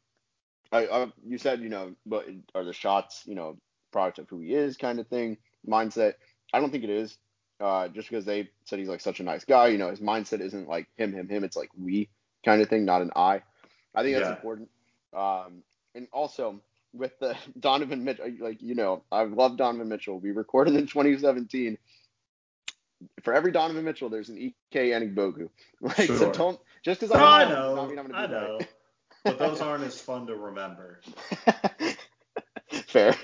I, 0.72 0.86
I 0.86 1.08
you 1.26 1.38
said, 1.38 1.62
you 1.62 1.70
know, 1.70 1.96
but 2.06 2.28
are 2.56 2.64
the 2.64 2.74
shots, 2.74 3.24
you 3.26 3.36
know, 3.36 3.58
product 3.92 4.20
of 4.20 4.30
who 4.30 4.40
he 4.40 4.54
is, 4.54 4.78
kind 4.78 5.00
of 5.00 5.08
thing, 5.08 5.38
mindset. 5.68 6.16
I 6.54 6.60
don't 6.60 6.72
think 6.72 6.84
it 6.84 6.90
is. 6.90 7.18
Uh, 7.60 7.88
just 7.90 8.10
because 8.10 8.26
they 8.26 8.50
said 8.66 8.80
he's 8.80 8.88
like 8.88 9.02
such 9.02 9.20
a 9.20 9.24
nice 9.24 9.46
guy, 9.46 9.68
you 9.68 9.78
know, 9.78 9.92
his 9.92 10.00
mindset 10.00 10.42
isn't 10.42 10.68
like 10.68 10.88
him, 10.98 11.14
him, 11.14 11.30
him. 11.30 11.44
It's 11.44 11.56
like 11.56 11.70
we 11.78 12.10
kind 12.44 12.60
of 12.60 12.70
thing, 12.70 12.86
not 12.86 13.04
an 13.04 13.12
I. 13.16 13.44
I 13.94 14.02
think 14.02 14.16
that's 14.16 14.28
yeah. 14.28 14.36
important. 14.36 14.70
Um, 15.14 15.62
and 15.94 16.08
also, 16.12 16.60
with 16.94 17.18
the 17.20 17.36
Donovan 17.60 18.04
Mitchell. 18.04 18.32
Like 18.40 18.62
you 18.62 18.76
know, 18.76 19.04
I 19.12 19.24
love 19.24 19.58
Donovan 19.58 19.90
Mitchell. 19.90 20.20
We 20.20 20.32
recorded 20.32 20.76
in 20.76 20.88
2017. 20.88 21.78
For 23.24 23.34
every 23.34 23.52
Donovan 23.52 23.84
Mitchell, 23.84 24.10
there's 24.10 24.30
an 24.30 24.38
Ike 24.38 24.56
Anigbogu. 24.74 25.50
Like 25.82 26.08
sure. 26.08 26.18
so, 26.18 26.32
don't 26.32 26.60
just 26.84 27.00
because 27.00 27.16
no, 27.16 27.26
I 27.26 27.50
know, 27.50 27.80
I, 27.80 27.88
mean 27.88 28.14
I 28.14 28.28
know, 28.28 28.58
right. 28.60 28.70
but 29.24 29.40
those 29.40 29.62
aren't 29.62 29.84
as 29.84 30.00
fun 30.00 30.28
to 30.28 30.36
remember. 30.36 31.02
Fair. 32.88 33.16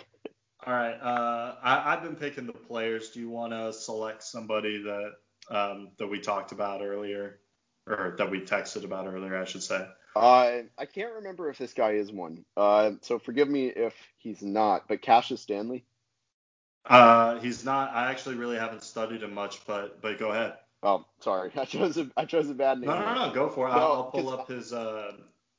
All 0.65 0.73
right. 0.73 0.95
Uh, 0.95 1.55
I, 1.63 1.91
have 1.91 2.03
been 2.03 2.15
picking 2.15 2.45
the 2.45 2.53
players. 2.53 3.11
Do 3.11 3.19
you 3.19 3.29
want 3.29 3.53
to 3.53 3.71
select 3.71 4.23
somebody 4.23 4.83
that 4.83 5.11
um, 5.49 5.91
that 5.97 6.07
we 6.07 6.19
talked 6.19 6.51
about 6.51 6.81
earlier, 6.81 7.39
or 7.85 8.15
that 8.17 8.29
we 8.29 8.41
texted 8.41 8.83
about 8.83 9.07
earlier, 9.07 9.37
I 9.37 9.45
should 9.45 9.63
say? 9.63 9.87
Uh, 10.17 10.63
I 10.77 10.85
can't 10.85 11.15
remember 11.15 11.49
if 11.49 11.57
this 11.57 11.73
guy 11.73 11.91
is 11.91 12.11
one. 12.11 12.45
Uh, 12.55 12.91
so 13.01 13.19
forgive 13.19 13.49
me 13.49 13.67
if 13.67 13.93
he's 14.17 14.41
not. 14.41 14.87
But 14.87 15.01
Cassius 15.01 15.41
Stanley. 15.41 15.85
Uh, 16.85 17.39
he's 17.39 17.65
not. 17.65 17.93
I 17.93 18.09
actually 18.11 18.35
really 18.35 18.57
haven't 18.57 18.83
studied 18.83 19.23
him 19.23 19.33
much, 19.33 19.65
but 19.65 20.01
but 20.01 20.19
go 20.19 20.31
ahead. 20.31 20.53
Oh, 20.83 21.05
sorry, 21.19 21.51
I 21.57 21.65
chose 21.65 21.97
a 21.97 22.09
I 22.15 22.25
chose 22.25 22.49
a 22.49 22.53
bad 22.53 22.79
name. 22.79 22.89
No, 22.89 22.99
no, 22.99 23.27
no, 23.27 23.33
go 23.33 23.49
for 23.49 23.67
it. 23.67 23.71
No, 23.71 23.77
I'll, 23.77 23.91
I'll 23.93 24.11
pull 24.11 24.29
up 24.29 24.47
his 24.47 24.71
uh 24.73 25.11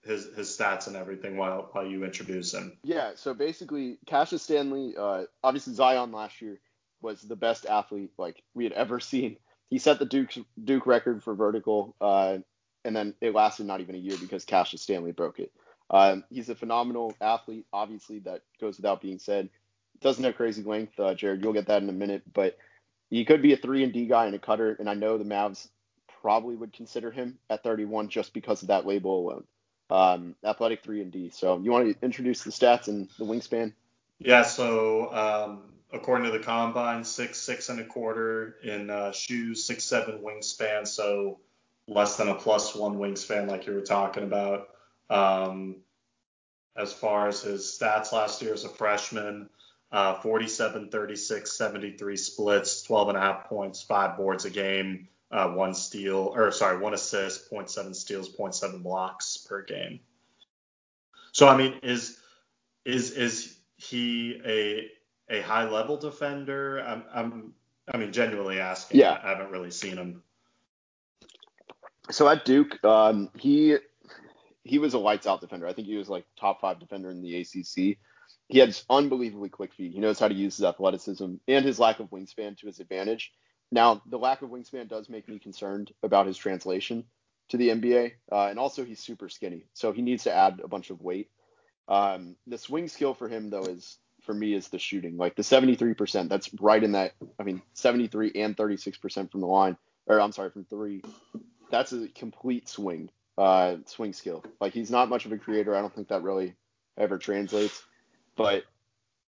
his 0.04 0.28
his 0.36 0.48
stats 0.48 0.86
and 0.86 0.96
everything 0.96 1.36
while 1.36 1.68
while 1.72 1.86
you 1.86 2.04
introduce 2.04 2.54
him. 2.54 2.78
Yeah, 2.82 3.12
so 3.14 3.34
basically, 3.34 3.98
Cassius 4.06 4.42
Stanley, 4.42 4.94
uh, 4.98 5.24
obviously 5.42 5.74
Zion 5.74 6.12
last 6.12 6.40
year 6.40 6.61
was 7.02 7.20
the 7.20 7.36
best 7.36 7.66
athlete 7.66 8.11
like 8.18 8.42
we 8.54 8.64
had 8.64 8.72
ever 8.72 9.00
seen. 9.00 9.36
He 9.68 9.78
set 9.78 9.98
the 9.98 10.06
Duke 10.06 10.30
Duke 10.62 10.86
record 10.86 11.22
for 11.22 11.34
vertical, 11.34 11.94
uh, 12.00 12.38
and 12.89 12.97
then 12.97 13.12
it 13.20 13.34
lasted 13.34 13.66
not 13.66 13.82
even 13.82 13.95
a 13.95 13.99
year 13.99 14.16
because 14.18 14.47
Cassius 14.47 14.80
Stanley 14.80 15.12
broke 15.12 15.39
it. 15.41 15.53
Um, 15.91 16.24
he's 16.30 16.49
a 16.49 16.55
phenomenal 16.55 17.14
athlete. 17.20 17.66
Obviously, 17.70 18.20
that 18.20 18.41
goes 18.59 18.78
without 18.78 19.03
being 19.03 19.18
said. 19.18 19.51
Doesn't 20.01 20.24
have 20.24 20.36
crazy 20.36 20.62
length, 20.62 20.99
uh, 20.99 21.12
Jared. 21.12 21.43
You'll 21.43 21.53
get 21.53 21.66
that 21.66 21.82
in 21.82 21.89
a 21.91 21.93
minute, 21.93 22.22
but 22.32 22.57
he 23.11 23.26
could 23.26 23.43
be 23.43 23.53
a 23.53 23.59
three 23.59 23.84
and 23.84 23.93
D 23.93 24.07
guy 24.07 24.24
and 24.24 24.34
a 24.34 24.39
cutter. 24.39 24.74
And 24.78 24.89
I 24.89 24.95
know 24.95 25.18
the 25.18 25.24
Mavs 25.24 25.68
probably 26.22 26.57
would 26.57 26.72
consider 26.72 27.11
him 27.11 27.39
at 27.51 27.62
31 27.62 28.09
just 28.09 28.32
because 28.32 28.62
of 28.62 28.68
that 28.68 28.86
label 28.86 29.20
alone. 29.20 29.45
Um, 29.91 30.34
athletic 30.43 30.82
three 30.82 31.03
and 31.03 31.12
D. 31.12 31.28
So 31.28 31.59
you 31.59 31.70
want 31.70 31.93
to 31.93 32.05
introduce 32.05 32.43
the 32.43 32.51
stats 32.51 32.89
and 32.89 33.11
the 33.18 33.26
wingspan? 33.26 33.74
Yeah. 34.18 34.45
So 34.45 35.12
um, 35.12 35.62
according 35.93 36.30
to 36.32 36.39
the 36.39 36.43
combine, 36.43 37.05
six 37.05 37.39
six 37.39 37.68
and 37.68 37.80
a 37.80 37.84
quarter 37.84 38.57
in 38.62 38.89
uh, 38.89 39.12
shoes, 39.12 39.64
six 39.64 39.84
seven 39.84 40.20
wingspan. 40.20 40.89
So 40.89 41.41
less 41.89 42.16
than 42.16 42.28
a 42.28 42.34
plus 42.34 42.74
one 42.74 42.97
wingspan, 42.97 43.49
like 43.49 43.66
you 43.66 43.72
were 43.72 43.80
talking 43.80 44.22
about. 44.22 44.68
Um, 45.11 45.76
as 46.76 46.93
far 46.93 47.26
as 47.26 47.43
his 47.43 47.62
stats 47.62 48.12
last 48.12 48.41
year 48.43 48.55
as 48.55 48.64
a 48.64 48.68
freshman, 48.68 49.49
uh, 49.91 50.14
47, 50.20 50.91
36, 50.91 51.51
73 51.51 52.16
splits, 52.16 52.82
12 52.82 53.09
and 53.09 53.18
a 53.18 53.20
half 53.20 53.49
points, 53.49 53.82
five 53.82 54.16
boards 54.16 54.45
a 54.45 54.51
game, 54.51 55.09
uh, 55.30 55.49
one 55.49 55.74
steal, 55.74 56.32
or 56.36 56.53
sorry, 56.53 56.78
one 56.78 56.95
assist, 56.95 57.51
0.7 57.51 57.97
steals, 57.97 58.28
0.7 58.28 58.82
blocks 58.82 59.39
per 59.39 59.62
game. 59.62 60.01
So 61.32 61.49
I 61.49 61.57
mean, 61.57 61.80
is 61.82 62.18
is 62.84 63.12
is 63.12 63.59
he 63.76 64.41
a 64.45 64.91
a 65.30 65.43
high 65.43 65.68
level 65.68 65.97
defender? 65.97 66.78
I'm, 66.80 67.05
I'm 67.12 67.55
I 67.93 67.97
mean, 67.97 68.12
genuinely 68.12 68.61
asking. 68.61 69.01
Yeah. 69.01 69.18
I 69.22 69.30
haven't 69.30 69.51
really 69.51 69.70
seen 69.70 69.97
him. 69.97 70.22
So 72.11 72.28
at 72.28 72.44
Duke, 72.44 72.82
um, 72.84 73.30
he 73.36 73.76
he 74.64 74.78
was 74.78 74.94
a 74.94 74.98
lights 74.98 75.26
out 75.26 75.40
defender. 75.40 75.66
I 75.66 75.72
think 75.72 75.88
he 75.88 75.96
was 75.96 76.09
like 76.09 76.24
top 76.38 76.61
five 76.61 76.78
defender 76.78 77.11
in 77.11 77.22
the 77.22 77.40
ACC. 77.40 77.98
He 78.48 78.59
has 78.59 78.84
unbelievably 78.88 79.50
quick 79.50 79.74
feet. 79.74 79.92
He 79.92 80.00
knows 80.00 80.18
how 80.18 80.28
to 80.28 80.34
use 80.34 80.56
his 80.56 80.64
athleticism 80.64 81.34
and 81.46 81.64
his 81.64 81.78
lack 81.78 82.00
of 82.00 82.11
wingspan 82.11 82.56
to 82.59 82.66
his 82.66 82.80
advantage. 82.80 83.32
Now, 83.70 84.02
the 84.06 84.18
lack 84.18 84.40
of 84.42 84.50
wingspan 84.50 84.88
does 84.88 85.11
make 85.11 85.28
me 85.28 85.38
concerned 85.38 85.92
about 86.02 86.26
his 86.26 86.36
translation 86.36 87.04
to 87.50 87.56
the 87.56 87.68
NBA, 87.68 88.12
uh, 88.30 88.46
and 88.46 88.59
also 88.59 88.84
he's 88.84 89.00
super 89.00 89.28
skinny, 89.28 89.64
so 89.74 89.92
he 89.92 90.02
needs 90.02 90.24
to 90.24 90.34
add 90.34 90.61
a 90.62 90.68
bunch 90.68 90.90
of 90.90 91.00
weight. 91.00 91.30
Um, 91.88 92.36
the 92.46 92.59
swing 92.59 92.88
skill 92.88 93.14
for 93.14 93.28
him, 93.28 93.50
though, 93.50 93.62
is 93.62 93.98
for 94.22 94.34
me 94.34 94.54
is 94.54 94.68
the 94.68 94.78
shooting. 94.78 95.16
Like 95.16 95.36
the 95.36 95.42
73%, 95.42 96.28
that's 96.28 96.50
right 96.61 96.82
in 96.82 96.92
that. 96.92 97.12
I 97.38 97.44
mean, 97.44 97.62
73 97.74 98.32
and 98.34 98.56
36% 98.56 99.30
from 99.30 99.40
the 99.40 99.46
line, 99.46 99.76
or 100.06 100.20
I'm 100.20 100.32
sorry, 100.32 100.50
from 100.50 100.64
three. 100.64 101.02
That's 101.71 101.93
a 101.93 102.09
complete 102.09 102.69
swing, 102.69 103.11
uh, 103.37 103.77
swing 103.87 104.12
skill. 104.12 104.45
Like 104.61 104.73
he's 104.73 104.91
not 104.91 105.09
much 105.09 105.27
of 105.27 105.33
a 105.33 105.39
creator. 105.39 105.75
I 105.75 105.81
don't 105.81 105.95
think 105.95 106.09
that 106.09 106.23
really 106.23 106.55
ever 106.97 107.19
translates. 107.19 107.83
But 108.37 108.64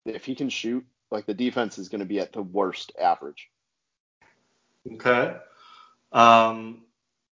if 0.05 0.25
he 0.25 0.35
can 0.35 0.49
shoot, 0.49 0.85
like 1.11 1.27
the 1.27 1.35
defense 1.35 1.79
is 1.79 1.89
going 1.89 2.01
to 2.01 2.07
be 2.07 2.21
at 2.21 2.33
the 2.33 2.43
worst 2.43 2.93
average. 3.01 3.51
Okay. 4.91 5.37
Um, 6.13 6.83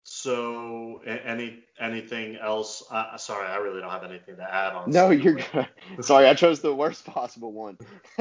so 0.09 1.03
any 1.05 1.65
anything 1.81 2.37
else? 2.37 2.85
Uh, 2.91 3.17
sorry, 3.17 3.47
I 3.47 3.57
really 3.57 3.81
don't 3.81 3.91
have 3.91 4.05
anything 4.05 4.37
to 4.37 4.55
add 4.55 4.73
on. 4.73 4.91
No, 4.91 5.11
you're 5.11 5.35
good. 5.35 5.69
sorry, 6.01 6.27
I 6.27 6.35
chose 6.35 6.61
the 6.61 6.75
worst 6.75 7.05
possible 7.05 7.53
one. 7.53 7.79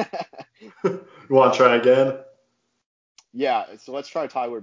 you 0.83 1.05
want 1.29 1.53
to 1.53 1.57
try 1.57 1.75
again? 1.75 2.17
Yeah. 3.33 3.65
So 3.79 3.91
let's 3.93 4.07
try 4.07 4.27
Tyler 4.27 4.61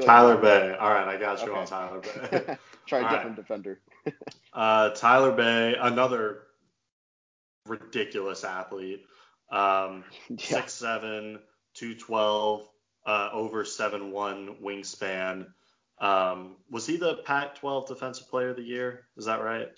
Tyler 0.00 0.36
Bey. 0.36 0.76
All 0.78 0.90
right, 0.90 1.08
I 1.08 1.16
got 1.16 1.42
you 1.42 1.50
okay. 1.50 1.60
on 1.60 1.66
Tyler 1.66 2.00
Bey. 2.00 2.56
try 2.86 3.00
a 3.00 3.02
different 3.02 3.36
right. 3.36 3.36
defender. 3.36 3.80
uh, 4.52 4.90
Tyler 4.90 5.32
Bey, 5.32 5.76
another 5.80 6.42
ridiculous 7.66 8.44
athlete. 8.44 9.04
Um, 9.50 10.04
yeah. 10.28 10.62
6'7", 10.62 11.38
212, 11.74 12.68
uh, 13.06 13.28
over 13.32 13.64
7'1 13.64 14.60
wingspan. 14.60 15.46
Um, 15.98 16.56
was 16.70 16.86
he 16.86 16.96
the 16.96 17.16
Pac-12 17.24 17.88
Defensive 17.88 18.28
Player 18.28 18.50
of 18.50 18.56
the 18.56 18.62
Year? 18.62 19.06
Is 19.16 19.26
that 19.26 19.42
right? 19.42 19.68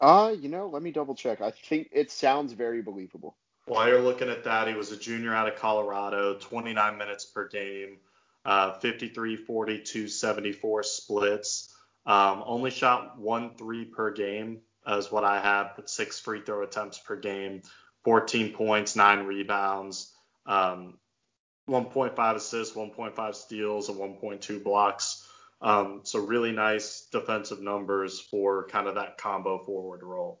Uh, 0.00 0.34
you 0.38 0.48
know, 0.48 0.68
let 0.68 0.82
me 0.82 0.90
double 0.90 1.14
check. 1.14 1.40
I 1.40 1.52
think 1.52 1.88
it 1.92 2.10
sounds 2.10 2.52
very 2.52 2.82
believable. 2.82 3.36
While 3.66 3.88
you're 3.88 4.00
looking 4.00 4.28
at 4.28 4.44
that, 4.44 4.66
he 4.66 4.74
was 4.74 4.90
a 4.90 4.96
junior 4.96 5.32
out 5.32 5.46
of 5.46 5.54
Colorado, 5.54 6.34
29 6.34 6.98
minutes 6.98 7.24
per 7.24 7.46
game, 7.46 7.98
uh, 8.44 8.72
53, 8.74 9.36
42, 9.36 10.08
74 10.08 10.82
splits. 10.82 11.74
Um, 12.04 12.42
only 12.46 12.70
shot 12.70 13.18
one 13.18 13.54
three 13.56 13.84
per 13.84 14.12
game 14.12 14.60
is 14.86 15.12
what 15.12 15.24
I 15.24 15.40
have, 15.40 15.72
but 15.76 15.88
six 15.88 16.18
free 16.18 16.40
throw 16.40 16.62
attempts 16.62 16.98
per 16.98 17.16
game, 17.16 17.62
14 18.04 18.52
points, 18.52 18.96
nine 18.96 19.26
rebounds, 19.26 20.12
um, 20.46 20.98
1.5 21.68 22.34
assists, 22.34 22.74
1.5 22.74 23.34
steals, 23.34 23.88
and 23.88 23.98
1.2 23.98 24.62
blocks. 24.62 25.24
Um, 25.60 26.00
so 26.02 26.18
really 26.18 26.50
nice 26.50 27.06
defensive 27.12 27.62
numbers 27.62 28.18
for 28.18 28.66
kind 28.66 28.88
of 28.88 28.96
that 28.96 29.16
combo 29.16 29.64
forward 29.64 30.02
role. 30.02 30.40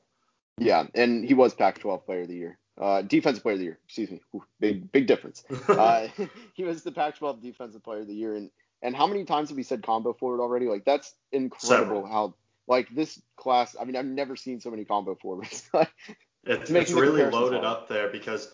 Yeah, 0.58 0.86
and 0.94 1.24
he 1.24 1.34
was 1.34 1.54
Pac-12 1.54 2.04
Player 2.04 2.22
of 2.22 2.28
the 2.28 2.34
Year. 2.34 2.58
Uh, 2.80 3.02
defensive 3.02 3.42
Player 3.42 3.54
of 3.54 3.58
the 3.58 3.64
Year. 3.66 3.78
Excuse 3.84 4.10
me. 4.10 4.20
Ooh, 4.34 4.44
big 4.58 4.90
big 4.92 5.06
difference. 5.06 5.44
uh, 5.68 6.08
he 6.54 6.64
was 6.64 6.82
the 6.82 6.92
Pac-12 6.92 7.42
Defensive 7.42 7.82
Player 7.82 8.00
of 8.00 8.06
the 8.06 8.14
Year, 8.14 8.34
and 8.34 8.50
and 8.82 8.96
how 8.96 9.06
many 9.06 9.24
times 9.24 9.50
have 9.50 9.56
we 9.56 9.62
said 9.62 9.82
combo 9.82 10.12
forward 10.12 10.40
already? 10.40 10.66
Like 10.66 10.84
that's 10.84 11.14
incredible. 11.32 12.02
Several. 12.02 12.06
How 12.06 12.34
like 12.66 12.88
this 12.94 13.20
class. 13.36 13.76
I 13.80 13.84
mean, 13.84 13.96
I've 13.96 14.06
never 14.06 14.36
seen 14.36 14.60
so 14.60 14.70
many 14.70 14.84
combo 14.84 15.14
forwards. 15.14 15.68
it's, 16.44 16.70
it's 16.70 16.92
really 16.92 17.24
loaded 17.24 17.62
hard. 17.62 17.64
up 17.64 17.88
there 17.88 18.08
because 18.08 18.50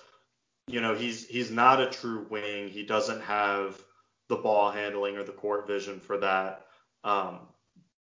you 0.66 0.80
know, 0.80 0.94
he's 0.94 1.26
he's 1.26 1.50
not 1.50 1.80
a 1.80 1.88
true 1.88 2.26
wing. 2.28 2.68
He 2.68 2.84
doesn't 2.84 3.22
have 3.22 3.82
the 4.28 4.36
ball 4.36 4.70
handling 4.70 5.16
or 5.16 5.24
the 5.24 5.32
court 5.32 5.66
vision 5.66 6.00
for 6.00 6.18
that. 6.18 6.66
Um, 7.04 7.40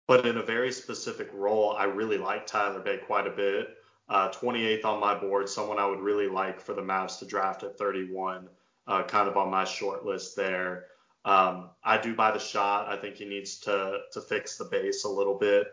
but 0.08 0.26
in 0.26 0.38
a 0.38 0.44
very 0.44 0.72
specific 0.72 1.30
role, 1.34 1.76
I 1.78 1.86
really 1.86 2.18
like 2.18 2.48
Tyler 2.48 2.80
Bey 2.80 2.98
quite 2.98 3.28
a 3.28 3.32
bit. 3.32 3.76
Uh, 4.10 4.30
28th 4.30 4.86
on 4.86 5.00
my 5.00 5.14
board, 5.14 5.48
someone 5.48 5.78
I 5.78 5.86
would 5.86 6.00
really 6.00 6.28
like 6.28 6.60
for 6.60 6.74
the 6.74 6.82
Mavs 6.82 7.20
to 7.20 7.26
draft 7.26 7.62
at 7.62 7.78
31, 7.78 8.50
uh, 8.88 9.04
kind 9.04 9.30
of 9.30 9.38
on 9.38 9.52
my 9.52 9.64
short 9.64 10.04
list 10.04 10.36
there. 10.36 10.86
Um, 11.26 11.70
I 11.84 11.98
do 11.98 12.16
buy 12.16 12.32
the 12.32 12.40
shot. 12.40 12.88
I 12.88 12.96
think 12.96 13.16
he 13.16 13.26
needs 13.26 13.60
to 13.60 14.00
to 14.14 14.22
fix 14.22 14.58
the 14.58 14.66
base 14.66 15.04
a 15.04 15.10
little 15.10 15.38
bit, 15.38 15.68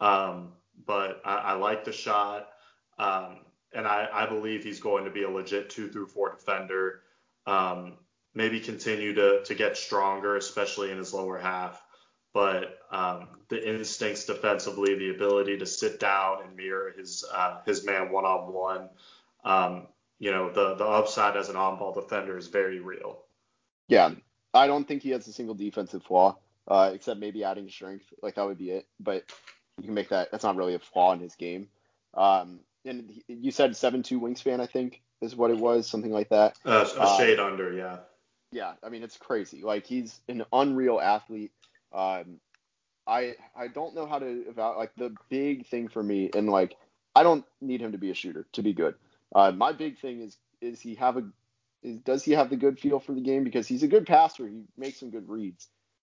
um, 0.00 0.52
but 0.86 1.22
I, 1.24 1.36
I 1.36 1.52
like 1.54 1.84
the 1.84 1.92
shot. 1.92 2.48
Um, 2.98 3.38
and 3.72 3.86
I, 3.86 4.08
I 4.12 4.26
believe 4.26 4.64
he's 4.64 4.80
going 4.80 5.04
to 5.04 5.10
be 5.10 5.22
a 5.22 5.30
legit 5.30 5.70
two 5.70 5.88
through 5.88 6.06
four 6.06 6.30
defender. 6.30 7.02
Um, 7.46 7.94
maybe 8.34 8.60
continue 8.60 9.14
to 9.14 9.42
to 9.44 9.54
get 9.54 9.76
stronger, 9.76 10.36
especially 10.36 10.90
in 10.90 10.98
his 10.98 11.14
lower 11.14 11.38
half. 11.38 11.82
But 12.38 12.78
um, 12.92 13.26
the 13.48 13.68
instincts 13.68 14.24
defensively, 14.24 14.94
the 14.94 15.10
ability 15.10 15.58
to 15.58 15.66
sit 15.66 15.98
down 15.98 16.44
and 16.44 16.54
mirror 16.56 16.94
his 16.96 17.24
uh, 17.34 17.62
his 17.66 17.84
man 17.84 18.12
one 18.12 18.24
on 18.24 18.52
one, 18.52 19.88
you 20.20 20.30
know, 20.30 20.48
the 20.48 20.76
the 20.76 20.84
upside 20.84 21.36
as 21.36 21.48
an 21.48 21.56
on 21.56 21.80
ball 21.80 21.92
defender 21.92 22.38
is 22.38 22.46
very 22.46 22.78
real. 22.78 23.24
Yeah, 23.88 24.10
I 24.54 24.68
don't 24.68 24.86
think 24.86 25.02
he 25.02 25.10
has 25.10 25.26
a 25.26 25.32
single 25.32 25.56
defensive 25.56 26.04
flaw, 26.04 26.36
uh, 26.68 26.92
except 26.94 27.18
maybe 27.18 27.42
adding 27.42 27.68
strength. 27.68 28.06
Like 28.22 28.36
that 28.36 28.46
would 28.46 28.58
be 28.58 28.70
it. 28.70 28.86
But 29.00 29.24
you 29.78 29.86
can 29.86 29.94
make 29.94 30.10
that. 30.10 30.30
That's 30.30 30.44
not 30.44 30.54
really 30.54 30.74
a 30.74 30.78
flaw 30.78 31.12
in 31.14 31.18
his 31.18 31.34
game. 31.34 31.66
Um, 32.14 32.60
and 32.84 33.20
you 33.26 33.50
said 33.50 33.76
seven 33.76 34.04
two 34.04 34.20
wingspan, 34.20 34.60
I 34.60 34.66
think 34.66 35.02
is 35.20 35.34
what 35.34 35.50
it 35.50 35.58
was, 35.58 35.88
something 35.88 36.12
like 36.12 36.28
that. 36.28 36.56
Uh, 36.64 36.88
a 36.96 37.00
uh, 37.00 37.18
shade 37.18 37.40
under, 37.40 37.72
yeah. 37.72 37.96
Yeah, 38.52 38.74
I 38.82 38.88
mean 38.90 39.02
it's 39.02 39.16
crazy. 39.16 39.62
Like 39.62 39.86
he's 39.86 40.20
an 40.28 40.44
unreal 40.52 41.00
athlete. 41.00 41.52
Um, 41.92 42.40
I 43.06 43.36
I 43.56 43.68
don't 43.68 43.94
know 43.94 44.06
how 44.06 44.18
to 44.18 44.44
about 44.50 44.76
like 44.78 44.94
the 44.96 45.14
big 45.30 45.66
thing 45.66 45.88
for 45.88 46.02
me, 46.02 46.30
and 46.34 46.48
like 46.48 46.76
I 47.14 47.22
don't 47.22 47.44
need 47.60 47.80
him 47.80 47.92
to 47.92 47.98
be 47.98 48.10
a 48.10 48.14
shooter 48.14 48.46
to 48.52 48.62
be 48.62 48.72
good. 48.74 48.94
Uh, 49.34 49.52
my 49.52 49.72
big 49.72 49.98
thing 49.98 50.20
is 50.20 50.36
is 50.60 50.80
he 50.80 50.94
have 50.96 51.16
a 51.16 51.24
is, 51.82 51.98
does 52.00 52.24
he 52.24 52.32
have 52.32 52.50
the 52.50 52.56
good 52.56 52.78
feel 52.78 53.00
for 53.00 53.14
the 53.14 53.20
game 53.20 53.44
because 53.44 53.66
he's 53.66 53.82
a 53.82 53.88
good 53.88 54.06
passer. 54.06 54.46
He 54.48 54.62
makes 54.76 55.00
some 55.00 55.10
good 55.10 55.28
reads, 55.28 55.68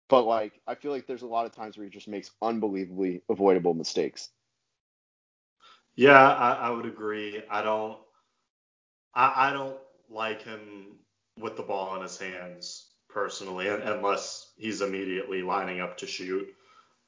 but 0.09 0.24
like 0.24 0.59
I 0.67 0.76
feel 0.76 0.91
like 0.91 1.07
there's 1.07 1.22
a 1.24 1.28
lot 1.28 1.45
of 1.45 1.53
times 1.55 1.78
where 1.78 1.86
he 1.86 1.91
just 1.91 2.07
makes 2.07 2.32
unbelievably 2.41 3.24
avoidable 3.30 3.74
mistakes. 3.74 4.30
Yeah, 5.95 6.17
I, 6.19 6.53
I 6.53 6.69
would 6.72 6.86
agree. 6.86 7.41
I 7.49 7.61
don't 7.61 7.97
I, 9.13 9.49
I 9.49 9.53
don't 9.53 9.78
like 10.09 10.41
him 10.43 10.97
with 11.39 11.55
the 11.57 11.63
ball 11.63 11.95
in 11.95 12.01
his 12.01 12.17
hands 12.17 12.91
personally, 13.09 13.67
unless 13.67 14.41
he's 14.62 14.82
immediately 14.82 15.41
lining 15.41 15.82
up 15.82 15.97
to 15.97 16.07
shoot. 16.07 16.47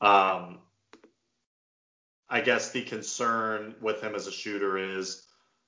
Um, 0.02 0.60
I 2.30 2.42
guess 2.42 2.72
the 2.72 2.82
concern 2.82 3.76
with 3.80 4.02
him 4.02 4.16
as 4.16 4.26
a 4.26 4.32
shooter 4.32 4.78
is, 4.78 5.28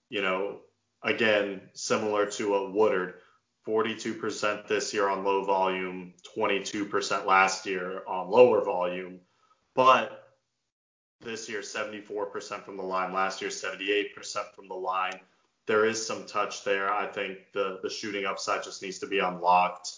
you 0.10 0.22
know, 0.22 0.62
again, 1.04 1.62
similar 1.74 2.26
to 2.32 2.56
a 2.56 2.72
Woodard, 2.72 3.16
42% 3.68 4.68
this 4.68 4.94
year 4.94 5.08
on 5.08 5.24
low 5.24 5.46
volume, 5.46 6.14
22% 6.36 7.26
last 7.26 7.66
year 7.66 8.02
on 8.08 8.30
lower 8.30 8.64
volume. 8.64 9.20
But 9.76 10.26
this 11.22 11.48
year, 11.48 11.62
74% 11.62 12.64
from 12.64 12.78
the 12.78 12.84
line. 12.84 13.14
Last 13.14 13.42
year, 13.42 13.52
78% 13.52 14.54
from 14.56 14.68
the 14.68 14.76
line. 14.76 15.20
There 15.68 15.86
is 15.86 16.06
some 16.06 16.26
touch 16.26 16.64
there. 16.64 16.92
I 16.92 17.08
think 17.08 17.52
the 17.52 17.80
the 17.82 17.90
shooting 17.90 18.26
upside 18.26 18.64
just 18.64 18.84
needs 18.84 19.00
to 19.00 19.08
be 19.08 19.18
unlocked. 19.18 19.92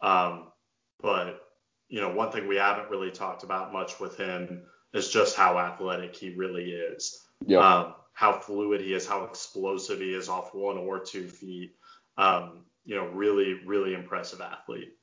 Um, 0.00 0.52
but 1.00 1.48
you 1.88 2.00
know, 2.00 2.12
one 2.12 2.30
thing 2.30 2.46
we 2.46 2.56
haven't 2.56 2.90
really 2.90 3.10
talked 3.10 3.42
about 3.42 3.72
much 3.72 3.98
with 3.98 4.16
him 4.16 4.62
is 4.92 5.10
just 5.10 5.36
how 5.36 5.58
athletic 5.58 6.14
he 6.14 6.34
really 6.34 6.72
is. 6.72 7.26
Yep. 7.46 7.60
Um, 7.60 7.94
how 8.12 8.32
fluid 8.32 8.80
he 8.80 8.94
is, 8.94 9.06
how 9.06 9.24
explosive 9.24 10.00
he 10.00 10.12
is 10.12 10.28
off 10.28 10.54
one 10.54 10.76
or 10.76 10.98
two 10.98 11.28
feet. 11.28 11.74
Um, 12.16 12.64
you 12.84 12.96
know, 12.96 13.06
really, 13.06 13.60
really 13.64 13.94
impressive 13.94 14.40
athlete. 14.40 14.94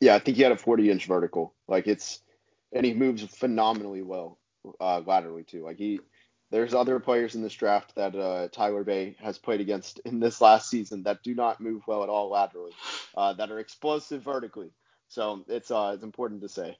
Yeah, 0.00 0.14
I 0.14 0.18
think 0.18 0.36
he 0.36 0.42
had 0.42 0.52
a 0.52 0.56
40 0.56 0.90
inch 0.90 1.06
vertical. 1.06 1.54
Like 1.66 1.86
it's, 1.86 2.20
and 2.72 2.84
he 2.86 2.94
moves 2.94 3.22
phenomenally 3.24 4.02
well 4.02 4.38
uh, 4.80 5.00
laterally 5.00 5.44
too. 5.44 5.64
Like 5.64 5.78
he, 5.78 6.00
there's 6.50 6.74
other 6.74 7.00
players 7.00 7.34
in 7.34 7.42
this 7.42 7.54
draft 7.54 7.94
that 7.96 8.14
uh, 8.14 8.48
Tyler 8.52 8.84
Bey 8.84 9.16
has 9.20 9.38
played 9.38 9.60
against 9.60 9.98
in 10.04 10.20
this 10.20 10.40
last 10.40 10.70
season 10.70 11.02
that 11.02 11.22
do 11.22 11.34
not 11.34 11.60
move 11.60 11.82
well 11.86 12.02
at 12.02 12.08
all 12.08 12.30
laterally, 12.30 12.72
uh, 13.16 13.32
that 13.32 13.50
are 13.50 13.58
explosive 13.58 14.22
vertically. 14.22 14.70
So 15.14 15.44
it's 15.46 15.70
uh, 15.70 15.92
it's 15.94 16.02
important 16.02 16.42
to 16.42 16.48
say. 16.48 16.76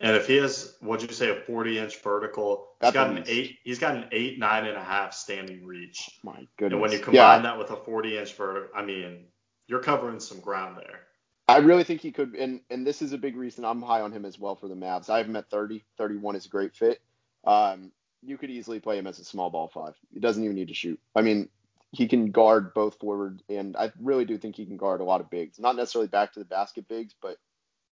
And 0.00 0.14
if 0.14 0.28
he 0.28 0.36
has, 0.36 0.76
what'd 0.80 1.08
you 1.08 1.14
say, 1.14 1.30
a 1.30 1.34
40 1.34 1.78
inch 1.78 2.00
vertical, 2.02 2.68
he's 2.80 2.92
got 2.92 3.10
an 3.10 3.24
eight, 3.26 3.58
he's 3.64 3.80
got 3.80 3.96
an 3.96 4.04
eight, 4.12 4.38
nine 4.38 4.66
and 4.66 4.76
a 4.76 4.84
half 4.84 5.12
standing 5.12 5.64
reach. 5.64 6.08
Oh 6.08 6.30
my 6.30 6.46
goodness. 6.56 6.74
And 6.74 6.80
when 6.80 6.92
you 6.92 6.98
combine 6.98 7.14
yeah. 7.14 7.42
that 7.42 7.58
with 7.58 7.70
a 7.70 7.76
40 7.76 8.18
inch 8.18 8.34
vertical, 8.34 8.68
I 8.76 8.84
mean, 8.84 9.24
you're 9.66 9.82
covering 9.82 10.20
some 10.20 10.38
ground 10.38 10.76
there. 10.76 11.00
I 11.48 11.58
really 11.58 11.82
think 11.82 12.02
he 12.02 12.12
could, 12.12 12.34
and 12.34 12.60
and 12.68 12.86
this 12.86 13.00
is 13.00 13.12
a 13.14 13.18
big 13.18 13.36
reason 13.36 13.64
I'm 13.64 13.80
high 13.80 14.02
on 14.02 14.12
him 14.12 14.26
as 14.26 14.38
well 14.38 14.54
for 14.54 14.68
the 14.68 14.74
Mavs. 14.74 15.08
I 15.08 15.16
have 15.16 15.26
him 15.26 15.36
at 15.36 15.50
30. 15.50 15.82
31 15.96 16.36
is 16.36 16.44
a 16.44 16.50
great 16.50 16.76
fit. 16.76 17.00
Um, 17.44 17.90
you 18.22 18.36
could 18.36 18.50
easily 18.50 18.80
play 18.80 18.98
him 18.98 19.06
as 19.06 19.18
a 19.18 19.24
small 19.24 19.48
ball 19.48 19.68
five. 19.68 19.94
He 20.12 20.20
doesn't 20.20 20.44
even 20.44 20.56
need 20.56 20.68
to 20.68 20.74
shoot. 20.74 21.00
I 21.16 21.22
mean, 21.22 21.48
he 21.90 22.06
can 22.06 22.30
guard 22.32 22.74
both 22.74 22.98
forward, 22.98 23.42
and 23.48 23.76
I 23.76 23.90
really 23.98 24.26
do 24.26 24.36
think 24.36 24.56
he 24.56 24.66
can 24.66 24.76
guard 24.76 25.00
a 25.00 25.04
lot 25.04 25.22
of 25.22 25.30
bigs. 25.30 25.58
Not 25.58 25.74
necessarily 25.74 26.08
back 26.08 26.34
to 26.34 26.38
the 26.38 26.44
basket 26.44 26.86
bigs, 26.86 27.14
but 27.20 27.38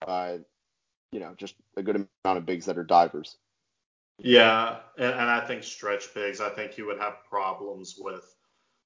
uh, 0.07 0.38
you 1.12 1.20
know, 1.20 1.34
just 1.36 1.55
a 1.76 1.82
good 1.82 1.97
amount 1.97 2.38
of 2.38 2.47
bigs 2.47 2.66
that 2.66 2.78
are 2.78 2.84
divers. 2.84 3.36
Yeah, 4.18 4.78
and, 4.97 5.12
and 5.12 5.30
I 5.30 5.40
think 5.40 5.62
stretch 5.62 6.14
bigs. 6.14 6.40
I 6.40 6.49
think 6.49 6.78
you 6.78 6.86
would 6.86 6.99
have 6.99 7.24
problems 7.28 7.97
with 7.99 8.24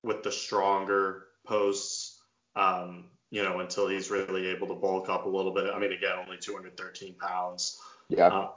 with 0.03 0.23
the 0.23 0.33
stronger 0.33 1.27
posts. 1.47 2.21
Um, 2.57 3.11
you 3.31 3.45
know, 3.45 3.61
until 3.61 3.89
he's 3.89 4.11
really 4.11 4.49
able 4.49 4.67
to 4.69 4.75
bulk 4.75 5.09
up 5.09 5.25
a 5.25 5.29
little 5.29 5.55
bit. 5.55 5.71
I 5.73 5.79
mean, 5.79 5.93
again, 5.93 6.17
only 6.19 6.37
213 6.39 7.15
pounds. 7.15 7.81
Yeah. 8.09 8.27
Uh, 8.27 8.49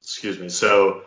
excuse 0.00 0.38
me. 0.38 0.48
So, 0.48 1.02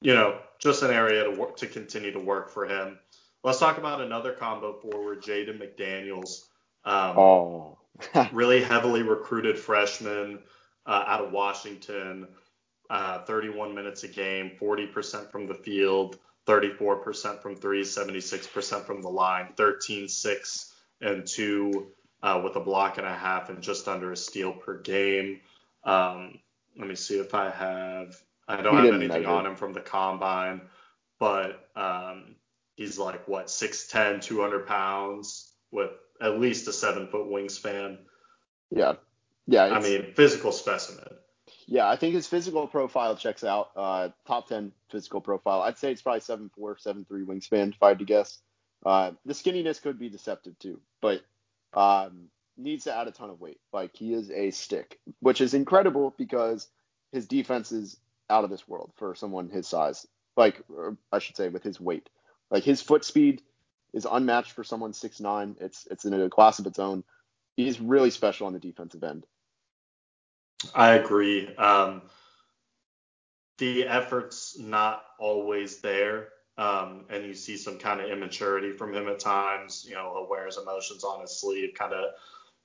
you 0.00 0.14
know, 0.14 0.38
just 0.60 0.82
an 0.82 0.92
area 0.92 1.24
to 1.24 1.30
work 1.30 1.56
to 1.58 1.66
continue 1.66 2.12
to 2.12 2.20
work 2.20 2.50
for 2.50 2.66
him. 2.66 2.98
Let's 3.42 3.58
talk 3.58 3.78
about 3.78 4.00
another 4.00 4.32
combo 4.32 4.74
forward, 4.74 5.22
Jaden 5.22 5.60
McDaniels. 5.60 6.44
Um, 6.84 7.18
oh. 7.18 7.78
really 8.32 8.62
heavily 8.62 9.02
recruited 9.02 9.58
freshman 9.58 10.40
uh, 10.86 11.04
out 11.06 11.24
of 11.24 11.32
Washington. 11.32 12.28
Uh, 12.88 13.22
31 13.24 13.72
minutes 13.72 14.02
a 14.02 14.08
game, 14.08 14.50
40% 14.60 15.30
from 15.30 15.46
the 15.46 15.54
field, 15.54 16.18
34% 16.48 17.40
from 17.40 17.54
three, 17.54 17.82
76% 17.82 18.84
from 18.84 19.00
the 19.00 19.08
line, 19.08 19.52
13, 19.56 20.08
6, 20.08 20.74
and 21.00 21.24
2 21.24 21.86
uh, 22.22 22.40
with 22.42 22.56
a 22.56 22.60
block 22.60 22.98
and 22.98 23.06
a 23.06 23.14
half 23.14 23.48
and 23.48 23.62
just 23.62 23.86
under 23.86 24.10
a 24.10 24.16
steal 24.16 24.52
per 24.52 24.78
game. 24.78 25.40
Um, 25.84 26.40
let 26.76 26.88
me 26.88 26.94
see 26.94 27.18
if 27.18 27.34
I 27.34 27.50
have. 27.50 28.16
I 28.48 28.60
don't 28.60 28.80
he 28.80 28.86
have 28.86 28.94
anything 28.94 29.26
on 29.26 29.46
him 29.46 29.54
from 29.54 29.72
the 29.72 29.80
combine, 29.80 30.62
but 31.20 31.68
um, 31.76 32.34
he's 32.74 32.98
like 32.98 33.28
what 33.28 33.46
6'10", 33.46 34.20
200 34.20 34.66
pounds 34.66 35.52
with 35.70 35.92
at 36.20 36.38
least 36.38 36.68
a 36.68 36.72
seven 36.72 37.08
foot 37.08 37.26
wingspan. 37.26 37.98
Yeah, 38.70 38.94
yeah. 39.46 39.64
I 39.64 39.80
mean, 39.80 40.12
physical 40.14 40.52
specimen. 40.52 41.08
Yeah, 41.66 41.88
I 41.88 41.96
think 41.96 42.14
his 42.14 42.26
physical 42.26 42.66
profile 42.66 43.16
checks 43.16 43.44
out. 43.44 43.70
Uh, 43.76 44.08
top 44.26 44.48
ten 44.48 44.72
physical 44.90 45.20
profile. 45.20 45.62
I'd 45.62 45.78
say 45.78 45.92
it's 45.92 46.02
probably 46.02 46.20
seven 46.20 46.50
four, 46.54 46.76
seven 46.78 47.04
three 47.04 47.24
wingspan 47.24 47.74
if 47.74 47.82
I 47.82 47.88
had 47.88 47.98
to 47.98 48.04
guess. 48.04 48.38
Uh, 48.84 49.12
the 49.26 49.34
skinniness 49.34 49.82
could 49.82 49.98
be 49.98 50.08
deceptive 50.08 50.58
too, 50.58 50.80
but 51.00 51.22
um, 51.74 52.28
needs 52.56 52.84
to 52.84 52.96
add 52.96 53.08
a 53.08 53.12
ton 53.12 53.30
of 53.30 53.40
weight. 53.40 53.60
Like 53.72 53.94
he 53.94 54.14
is 54.14 54.30
a 54.30 54.50
stick, 54.50 54.98
which 55.20 55.40
is 55.40 55.54
incredible 55.54 56.14
because 56.16 56.68
his 57.12 57.26
defense 57.26 57.72
is 57.72 57.96
out 58.28 58.44
of 58.44 58.50
this 58.50 58.68
world 58.68 58.92
for 58.96 59.14
someone 59.14 59.48
his 59.48 59.66
size. 59.66 60.06
Like 60.36 60.62
I 61.12 61.18
should 61.18 61.36
say, 61.36 61.48
with 61.48 61.62
his 61.62 61.80
weight. 61.80 62.08
Like 62.50 62.64
his 62.64 62.82
foot 62.82 63.04
speed 63.04 63.42
is 63.92 64.06
unmatched 64.10 64.52
for 64.52 64.64
someone 64.64 64.92
six 64.92 65.20
nine. 65.20 65.56
It's 65.60 65.86
it's 65.90 66.04
in 66.04 66.14
a 66.14 66.28
class 66.28 66.58
of 66.58 66.66
its 66.66 66.78
own. 66.78 67.04
He's 67.56 67.80
really 67.80 68.10
special 68.10 68.46
on 68.46 68.52
the 68.52 68.58
defensive 68.58 69.02
end. 69.04 69.26
I 70.74 70.94
agree. 70.94 71.54
Um, 71.56 72.02
the 73.58 73.86
effort's 73.86 74.58
not 74.58 75.02
always 75.18 75.78
there, 75.78 76.28
um, 76.58 77.06
and 77.10 77.24
you 77.24 77.34
see 77.34 77.56
some 77.56 77.78
kind 77.78 78.00
of 78.00 78.10
immaturity 78.10 78.72
from 78.72 78.94
him 78.94 79.08
at 79.08 79.20
times. 79.20 79.86
You 79.88 79.94
know, 79.94 80.12
he'll 80.14 80.28
wear 80.28 80.46
his 80.46 80.58
emotions 80.58 81.04
on 81.04 81.20
his 81.20 81.40
sleeve, 81.40 81.74
kind 81.74 81.92
of 81.92 82.10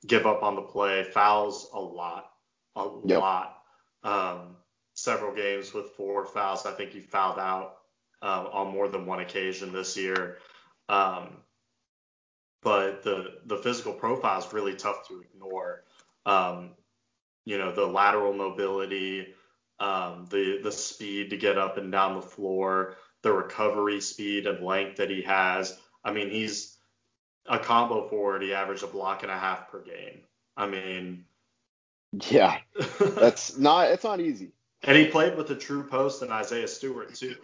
give 0.06 0.26
up 0.26 0.44
on 0.44 0.56
the 0.56 0.62
play, 0.62 1.04
fouls 1.04 1.70
a 1.74 1.80
lot, 1.80 2.32
a 2.76 2.88
yep. 3.06 3.20
lot. 3.20 3.58
Um, 4.04 4.56
several 4.94 5.34
games 5.34 5.74
with 5.74 5.92
four 5.92 6.26
fouls. 6.26 6.66
I 6.66 6.72
think 6.72 6.92
he 6.92 7.02
fouled 7.02 7.40
out 7.40 7.78
uh, 8.22 8.48
on 8.52 8.72
more 8.72 8.88
than 8.88 9.06
one 9.06 9.20
occasion 9.20 9.74
this 9.74 9.98
year. 9.98 10.38
Um, 10.90 11.38
but 12.62 13.04
the 13.04 13.40
the 13.46 13.58
physical 13.58 13.94
profile 13.94 14.40
is 14.40 14.52
really 14.52 14.76
tough 14.76 15.08
to 15.08 15.22
ignore. 15.22 15.84
Um, 16.26 16.72
you 17.46 17.58
know, 17.58 17.72
the 17.72 17.86
lateral 17.86 18.34
mobility, 18.34 19.28
um, 19.80 20.28
the 20.30 20.60
the 20.64 20.72
speed 20.72 21.30
to 21.30 21.38
get 21.38 21.58
up 21.58 21.78
and 21.78 21.92
down 21.92 22.16
the 22.16 22.22
floor, 22.22 22.96
the 23.22 23.32
recovery 23.32 24.02
speed 24.02 24.48
and 24.48 24.66
length 24.66 24.98
that 24.98 25.10
he 25.10 25.22
has. 25.22 25.78
I 26.04 26.12
mean, 26.12 26.30
he's 26.30 26.78
a 27.48 27.60
combo 27.60 28.08
forward. 28.08 28.42
He 28.42 28.54
averaged 28.54 28.84
a 28.84 28.88
block 28.88 29.24
and 29.24 29.32
a 29.32 29.38
half 29.38 29.70
per 29.70 29.82
game. 29.82 30.22
I 30.58 30.68
mean, 30.68 31.26
yeah, 32.30 32.58
that's 33.00 33.58
not 33.58 33.90
it's 33.90 34.04
not 34.04 34.20
easy. 34.20 34.52
And 34.84 34.98
he 34.98 35.06
played 35.06 35.36
with 35.36 35.50
a 35.52 35.56
true 35.56 35.84
post 35.84 36.22
and 36.22 36.32
Isaiah 36.32 36.68
Stewart 36.68 37.14
too. 37.14 37.36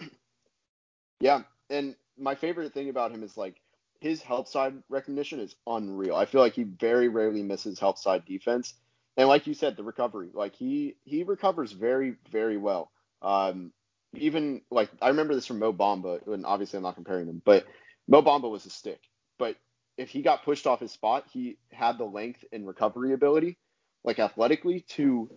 Yeah, 1.20 1.42
and 1.70 1.96
my 2.22 2.36
favorite 2.36 2.74
thing 2.74 2.90
about 2.90 3.12
him 3.12 3.24
is 3.24 3.36
like 3.36 3.60
his 4.00 4.22
help 4.22 4.48
side 4.48 4.76
recognition 4.90 5.40
is 5.40 5.56
unreal. 5.68 6.16
I 6.16 6.26
feel 6.26 6.42
like 6.42 6.54
he 6.54 6.64
very 6.64 7.08
rarely 7.08 7.44
misses 7.44 7.80
help 7.80 7.98
side 7.98 8.26
defense. 8.26 8.74
And 9.18 9.28
like 9.28 9.48
you 9.48 9.54
said, 9.54 9.76
the 9.76 9.84
recovery, 9.84 10.30
like 10.34 10.56
he 10.56 10.96
he 11.04 11.24
recovers 11.24 11.72
very 11.72 12.16
very 12.30 12.58
well. 12.58 12.92
Um, 13.22 13.72
even 14.14 14.62
like 14.72 14.90
I 15.02 15.10
remember 15.10 15.36
this 15.36 15.46
from 15.46 15.60
Mo 15.60 15.74
Bamba, 15.74 16.26
and 16.28 16.46
obviously 16.46 16.78
I'm 16.78 16.84
not 16.84 16.96
comparing 16.96 17.28
them, 17.28 17.42
but 17.44 17.66
Mo 18.08 18.22
Bamba 18.22 18.50
was 18.50 18.66
a 18.66 18.70
stick. 18.70 19.00
But 19.38 19.58
if 19.98 20.10
he 20.10 20.22
got 20.22 20.44
pushed 20.44 20.68
off 20.68 20.80
his 20.80 20.92
spot, 20.92 21.26
he 21.32 21.58
had 21.72 21.98
the 21.98 22.06
length 22.06 22.44
and 22.52 22.68
recovery 22.68 23.14
ability, 23.14 23.58
like 24.04 24.20
athletically, 24.20 24.82
to 24.90 25.30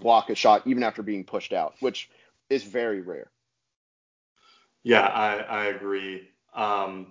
block 0.00 0.30
a 0.30 0.34
shot 0.34 0.66
even 0.66 0.82
after 0.82 1.02
being 1.02 1.24
pushed 1.24 1.52
out, 1.52 1.74
which 1.80 2.08
is 2.48 2.62
very 2.64 3.00
rare. 3.00 3.30
Yeah, 4.88 5.02
I, 5.02 5.34
I 5.40 5.64
agree. 5.66 6.30
Um, 6.54 7.08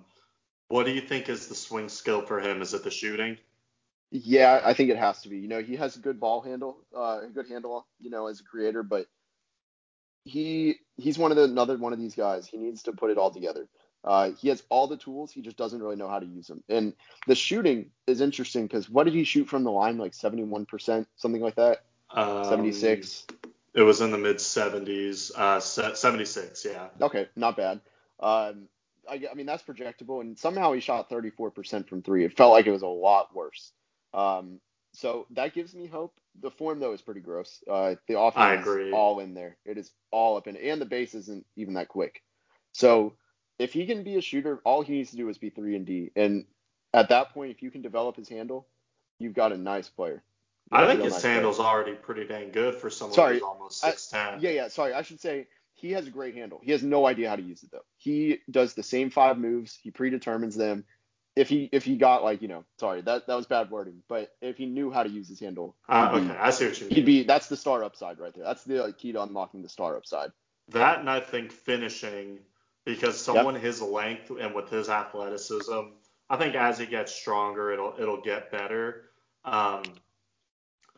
what 0.66 0.84
do 0.84 0.90
you 0.90 1.00
think 1.00 1.28
is 1.28 1.46
the 1.46 1.54
swing 1.54 1.88
skill 1.88 2.22
for 2.22 2.40
him? 2.40 2.60
Is 2.60 2.74
it 2.74 2.82
the 2.82 2.90
shooting? 2.90 3.38
Yeah, 4.10 4.60
I 4.64 4.74
think 4.74 4.90
it 4.90 4.96
has 4.96 5.22
to 5.22 5.28
be. 5.28 5.38
You 5.38 5.46
know, 5.46 5.62
he 5.62 5.76
has 5.76 5.94
a 5.94 6.00
good 6.00 6.18
ball 6.18 6.40
handle, 6.40 6.78
uh, 6.92 7.20
a 7.22 7.28
good 7.32 7.46
handle, 7.46 7.86
you 8.00 8.10
know, 8.10 8.26
as 8.26 8.40
a 8.40 8.42
creator, 8.42 8.82
but 8.82 9.06
he 10.24 10.80
he's 10.96 11.18
one 11.18 11.30
of 11.30 11.36
the 11.36 11.44
another 11.44 11.78
one 11.78 11.92
of 11.92 12.00
these 12.00 12.16
guys. 12.16 12.48
He 12.48 12.56
needs 12.56 12.82
to 12.82 12.92
put 12.92 13.12
it 13.12 13.16
all 13.16 13.30
together. 13.30 13.68
Uh, 14.02 14.32
he 14.32 14.48
has 14.48 14.64
all 14.70 14.88
the 14.88 14.96
tools, 14.96 15.30
he 15.30 15.40
just 15.40 15.56
doesn't 15.56 15.80
really 15.80 15.94
know 15.94 16.08
how 16.08 16.18
to 16.18 16.26
use 16.26 16.48
them. 16.48 16.64
And 16.68 16.94
the 17.28 17.36
shooting 17.36 17.90
is 18.08 18.20
interesting 18.20 18.66
because 18.66 18.90
what 18.90 19.04
did 19.04 19.14
he 19.14 19.22
shoot 19.22 19.48
from 19.48 19.62
the 19.62 19.70
line? 19.70 19.98
Like 19.98 20.14
71%, 20.14 21.06
something 21.14 21.42
like 21.42 21.54
that. 21.54 21.84
Um, 22.10 22.44
76. 22.44 23.24
It 23.74 23.82
was 23.82 24.00
in 24.00 24.10
the 24.10 24.18
mid 24.18 24.36
70s, 24.36 25.30
uh, 25.36 25.60
76, 25.60 26.64
yeah. 26.64 26.88
Okay, 27.00 27.28
not 27.36 27.56
bad. 27.56 27.80
Um, 28.20 28.68
I, 29.08 29.22
I, 29.30 29.34
mean, 29.34 29.46
that's 29.46 29.62
projectable. 29.62 30.20
And 30.20 30.38
somehow 30.38 30.72
he 30.72 30.80
shot 30.80 31.10
34% 31.10 31.88
from 31.88 32.02
three. 32.02 32.24
It 32.24 32.36
felt 32.36 32.52
like 32.52 32.66
it 32.66 32.72
was 32.72 32.82
a 32.82 32.86
lot 32.86 33.34
worse. 33.34 33.72
Um, 34.14 34.60
so 34.92 35.26
that 35.30 35.54
gives 35.54 35.74
me 35.74 35.86
hope. 35.86 36.18
The 36.40 36.50
form 36.50 36.80
though 36.80 36.92
is 36.92 37.02
pretty 37.02 37.20
gross. 37.20 37.62
Uh, 37.70 37.96
the 38.06 38.18
offense 38.18 38.66
is 38.66 38.92
all 38.92 39.20
in 39.20 39.34
there. 39.34 39.56
It 39.64 39.76
is 39.76 39.90
all 40.10 40.36
up 40.36 40.46
in, 40.46 40.56
and 40.56 40.80
the 40.80 40.86
base 40.86 41.14
isn't 41.14 41.44
even 41.56 41.74
that 41.74 41.88
quick. 41.88 42.22
So 42.72 43.14
if 43.58 43.72
he 43.72 43.86
can 43.86 44.04
be 44.04 44.16
a 44.16 44.20
shooter, 44.20 44.60
all 44.64 44.82
he 44.82 44.94
needs 44.94 45.10
to 45.10 45.16
do 45.16 45.28
is 45.28 45.38
be 45.38 45.50
three 45.50 45.76
and 45.76 45.84
D. 45.84 46.10
And 46.16 46.46
at 46.94 47.08
that 47.10 47.34
point, 47.34 47.50
if 47.50 47.62
you 47.62 47.70
can 47.70 47.82
develop 47.82 48.16
his 48.16 48.28
handle, 48.28 48.66
you've 49.18 49.34
got 49.34 49.52
a 49.52 49.56
nice 49.56 49.88
player. 49.88 50.22
I 50.70 50.86
think 50.86 51.02
his 51.02 51.14
player. 51.18 51.34
handle's 51.34 51.60
already 51.60 51.94
pretty 51.94 52.24
dang 52.26 52.50
good 52.50 52.74
for 52.74 52.90
someone 52.90 53.14
Sorry, 53.14 53.34
who's 53.34 53.42
almost 53.42 53.82
6'10. 53.82 54.40
Yeah, 54.42 54.50
yeah. 54.50 54.68
Sorry, 54.68 54.92
I 54.92 55.02
should 55.02 55.20
say 55.20 55.46
he 55.74 55.92
has 55.92 56.06
a 56.06 56.10
great 56.10 56.34
handle. 56.34 56.60
He 56.62 56.72
has 56.72 56.82
no 56.82 57.06
idea 57.06 57.28
how 57.28 57.36
to 57.36 57.42
use 57.42 57.62
it 57.62 57.70
though. 57.70 57.84
He 57.96 58.38
does 58.50 58.74
the 58.74 58.82
same 58.82 59.10
five 59.10 59.38
moves. 59.38 59.78
He 59.82 59.90
predetermines 59.90 60.56
them. 60.56 60.84
If 61.36 61.48
he 61.48 61.68
if 61.70 61.84
he 61.84 61.96
got 61.96 62.24
like 62.24 62.42
you 62.42 62.48
know, 62.48 62.64
sorry 62.80 63.00
that 63.02 63.28
that 63.28 63.34
was 63.36 63.46
bad 63.46 63.70
wording, 63.70 64.02
but 64.08 64.34
if 64.42 64.56
he 64.56 64.66
knew 64.66 64.90
how 64.90 65.04
to 65.04 65.08
use 65.08 65.28
his 65.28 65.38
handle, 65.38 65.76
Uh, 65.88 66.14
he'd 66.14 66.20
be- 66.20 66.30
okay, 66.30 66.38
I 66.40 66.50
see 66.50 66.66
what 66.66 66.80
you 66.80 66.86
mean. 66.86 66.94
he'd 66.96 67.06
be 67.06 67.22
that's 67.22 67.48
the 67.48 67.56
star 67.56 67.84
upside 67.84 68.18
right 68.18 68.34
there. 68.34 68.42
That's 68.44 68.64
the 68.64 68.82
like, 68.82 68.98
key 68.98 69.12
to 69.12 69.22
unlocking 69.22 69.62
the 69.62 69.68
star 69.68 69.96
upside. 69.96 70.32
That 70.70 70.98
and 70.98 71.08
I 71.08 71.20
think 71.20 71.52
finishing 71.52 72.40
because 72.84 73.16
someone 73.20 73.54
his 73.54 73.80
length 73.80 74.30
and 74.30 74.52
with 74.52 74.68
his 74.68 74.88
athleticism, 74.88 75.78
I 76.28 76.36
think 76.36 76.56
as 76.56 76.76
he 76.78 76.86
gets 76.86 77.14
stronger, 77.14 77.70
it'll 77.70 77.94
it'll 78.00 78.20
get 78.20 78.50
better. 78.50 79.04
Um, 79.44 79.84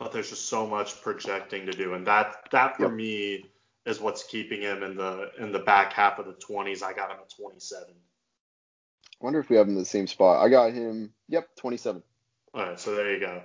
but 0.01 0.12
there's 0.12 0.30
just 0.30 0.48
so 0.48 0.66
much 0.66 1.01
projecting 1.03 1.66
to 1.66 1.72
do, 1.72 1.94
and 1.94 2.07
that 2.07 2.48
that 2.51 2.76
for 2.76 2.84
Yep. 2.84 2.92
me 2.92 3.44
is 3.84 4.01
what's 4.01 4.24
keeping 4.24 4.62
him 4.62 4.82
in 4.82 4.96
the 4.96 5.30
in 5.38 5.53
the 5.53 5.59
back 5.61 5.92
half 5.92 6.18
of 6.18 6.26
the 6.26 6.32
20s. 6.32 6.82
I 6.82 6.94
got 6.94 7.11
him 7.11 7.18
at 7.20 7.30
27. 7.30 7.88
I 7.88 9.24
wonder 9.24 9.38
if 9.38 9.51
we 9.51 9.57
have 9.57 9.66
him 9.66 9.74
in 9.74 9.78
the 9.78 9.84
same 9.84 10.07
spot. 10.07 10.44
I 10.44 10.48
got 10.48 10.72
him. 10.72 11.12
Yep, 11.28 11.55
27. 11.57 12.03
All 12.55 12.62
right, 12.62 12.80
so 12.80 12.94
there 12.94 13.12
you 13.12 13.20
go. 13.20 13.42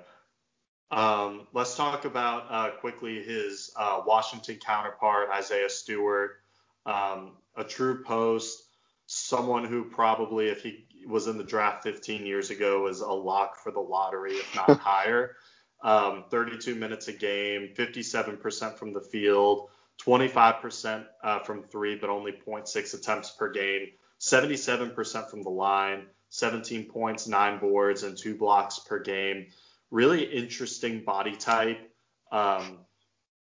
Um, 0.91 1.47
let's 1.51 1.76
talk 1.76 2.06
about 2.06 2.45
uh, 2.49 2.72
quickly 2.78 3.22
his 3.22 3.72
uh, 3.76 4.01
Washington 4.06 4.56
counterpart, 4.56 5.30
Isaiah 5.32 5.70
Stewart. 5.70 6.38
Um, 6.86 7.34
a 7.58 7.64
true 7.66 8.03
post, 8.03 8.64
someone 9.08 9.66
who 9.66 9.84
probably, 9.84 10.47
if 10.47 10.62
he 10.64 10.86
was 11.06 11.28
in 11.28 11.38
the 11.38 11.43
draft 11.43 11.84
15 11.84 12.26
years 12.26 12.49
ago, 12.49 12.84
was 12.84 13.01
a 13.01 13.12
lock 13.12 13.58
for 13.58 13.72
the 13.72 13.80
lottery, 13.80 14.34
if 14.36 14.56
not 14.56 14.80
higher. 14.80 15.36
Um, 15.84 16.26
32 16.32 16.76
minutes 16.76 17.07
a 17.09 17.13
game, 17.13 17.69
57% 17.76 18.78
from 18.78 18.93
the 18.93 19.01
field, 19.01 19.69
25% 20.03 21.05
uh, 21.23 21.39
from 21.39 21.63
three, 21.63 21.95
but 21.95 22.09
only 22.09 22.32
0.6 22.32 22.93
attempts 22.93 23.32
per 23.32 23.51
game, 23.51 23.89
77% 24.19 25.30
from 25.30 25.43
the 25.43 25.49
line, 25.49 26.07
17 26.30 26.86
points, 26.86 27.28
nine 27.28 27.59
boards, 27.59 28.03
and 28.03 28.17
two 28.17 28.36
blocks 28.36 28.80
per 28.80 28.99
game. 28.99 29.47
Really 29.91 30.23
interesting 30.23 31.03
body 31.03 31.36
type. 31.36 31.91
Um, 32.32 32.80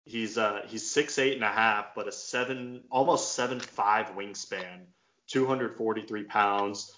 he's 0.05 0.39
uh, 0.39 0.63
he's 0.67 0.91
six 0.91 1.19
eight 1.19 1.35
and 1.35 1.45
a 1.45 1.49
half, 1.49 1.95
but 1.95 2.09
a 2.09 2.13
seven 2.13 2.83
almost 2.91 3.35
seven 3.35 3.61
five 3.61 4.15
wingspan, 4.17 4.87
243 5.29 6.25
pounds, 6.25 6.93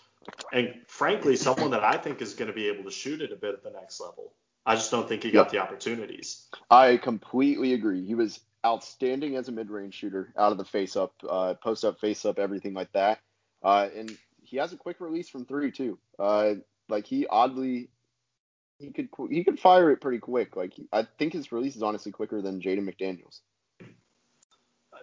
and 0.52 0.74
frankly, 0.86 1.36
someone 1.36 1.70
that 1.72 1.84
I 1.84 1.96
think 1.96 2.22
is 2.22 2.34
going 2.34 2.48
to 2.48 2.54
be 2.54 2.68
able 2.68 2.84
to 2.84 2.90
shoot 2.90 3.20
it 3.20 3.32
a 3.32 3.36
bit 3.36 3.54
at 3.54 3.62
the 3.62 3.70
next 3.70 4.00
level. 4.00 4.32
I 4.66 4.74
just 4.76 4.90
don't 4.90 5.08
think 5.08 5.22
he 5.22 5.30
got 5.30 5.44
Yep. 5.46 5.52
the 5.52 5.58
opportunities. 5.58 6.48
I 6.70 6.96
completely 6.96 7.74
agree. 7.74 8.04
He 8.06 8.14
was 8.14 8.40
outstanding 8.64 9.36
as 9.36 9.48
a 9.48 9.52
mid-range 9.52 9.94
shooter, 9.94 10.32
out 10.38 10.52
of 10.52 10.58
the 10.58 10.64
face-up, 10.64 11.12
uh, 11.28 11.54
post-up, 11.54 12.00
face-up, 12.00 12.38
everything 12.38 12.72
like 12.72 12.90
that. 12.92 13.20
Uh, 13.62 13.88
and 13.94 14.16
he 14.42 14.56
has 14.56 14.72
a 14.72 14.76
quick 14.76 15.00
release 15.00 15.28
from 15.28 15.44
three 15.44 15.70
too. 15.70 15.98
Uh, 16.18 16.54
like 16.88 17.06
he 17.06 17.26
oddly, 17.26 17.88
he 18.78 18.90
could 18.90 19.08
he 19.30 19.44
could 19.44 19.58
fire 19.60 19.90
it 19.90 20.00
pretty 20.00 20.18
quick. 20.18 20.56
Like 20.56 20.74
he- 20.74 20.88
I 20.92 21.06
think 21.18 21.32
his 21.32 21.52
release 21.52 21.76
is 21.76 21.82
honestly 21.82 22.12
quicker 22.12 22.40
than 22.42 22.60
Jaden 22.60 22.88
McDaniels. 22.88 23.40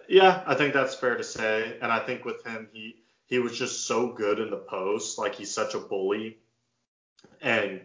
Yeah, 0.08 0.42
I 0.46 0.54
think 0.54 0.74
that's 0.74 0.94
fair 0.94 1.16
to 1.16 1.24
say. 1.24 1.78
And 1.80 1.90
I 1.92 2.00
think 2.00 2.24
with 2.24 2.44
him, 2.44 2.68
he 2.72 3.02
he 3.26 3.38
was 3.38 3.56
just 3.56 3.86
so 3.86 4.12
good 4.12 4.38
in 4.38 4.50
the 4.50 4.56
post. 4.56 5.18
Like 5.18 5.34
he's 5.34 5.52
such 5.52 5.74
a 5.74 5.78
bully, 5.78 6.38
and 7.40 7.80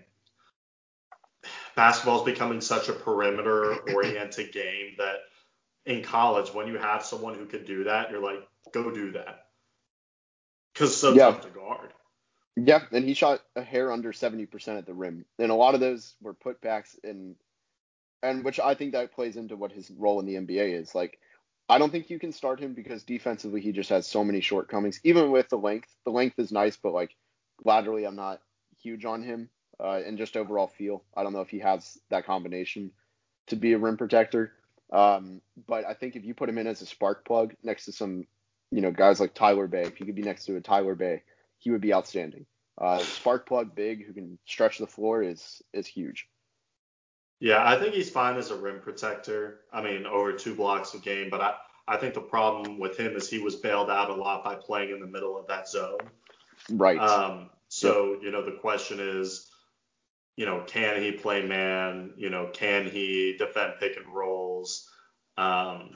basketball's 1.78 2.24
becoming 2.24 2.60
such 2.60 2.90
a 2.90 2.94
perimeter-oriented 2.94 4.52
game 4.52 4.96
that 4.98 5.18
in 5.86 6.04
college, 6.04 6.54
when 6.54 6.68
you 6.68 6.78
have 6.78 7.06
someone 7.06 7.36
who 7.36 7.46
could 7.46 7.66
do 7.66 7.86
that, 7.86 8.12
you're 8.12 8.22
like, 8.22 8.46
go 8.74 8.92
do 8.92 9.12
that, 9.12 9.46
because 10.74 10.98
so 10.98 11.14
Yeah. 11.14 11.32
tough 11.32 11.42
to 11.42 11.50
guard. 11.50 11.94
Yeah, 12.58 12.84
and 12.92 13.06
he 13.06 13.14
shot 13.14 13.42
a 13.56 13.62
hair 13.62 13.92
under 13.92 14.12
70% 14.12 14.80
at 14.80 14.88
the 14.88 14.94
rim. 14.94 15.26
And 15.38 15.52
a 15.52 15.56
lot 15.56 15.76
of 15.76 15.80
those 15.80 16.16
were 16.20 16.34
putbacks 16.34 16.98
and 17.04 17.36
and 18.24 18.44
which 18.44 18.60
I 18.60 18.74
think 18.74 18.94
that 18.94 19.14
plays 19.14 19.38
into 19.38 19.56
what 19.56 19.72
his 19.72 19.92
role 19.92 20.20
in 20.20 20.26
the 20.26 20.36
NBA 20.36 20.74
is. 20.82 20.96
Like 20.96 21.20
I 21.70 21.78
don't 21.78 21.92
think 21.92 22.10
you 22.10 22.18
can 22.18 22.32
start 22.32 22.60
him 22.60 22.74
because 22.74 23.04
defensively 23.04 23.62
he 23.62 23.72
just 23.72 23.92
has 23.92 24.08
so 24.08 24.24
many 24.24 24.42
shortcomings. 24.42 25.00
Even 25.04 25.32
with 25.32 25.50
the 25.50 25.58
length, 25.58 25.96
the 26.04 26.12
length 26.12 26.40
is 26.40 26.52
nice, 26.52 26.78
but 26.78 26.94
like 26.94 27.16
laterally 27.64 28.06
I'm 28.06 28.16
not 28.16 28.42
huge 28.82 29.06
on 29.06 29.22
him. 29.22 29.52
Uh, 29.80 30.02
and 30.06 30.18
just 30.18 30.36
overall 30.36 30.68
feel, 30.68 31.04
I 31.16 31.24
don't 31.24 31.34
know 31.34 31.42
if 31.42 31.50
he 31.50 31.60
has 31.60 32.00
that 32.10 32.26
combination 32.26 32.92
to 33.48 33.56
be 33.56 33.74
a 33.74 33.78
rim 33.78 33.98
protector. 33.98 34.54
Um, 34.92 35.42
but 35.68 35.86
I 35.86 35.94
think 35.94 36.16
if 36.16 36.26
you 36.26 36.34
put 36.34 36.50
him 36.50 36.58
in 36.58 36.68
as 36.68 36.82
a 36.82 36.86
spark 36.86 37.26
plug 37.26 37.54
next 37.64 37.86
to 37.86 37.92
some, 37.92 38.26
you 38.72 38.82
know, 38.82 38.92
guys 38.92 39.20
like 39.20 39.34
Tyler 39.34 39.68
Bey, 39.68 39.84
if 39.84 39.98
he 39.98 40.06
could 40.06 40.16
be 40.16 40.24
next 40.24 40.46
to 40.46 40.56
a 40.56 40.62
Tyler 40.62 40.96
Bey, 40.96 41.24
he 41.60 41.72
would 41.72 41.82
be 41.82 41.94
outstanding. 41.94 42.46
Uh, 42.80 43.00
spark 43.00 43.48
plug 43.48 43.76
big 43.76 44.06
who 44.06 44.14
can 44.14 44.38
stretch 44.46 44.78
the 44.78 44.88
floor 44.88 45.24
is 45.24 45.64
is 45.74 45.88
huge. 45.88 46.28
Yeah, 47.40 47.64
I 47.64 47.78
think 47.80 47.94
he's 47.94 48.10
fine 48.10 48.38
as 48.38 48.50
a 48.50 48.56
rim 48.56 48.80
protector. 48.80 49.62
I 49.72 49.82
mean, 49.82 50.06
over 50.06 50.34
two 50.34 50.56
blocks 50.56 50.94
a 50.94 51.00
game, 51.00 51.30
but 51.30 51.42
I, 51.42 51.54
I 51.88 51.98
think 51.98 52.14
the 52.14 52.22
problem 52.22 52.80
with 52.80 52.98
him 52.98 53.16
is 53.16 53.30
he 53.30 53.40
was 53.40 53.56
bailed 53.56 53.90
out 53.90 54.10
a 54.10 54.16
lot 54.16 54.44
by 54.44 54.56
playing 54.56 54.92
in 54.92 55.00
the 55.00 55.08
middle 55.08 55.38
of 55.38 55.48
that 55.48 55.70
zone. 55.70 56.00
Right. 56.70 56.98
Um, 56.98 57.50
so, 57.68 58.18
you 58.22 58.32
know, 58.32 58.44
the 58.44 58.58
question 58.60 59.00
is, 59.00 59.52
you 60.38 60.46
know, 60.46 60.64
can 60.66 61.02
he 61.02 61.12
play 61.12 61.46
man? 61.46 62.14
You 62.16 62.30
know, 62.30 62.50
can 62.54 62.86
he 62.86 63.36
defend 63.38 63.74
pick 63.80 63.98
and 63.98 64.08
rolls? 64.14 64.88
Um, 65.36 65.90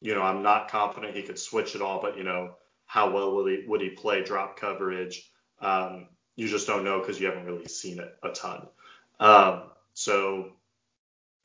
you 0.00 0.14
know, 0.14 0.22
I'm 0.22 0.42
not 0.42 0.70
confident 0.70 1.16
he 1.16 1.22
could 1.22 1.38
switch 1.38 1.74
it 1.74 1.82
all, 1.82 2.00
but 2.00 2.16
you 2.16 2.22
know, 2.22 2.54
how 2.86 3.10
well 3.10 3.34
would 3.34 3.50
he 3.50 3.64
would 3.66 3.80
he 3.80 3.90
play 3.90 4.22
drop 4.22 4.60
coverage? 4.60 5.28
Um, 5.60 6.08
you 6.36 6.48
just 6.48 6.66
don't 6.66 6.84
know 6.84 7.00
because 7.00 7.18
you 7.18 7.26
haven't 7.26 7.46
really 7.46 7.66
seen 7.66 7.98
it 7.98 8.14
a 8.22 8.28
ton. 8.30 8.68
Um, 9.18 9.70
so, 9.94 10.52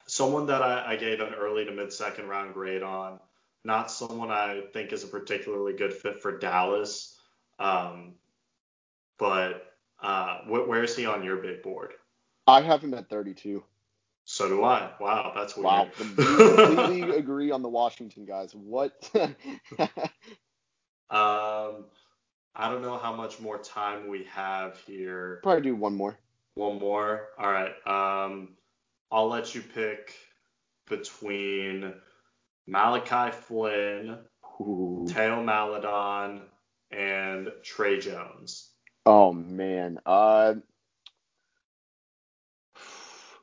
someone 0.07 0.47
that 0.47 0.61
I, 0.61 0.93
I 0.93 0.95
gave 0.97 1.21
an 1.21 1.34
early 1.34 1.65
to 1.65 1.71
mid 1.71 1.93
second 1.93 2.28
round 2.28 2.53
grade 2.53 2.84
on, 2.84 3.19
not 3.63 3.89
someone 3.89 4.32
I 4.32 4.63
think 4.73 4.91
is 4.91 5.03
a 5.05 5.07
particularly 5.07 5.73
good 5.73 5.93
fit 5.93 6.19
for 6.21 6.38
Dallas. 6.38 7.17
Um, 7.57 8.15
but 9.17 9.73
uh, 10.01 10.39
wh- 10.39 10.67
where 10.67 10.84
is 10.84 10.95
he 10.95 11.05
on 11.05 11.23
your 11.23 11.38
big 11.38 11.63
board? 11.63 11.93
I 12.48 12.62
have 12.62 12.84
him 12.84 12.93
at 12.93 13.10
32. 13.10 13.64
So 14.24 14.50
do 14.50 14.64
I. 14.64 14.91
Wow, 15.00 15.32
that's 15.36 15.56
weird. 15.56 15.66
Wow. 15.66 15.89
We 15.98 16.06
completely 16.06 17.02
agree 17.18 17.52
on 17.52 17.62
the 17.62 17.70
Washington 17.70 18.26
guys. 18.26 18.54
What? 18.54 19.10
um, 19.16 19.30
I 21.10 22.70
don't 22.70 22.82
know 22.82 22.98
how 22.98 23.16
much 23.16 23.39
more 23.39 23.58
time 23.58 24.10
we 24.10 24.26
have 24.34 24.78
here. 24.86 25.39
Probably 25.43 25.62
do 25.62 25.76
one 25.76 25.95
more. 25.95 26.18
One 26.56 26.80
more. 26.80 27.30
All 27.38 27.52
right. 27.52 27.74
Um, 27.86 28.56
I'll 29.12 29.30
let 29.30 29.56
you 29.56 29.62
pick 29.62 30.14
between 30.89 31.93
Malachi 32.66 33.32
Flynn, 33.32 34.18
Ooh. 34.60 35.06
Theo 35.10 35.41
Maledon, 35.41 36.41
and 36.91 37.50
Tre 37.64 38.00
Jones. 38.00 38.72
Oh 39.06 39.32
man. 39.32 40.00
Uh, 40.06 40.56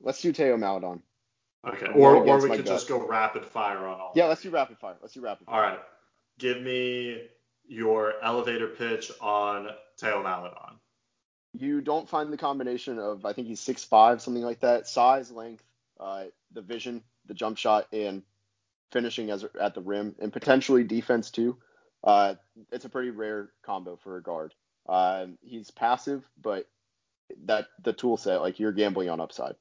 let's 0.04 0.20
do 0.20 0.32
Theo 0.32 0.56
Maledon. 0.56 1.02
Okay. 1.66 1.86
Or, 1.94 2.16
or 2.16 2.42
we 2.42 2.50
could 2.50 2.58
gut. 2.58 2.66
just 2.66 2.88
go 2.88 3.06
rapid 3.06 3.44
fire 3.46 3.78
on 3.86 4.00
all. 4.00 4.12
Yeah, 4.14 4.26
let's 4.26 4.42
do 4.42 4.50
rapid 4.50 4.78
fire. 4.78 4.96
Let's 5.00 5.14
do 5.14 5.20
rapid 5.20 5.46
fire. 5.46 5.54
All 5.54 5.60
right. 5.62 5.78
Give 6.38 6.60
me 6.60 7.22
your 7.66 8.14
elevator 8.22 8.68
pitch 8.68 9.10
on 9.20 9.68
Theo 9.98 10.22
Maledon. 10.22 10.78
You 11.54 11.80
don't 11.80 12.08
find 12.08 12.32
the 12.32 12.36
combination 12.36 12.98
of 12.98 13.24
I 13.24 13.32
think 13.32 13.46
he's 13.46 13.60
six 13.60 13.84
five, 13.84 14.20
something 14.20 14.42
like 14.42 14.60
that. 14.60 14.88
Size, 14.88 15.30
length, 15.30 15.64
uh, 15.98 16.24
the 16.52 16.60
vision, 16.62 17.02
the 17.26 17.34
jump 17.34 17.56
shot, 17.56 17.86
and 17.92 18.22
finishing 18.90 19.30
as 19.30 19.44
at 19.60 19.74
the 19.74 19.80
rim, 19.80 20.16
and 20.20 20.32
potentially 20.32 20.84
defense 20.84 21.30
too. 21.30 21.56
Uh, 22.02 22.34
it's 22.72 22.84
a 22.84 22.88
pretty 22.88 23.10
rare 23.10 23.50
combo 23.64 23.96
for 24.02 24.16
a 24.16 24.22
guard. 24.22 24.52
Uh, 24.86 25.26
he's 25.42 25.70
passive, 25.70 26.28
but 26.40 26.66
that 27.44 27.68
the 27.82 27.92
tool 27.92 28.16
set, 28.16 28.42
like 28.42 28.58
you're 28.58 28.72
gambling 28.72 29.08
on 29.08 29.20
upside. 29.20 29.54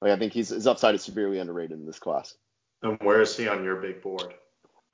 Like 0.00 0.12
I 0.12 0.16
think 0.16 0.32
he's 0.32 0.50
his 0.50 0.66
upside 0.66 0.94
is 0.94 1.02
severely 1.02 1.38
underrated 1.38 1.78
in 1.78 1.86
this 1.86 1.98
class. 1.98 2.34
And 2.82 2.98
where 3.02 3.20
is 3.20 3.36
he 3.36 3.48
on 3.48 3.64
your 3.64 3.76
big 3.76 4.02
board? 4.02 4.34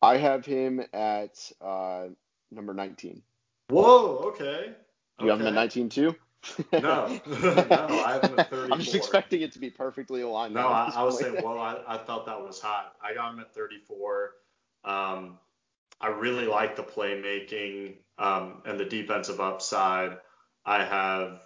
I 0.01 0.17
have 0.17 0.45
him 0.45 0.81
at 0.93 1.51
uh, 1.61 2.07
number 2.51 2.75
19. 2.75 3.23
Whoa, 3.69 4.17
okay. 4.27 4.75
You 5.21 5.29
have 5.29 5.41
him 5.41 5.47
at 5.47 5.55
19 5.55 5.89
too? 5.89 6.17
no, 6.73 6.81
no, 6.81 7.21
I 7.27 8.19
have 8.21 8.25
him 8.25 8.39
at 8.39 8.51
34. 8.51 8.73
I'm 8.73 8.81
just 8.81 8.97
expecting 8.97 9.43
it 9.43 9.53
to 9.53 9.59
be 9.61 9.71
perfectly 9.71 10.23
aligned. 10.23 10.55
No, 10.55 10.61
I, 10.69 10.93
I 10.95 11.03
was 11.05 11.19
saying, 11.19 11.37
well, 11.43 11.59
I, 11.59 11.81
I 11.87 11.99
felt 11.99 12.27
that 12.27 12.41
was 12.41 12.61
hot. 12.61 12.95
I 13.03 13.15
got 13.15 13.33
him 13.33 13.41
at 13.41 13.55
34. 13.55 14.33
Um, 14.85 15.39
I 16.01 16.09
really 16.09 16.47
like 16.47 16.75
the 16.75 16.83
playmaking 16.83 17.95
um, 18.19 18.63
and 18.65 18.79
the 18.79 18.85
defensive 18.85 19.41
upside. 19.41 20.19
I 20.67 20.85
have 20.85 21.43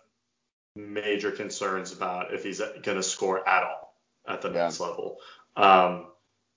major 0.76 1.30
concerns 1.30 1.92
about 1.92 2.32
if 2.32 2.44
he's 2.44 2.60
going 2.60 2.96
to 2.96 3.02
score 3.02 3.46
at 3.48 3.64
all 3.64 3.94
at 4.28 4.42
the 4.42 4.48
yeah. 4.48 4.64
next 4.64 4.80
level. 4.80 5.18
Um, 5.56 6.06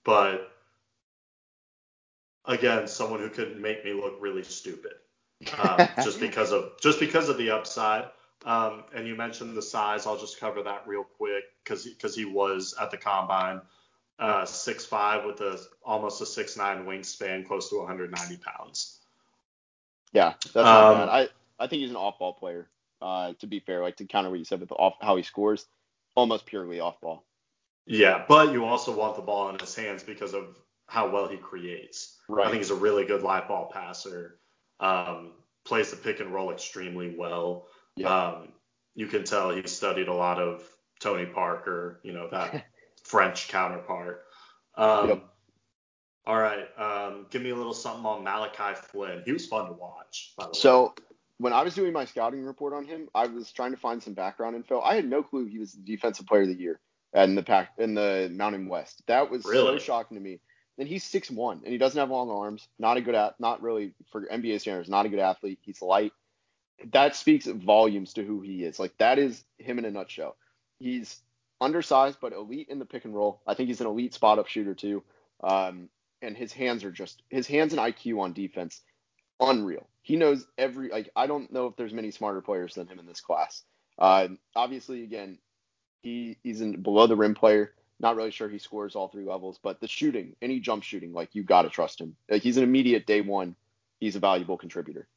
but 0.04 0.52
again, 2.46 2.88
someone 2.88 3.20
who 3.20 3.30
could 3.30 3.60
make 3.60 3.86
me 3.86 3.94
look 3.94 4.18
really 4.20 4.44
stupid 4.44 4.94
um, 5.58 5.88
just 6.04 6.20
because 6.20 6.52
of 6.52 6.72
just 6.82 7.00
because 7.00 7.30
of 7.30 7.38
the 7.38 7.52
upside. 7.52 8.06
Um, 8.46 8.86
and 8.96 9.06
you 9.06 9.16
mentioned 9.16 9.56
the 9.56 9.62
size. 9.62 10.06
I'll 10.06 10.18
just 10.18 10.40
cover 10.40 10.64
that 10.64 10.88
real 10.88 11.04
quick 11.04 11.44
because 11.64 11.86
because 11.86 12.16
he 12.16 12.26
was 12.26 12.74
at 12.80 12.90
the 12.90 12.98
combine, 12.98 13.62
uh, 14.18 14.46
six 14.46 14.86
five 14.86 15.26
with 15.26 15.42
a 15.42 15.60
almost 15.84 16.22
a 16.22 16.26
six 16.26 16.56
nine 16.56 16.86
wingspan, 16.86 17.46
close 17.46 17.70
to 17.70 17.78
190 17.78 18.38
pounds. 18.38 19.00
Yeah, 20.14 20.34
that's 20.42 20.56
not 20.56 20.84
um, 20.84 20.98
bad. 21.00 21.10
I 21.10 21.30
I 21.60 21.68
think 21.68 21.82
he's 21.82 21.92
an 21.92 21.98
off 21.98 22.20
ball 22.20 22.34
player. 22.34 22.68
Uh, 23.02 23.34
to 23.40 23.48
be 23.48 23.60
fair, 23.60 23.82
like 23.82 23.98
to 23.98 24.06
counter 24.06 24.30
what 24.30 24.40
you 24.40 24.46
said 24.46 24.60
with 24.60 24.72
off 24.74 24.96
how 25.02 25.16
he 25.16 25.24
scores, 25.24 25.66
almost 26.16 26.46
purely 26.46 26.80
off 26.80 27.00
ball. 27.02 27.26
Yeah, 27.86 28.26
but 28.28 28.52
you 28.52 28.66
also 28.66 28.96
want 28.96 29.16
the 29.16 29.22
ball 29.22 29.50
in 29.50 29.58
his 29.58 29.74
hands 29.74 30.04
because 30.04 30.34
of 30.34 30.60
how 30.88 31.10
well 31.10 31.28
he 31.28 31.38
creates. 31.38 32.18
Right. 32.28 32.46
I 32.46 32.50
think 32.50 32.62
he's 32.62 32.72
a 32.72 32.76
really 32.76 33.06
good 33.06 33.24
live 33.24 33.48
ball 33.48 33.70
passer. 33.74 34.40
Um, 34.80 35.34
plays 35.66 35.92
the 35.92 35.98
pick 35.98 36.20
and 36.20 36.34
roll 36.34 36.52
extremely 36.52 37.16
well. 37.18 37.68
Yeah. 37.96 38.10
Um, 38.10 38.50
you 38.96 39.08
can 39.08 39.24
tell 39.24 39.52
he 39.52 39.66
studied 39.68 40.08
a 40.08 40.14
lot 40.14 40.40
of 40.40 40.64
Tony 41.00 41.26
Parker, 41.26 42.00
you 42.04 42.12
know, 42.12 42.28
that 42.32 42.66
French 43.04 43.48
counterpart. 43.48 44.24
Um, 44.76 45.10
yep. 45.10 45.24
All 46.26 46.40
right. 46.40 46.68
Um, 46.78 47.28
give 47.30 47.42
me 47.42 47.52
a 47.52 47.56
little 47.56 47.74
something 47.74 48.06
on 48.06 48.24
Malachi 48.24 48.76
Flynn. 48.76 49.24
He 49.26 49.32
was 49.32 49.46
fun 49.46 49.68
to 49.68 49.74
watch, 49.74 50.34
So 50.54 50.94
when 51.40 51.54
I 51.54 51.64
was 51.64 51.74
doing 51.74 51.94
my 51.94 52.06
scouting 52.06 52.44
report 52.44 52.74
on 52.74 52.86
him, 52.86 53.08
I 53.16 53.28
was 53.28 53.52
trying 53.52 53.72
to 53.72 53.78
find 53.78 54.04
some 54.04 54.14
background 54.14 54.56
info. 54.56 54.82
I 54.82 54.96
had 54.96 55.10
no 55.10 55.24
clue 55.24 55.46
he 55.46 55.58
was 55.58 55.72
the 55.72 55.82
defensive 55.82 56.28
player 56.28 56.42
of 56.42 56.50
the 56.50 56.54
year 56.54 56.80
in 57.14 57.36
the 57.36 57.44
pack 57.44 57.72
in 57.78 57.96
the 57.96 58.30
Mountain 58.32 58.68
West. 58.68 59.02
That 59.08 59.32
was 59.32 59.46
really? 59.46 59.80
so 59.80 59.84
shocking 59.84 60.18
to 60.18 60.24
me. 60.24 60.40
And 60.78 60.88
he's 60.88 61.04
six 61.04 61.30
one, 61.32 61.62
and 61.64 61.72
he 61.72 61.78
doesn't 61.78 62.00
have 62.00 62.10
long 62.10 62.30
arms. 62.30 62.68
Not 62.78 62.98
a 62.98 63.02
good 63.02 63.16
at, 63.16 63.40
not 63.40 63.62
really 63.62 63.94
for 64.12 64.26
NBA 64.28 64.62
standards. 64.62 64.90
Not 64.90 65.06
a 65.06 65.10
good 65.10 65.20
athlete. 65.20 65.60
He's 65.62 65.82
light. 65.82 66.14
That 66.92 67.16
speaks 67.16 67.46
volumes 67.48 68.14
to 68.14 68.24
who 68.24 68.42
he 68.42 68.64
is. 68.64 68.80
Like 68.80 68.98
that 68.98 69.20
is 69.20 69.44
him 69.58 69.80
in 69.80 69.86
a 69.86 69.92
nutshell. 69.92 70.38
He's 70.78 71.20
undersized 71.62 72.20
but 72.22 72.32
elite 72.32 72.70
in 72.70 72.80
the 72.80 72.86
pick 72.86 73.04
and 73.04 73.14
roll. 73.14 73.42
I 73.46 73.54
think 73.54 73.68
he's 73.68 73.82
an 73.82 73.88
elite 73.88 74.14
spot 74.14 74.40
up 74.40 74.48
shooter 74.48 74.74
too. 74.74 75.04
Um, 75.44 75.90
and 76.22 76.36
his 76.36 76.54
hands 76.54 76.84
are 76.84 76.92
just 76.92 77.24
his 77.30 77.48
hands 77.48 77.74
and 77.74 77.82
IQ 77.82 78.20
on 78.20 78.34
defense, 78.34 78.82
unreal. 79.40 79.88
He 80.10 80.16
knows 80.16 80.44
every 80.58 80.90
like 80.90 81.12
I 81.16 81.28
don't 81.28 81.54
know 81.54 81.68
if 81.68 81.76
there's 81.76 81.94
many 81.94 82.10
smarter 82.10 82.42
players 82.42 82.74
than 82.74 82.88
him 82.88 82.98
in 82.98 83.06
this 83.06 83.22
class. 83.22 83.62
Uh, 84.00 84.30
obviously, 84.56 85.04
again, 85.04 85.38
he 86.02 86.36
he's 86.42 86.62
a 86.62 86.70
below 86.70 87.06
the 87.06 87.16
rim 87.16 87.36
player. 87.36 87.76
Not 88.00 88.16
really 88.16 88.32
sure 88.32 88.50
he 88.50 88.58
scores 88.58 88.96
all 88.96 89.10
three 89.10 89.26
levels, 89.26 89.60
but 89.62 89.80
the 89.80 89.88
shooting, 89.88 90.36
any 90.42 90.62
jump 90.62 90.82
shooting, 90.82 91.14
like 91.14 91.36
you 91.36 91.44
got 91.44 91.62
to 91.62 91.70
trust 91.70 92.02
him. 92.02 92.16
Like 92.28 92.42
he's 92.42 92.58
an 92.58 92.64
immediate 92.64 93.06
day 93.06 93.22
one. 93.22 93.56
He's 94.00 94.16
a 94.16 94.20
valuable 94.20 94.58
contributor. 94.58 95.08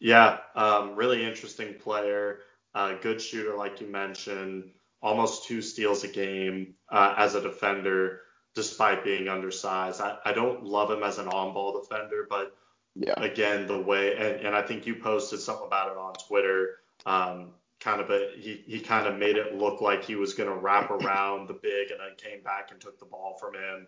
Yeah, 0.00 0.38
um, 0.54 0.96
really 0.96 1.22
interesting 1.22 1.74
player. 1.74 2.38
Uh, 2.74 2.94
good 3.02 3.20
shooter, 3.20 3.56
like 3.56 3.82
you 3.82 3.88
mentioned. 3.88 4.70
Almost 5.02 5.44
two 5.44 5.60
steals 5.60 6.02
a 6.02 6.08
game 6.08 6.76
uh, 6.88 7.12
as 7.18 7.34
a 7.34 7.42
defender, 7.42 8.22
despite 8.54 9.04
being 9.04 9.28
undersized. 9.28 10.00
I, 10.00 10.16
I 10.24 10.32
don't 10.32 10.64
love 10.64 10.90
him 10.90 11.02
as 11.02 11.18
an 11.18 11.28
on-ball 11.28 11.78
defender, 11.78 12.26
but 12.30 12.56
yeah. 12.94 13.14
again, 13.16 13.66
the 13.66 13.80
way 13.80 14.16
and, 14.16 14.46
and 14.46 14.54
I 14.54 14.62
think 14.62 14.86
you 14.86 14.96
posted 14.96 15.40
something 15.40 15.66
about 15.66 15.92
it 15.92 15.98
on 15.98 16.14
Twitter. 16.14 16.76
Um, 17.06 17.50
kind 17.80 18.00
of 18.00 18.10
a 18.10 18.30
he, 18.36 18.62
he 18.66 18.80
kind 18.80 19.06
of 19.06 19.18
made 19.18 19.36
it 19.36 19.56
look 19.56 19.80
like 19.80 20.04
he 20.04 20.14
was 20.14 20.34
going 20.34 20.48
to 20.48 20.54
wrap 20.54 20.90
around 20.90 21.48
the 21.48 21.54
big 21.54 21.90
and 21.90 22.00
then 22.00 22.16
came 22.16 22.42
back 22.42 22.70
and 22.70 22.80
took 22.80 22.98
the 22.98 23.06
ball 23.06 23.36
from 23.38 23.54
him. 23.54 23.86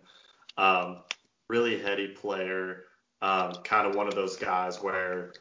Um, 0.57 1.03
really 1.47 1.79
heady 1.79 2.07
player, 2.07 2.83
um, 3.21 3.53
kind 3.63 3.87
of 3.87 3.95
one 3.95 4.07
of 4.07 4.15
those 4.15 4.37
guys 4.37 4.81
where 4.81 5.33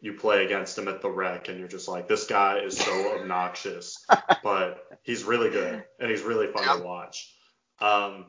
you 0.00 0.12
play 0.12 0.44
against 0.44 0.76
him 0.76 0.88
at 0.88 1.00
the 1.00 1.10
rec 1.10 1.48
and 1.48 1.58
you're 1.58 1.68
just 1.68 1.88
like, 1.88 2.06
this 2.08 2.26
guy 2.26 2.58
is 2.58 2.76
so 2.76 3.18
obnoxious, 3.20 4.04
but 4.42 4.98
he's 5.02 5.24
really 5.24 5.50
good 5.50 5.84
and 5.98 6.10
he's 6.10 6.22
really 6.22 6.48
fun 6.52 6.78
to 6.78 6.84
watch. 6.84 7.34
Um, 7.80 8.26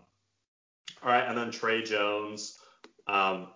all 1.03 1.11
right, 1.11 1.27
and 1.27 1.37
then 1.37 1.51
Tre 1.51 1.83
Jones, 1.83 2.57
um, 3.07 3.47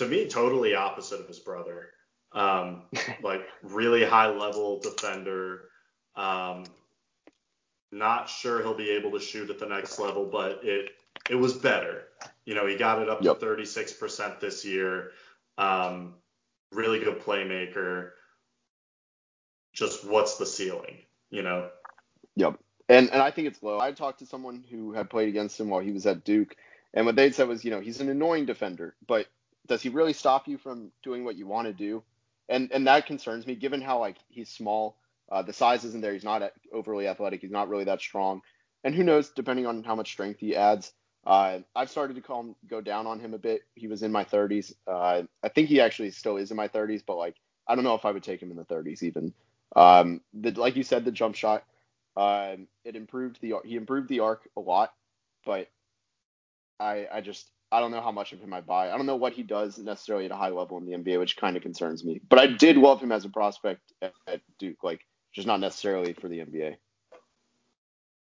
to 0.00 0.06
me, 0.06 0.26
totally 0.26 0.74
opposite 0.74 1.20
of 1.20 1.28
his 1.28 1.38
brother. 1.38 1.90
Um, 2.32 2.84
like 3.22 3.42
really 3.62 4.04
high 4.04 4.30
level 4.30 4.80
defender. 4.80 5.68
Um, 6.16 6.64
not 7.92 8.28
sure 8.28 8.62
he'll 8.62 8.74
be 8.74 8.90
able 8.90 9.12
to 9.12 9.20
shoot 9.20 9.50
at 9.50 9.58
the 9.58 9.66
next 9.66 9.98
level, 9.98 10.24
but 10.24 10.60
it 10.64 10.90
it 11.28 11.34
was 11.34 11.52
better. 11.52 12.04
You 12.46 12.54
know, 12.54 12.66
he 12.66 12.76
got 12.76 13.02
it 13.02 13.08
up 13.08 13.22
yep. 13.22 13.38
to 13.38 13.46
36% 13.46 14.40
this 14.40 14.64
year. 14.64 15.12
Um, 15.58 16.14
really 16.72 16.98
good 16.98 17.20
playmaker. 17.20 18.10
Just 19.72 20.04
what's 20.06 20.38
the 20.38 20.46
ceiling? 20.46 20.98
You 21.30 21.42
know. 21.42 21.68
Yep. 22.36 22.58
And 22.88 23.10
and 23.10 23.20
I 23.20 23.30
think 23.30 23.48
it's 23.48 23.62
low. 23.62 23.78
I 23.78 23.92
talked 23.92 24.20
to 24.20 24.26
someone 24.26 24.64
who 24.70 24.92
had 24.92 25.10
played 25.10 25.28
against 25.28 25.60
him 25.60 25.68
while 25.68 25.80
he 25.80 25.92
was 25.92 26.06
at 26.06 26.24
Duke, 26.24 26.56
and 26.94 27.04
what 27.04 27.16
they 27.16 27.30
said 27.32 27.48
was, 27.48 27.64
you 27.64 27.70
know, 27.70 27.80
he's 27.80 28.00
an 28.00 28.08
annoying 28.08 28.46
defender, 28.46 28.96
but 29.06 29.26
does 29.70 29.80
he 29.80 29.88
really 29.88 30.12
stop 30.12 30.46
you 30.46 30.58
from 30.58 30.92
doing 31.02 31.24
what 31.24 31.36
you 31.36 31.46
want 31.46 31.66
to 31.66 31.72
do? 31.72 32.02
and 32.50 32.70
and 32.72 32.86
that 32.86 33.06
concerns 33.06 33.46
me 33.46 33.54
given 33.54 33.80
how 33.80 33.98
like 33.98 34.16
he's 34.28 34.50
small. 34.50 34.98
Uh, 35.30 35.42
the 35.42 35.52
size 35.52 35.84
isn't 35.84 36.02
there. 36.02 36.12
He's 36.12 36.24
not 36.24 36.42
overly 36.72 37.06
athletic. 37.06 37.40
He's 37.40 37.52
not 37.52 37.68
really 37.68 37.84
that 37.84 38.00
strong. 38.00 38.42
And 38.82 38.94
who 38.94 39.04
knows, 39.04 39.30
depending 39.30 39.64
on 39.64 39.84
how 39.84 39.94
much 39.94 40.10
strength 40.10 40.40
he 40.40 40.56
adds. 40.56 40.92
Uh, 41.24 41.60
I've 41.76 41.90
started 41.90 42.14
to 42.14 42.22
call 42.22 42.40
him, 42.40 42.56
go 42.66 42.80
down 42.80 43.06
on 43.06 43.20
him 43.20 43.34
a 43.34 43.38
bit. 43.38 43.62
He 43.76 43.86
was 43.86 44.02
in 44.02 44.10
my 44.10 44.24
30s. 44.24 44.72
Uh, 44.88 45.22
I 45.42 45.48
think 45.48 45.68
he 45.68 45.80
actually 45.80 46.10
still 46.10 46.38
is 46.38 46.50
in 46.50 46.56
my 46.56 46.66
30s, 46.66 47.02
but 47.06 47.16
like 47.16 47.36
I 47.68 47.76
don't 47.76 47.84
know 47.84 47.94
if 47.94 48.04
I 48.04 48.10
would 48.10 48.24
take 48.24 48.42
him 48.42 48.50
in 48.50 48.56
the 48.56 48.64
30s 48.64 49.04
even. 49.04 49.32
Um, 49.76 50.20
the, 50.34 50.50
like 50.50 50.74
you 50.74 50.82
said, 50.82 51.04
the 51.04 51.12
jump 51.12 51.36
shot, 51.36 51.62
uh, 52.16 52.56
it 52.84 52.96
improved 52.96 53.38
the 53.40 53.54
he 53.64 53.76
improved 53.76 54.08
the 54.08 54.20
arc 54.20 54.48
a 54.56 54.60
lot, 54.60 54.92
but 55.46 55.68
I 56.80 57.06
I 57.12 57.20
just 57.20 57.48
I 57.72 57.78
don't 57.78 57.92
know 57.92 58.00
how 58.00 58.10
much 58.10 58.32
of 58.32 58.40
him 58.40 58.52
I 58.52 58.60
buy. 58.60 58.90
I 58.90 58.96
don't 58.96 59.06
know 59.06 59.16
what 59.16 59.32
he 59.32 59.42
does 59.42 59.78
necessarily 59.78 60.24
at 60.24 60.32
a 60.32 60.36
high 60.36 60.48
level 60.48 60.78
in 60.78 60.86
the 60.86 60.92
NBA, 60.92 61.20
which 61.20 61.36
kind 61.36 61.56
of 61.56 61.62
concerns 61.62 62.04
me. 62.04 62.20
But 62.28 62.40
I 62.40 62.48
did 62.48 62.76
love 62.76 63.00
him 63.00 63.12
as 63.12 63.24
a 63.24 63.28
prospect 63.28 63.92
at, 64.02 64.12
at 64.26 64.40
Duke, 64.58 64.82
like 64.82 65.06
just 65.32 65.46
not 65.46 65.60
necessarily 65.60 66.12
for 66.12 66.28
the 66.28 66.40
NBA. 66.40 66.76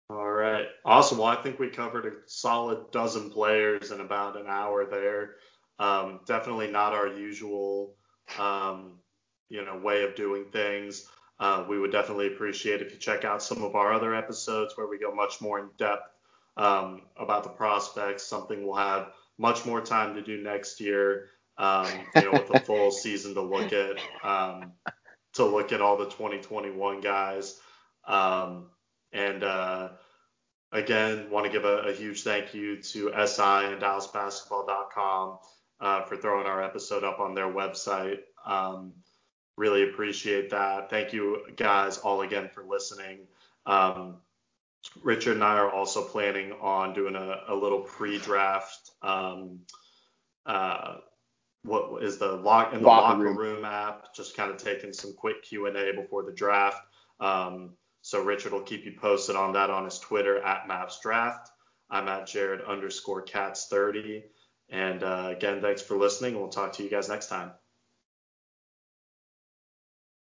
All 0.09 0.31
right, 0.31 0.67
awesome. 0.85 1.19
Well, 1.19 1.27
I 1.27 1.43
think 1.43 1.59
we 1.59 1.69
covered 1.69 2.07
a 2.07 2.13
solid 2.27 2.91
dozen 2.93 3.31
players 3.31 3.91
in 3.91 4.01
about 4.01 4.41
an 4.41 4.47
hour 4.47 4.87
there. 4.87 5.35
Um, 5.79 6.21
definitely 6.27 6.71
not 6.71 6.95
our 6.95 7.09
usual, 7.09 7.97
um, 8.39 8.93
you 9.49 9.65
know, 9.65 9.77
way 9.77 10.05
of 10.05 10.15
doing 10.15 10.47
things. 10.53 11.09
Uh, 11.39 11.67
we 11.69 11.79
would 11.79 11.93
definitely 11.93 12.29
appreciate 12.29 12.81
if 12.81 12.93
you 12.93 12.99
check 12.99 13.25
out 13.25 13.43
some 13.43 13.63
of 13.63 13.75
our 13.75 13.93
other 13.93 14.15
episodes 14.15 14.75
where 14.77 14.87
we 14.87 14.99
go 14.99 15.15
much 15.15 15.43
more 15.43 15.59
in 15.59 15.69
depth 15.77 16.09
um, 16.57 17.03
about 17.19 17.43
the 17.43 17.51
prospects. 17.51 18.23
Something 18.23 18.65
we'll 18.65 18.77
have 18.77 19.11
much 19.39 19.67
more 19.67 19.81
time 19.81 20.15
to 20.15 20.23
do 20.23 20.43
next 20.43 20.81
year. 20.81 21.29
Um, 21.59 21.89
you 22.15 22.23
know, 22.23 22.33
with 22.33 22.51
a 22.55 22.61
full 22.67 22.91
season 22.91 23.35
to 23.35 23.41
look 23.41 23.73
at 23.73 23.97
um, 24.23 24.73
to 25.35 25.45
look 25.45 25.73
at 25.73 25.81
all 25.81 25.97
the 25.97 26.07
2021 26.07 27.01
guys. 27.01 27.59
Um, 28.07 28.67
and 29.13 29.43
uh, 29.43 29.91
again, 30.73 31.31
want 31.31 31.47
to 31.47 31.53
give 31.53 31.65
a, 31.65 31.79
a, 31.79 31.93
huge 31.93 32.23
thank 32.23 32.55
you 32.55 32.81
to 32.83 33.11
SI 33.27 33.43
and 33.43 33.81
DallasBasketball.com 33.81 35.39
uh, 35.81 36.03
for 36.03 36.17
throwing 36.17 36.47
our 36.47 36.63
episode 36.63 37.05
up 37.05 37.21
on 37.21 37.35
their 37.35 37.49
website. 37.49 38.19
Um, 38.45 38.93
really 39.57 39.85
appreciate 39.85 40.51
that. 40.51 40.91
Thank 40.91 41.13
you 41.13 41.43
guys 41.57 41.99
all 41.99 42.23
again 42.23 42.49
for 42.53 42.65
listening. 42.65 43.27
Um, 43.65 44.19
Richard 45.03 45.35
and 45.35 45.45
I 45.45 45.57
are 45.57 45.71
also 45.71 46.03
planning 46.03 46.53
on 46.61 46.95
doing 46.95 47.17
a, 47.17 47.41
a 47.49 47.55
little 47.55 47.81
pre-draft. 47.81 48.91
Um, 49.03 49.61
uh, 50.45 50.97
what 51.63 52.03
is 52.03 52.19
the 52.19 52.33
lock 52.33 52.73
in 52.73 52.83
the 52.83 52.87
locker, 52.87 53.19
locker 53.19 53.25
room. 53.25 53.37
room. 53.37 53.65
app? 53.65 54.15
Just 54.15 54.37
kind 54.37 54.51
of 54.51 54.57
taking 54.57 54.93
some 54.93 55.15
quick 55.15 55.43
Q 55.43 55.67
and 55.67 55.77
A 55.77 55.93
before 55.93 56.23
the 56.23 56.33
draft. 56.33 56.81
Um, 57.21 57.71
so 58.03 58.23
Richard 58.23 58.53
will 58.53 58.63
keep 58.63 58.85
you 58.85 58.93
posted 59.01 59.35
on 59.35 59.53
that 59.55 59.71
on 59.71 59.85
his 59.85 59.99
Twitter 59.99 60.41
at 60.41 60.69
Mavs 60.69 61.01
Draft. 61.03 61.51
I'm 61.91 62.09
at 62.09 62.27
Jared 62.27 62.63
underscore 62.63 63.23
Cats 63.23 63.67
30. 63.69 64.25
And 64.69 65.03
uh, 65.03 65.33
again, 65.37 65.61
thanks 65.61 65.83
for 65.83 65.97
listening. 65.97 66.37
We'll 66.37 66.49
talk 66.49 66.73
to 66.75 66.83
you 66.83 66.91
guys 66.91 67.09
next 67.09 67.29
time. 67.29 67.53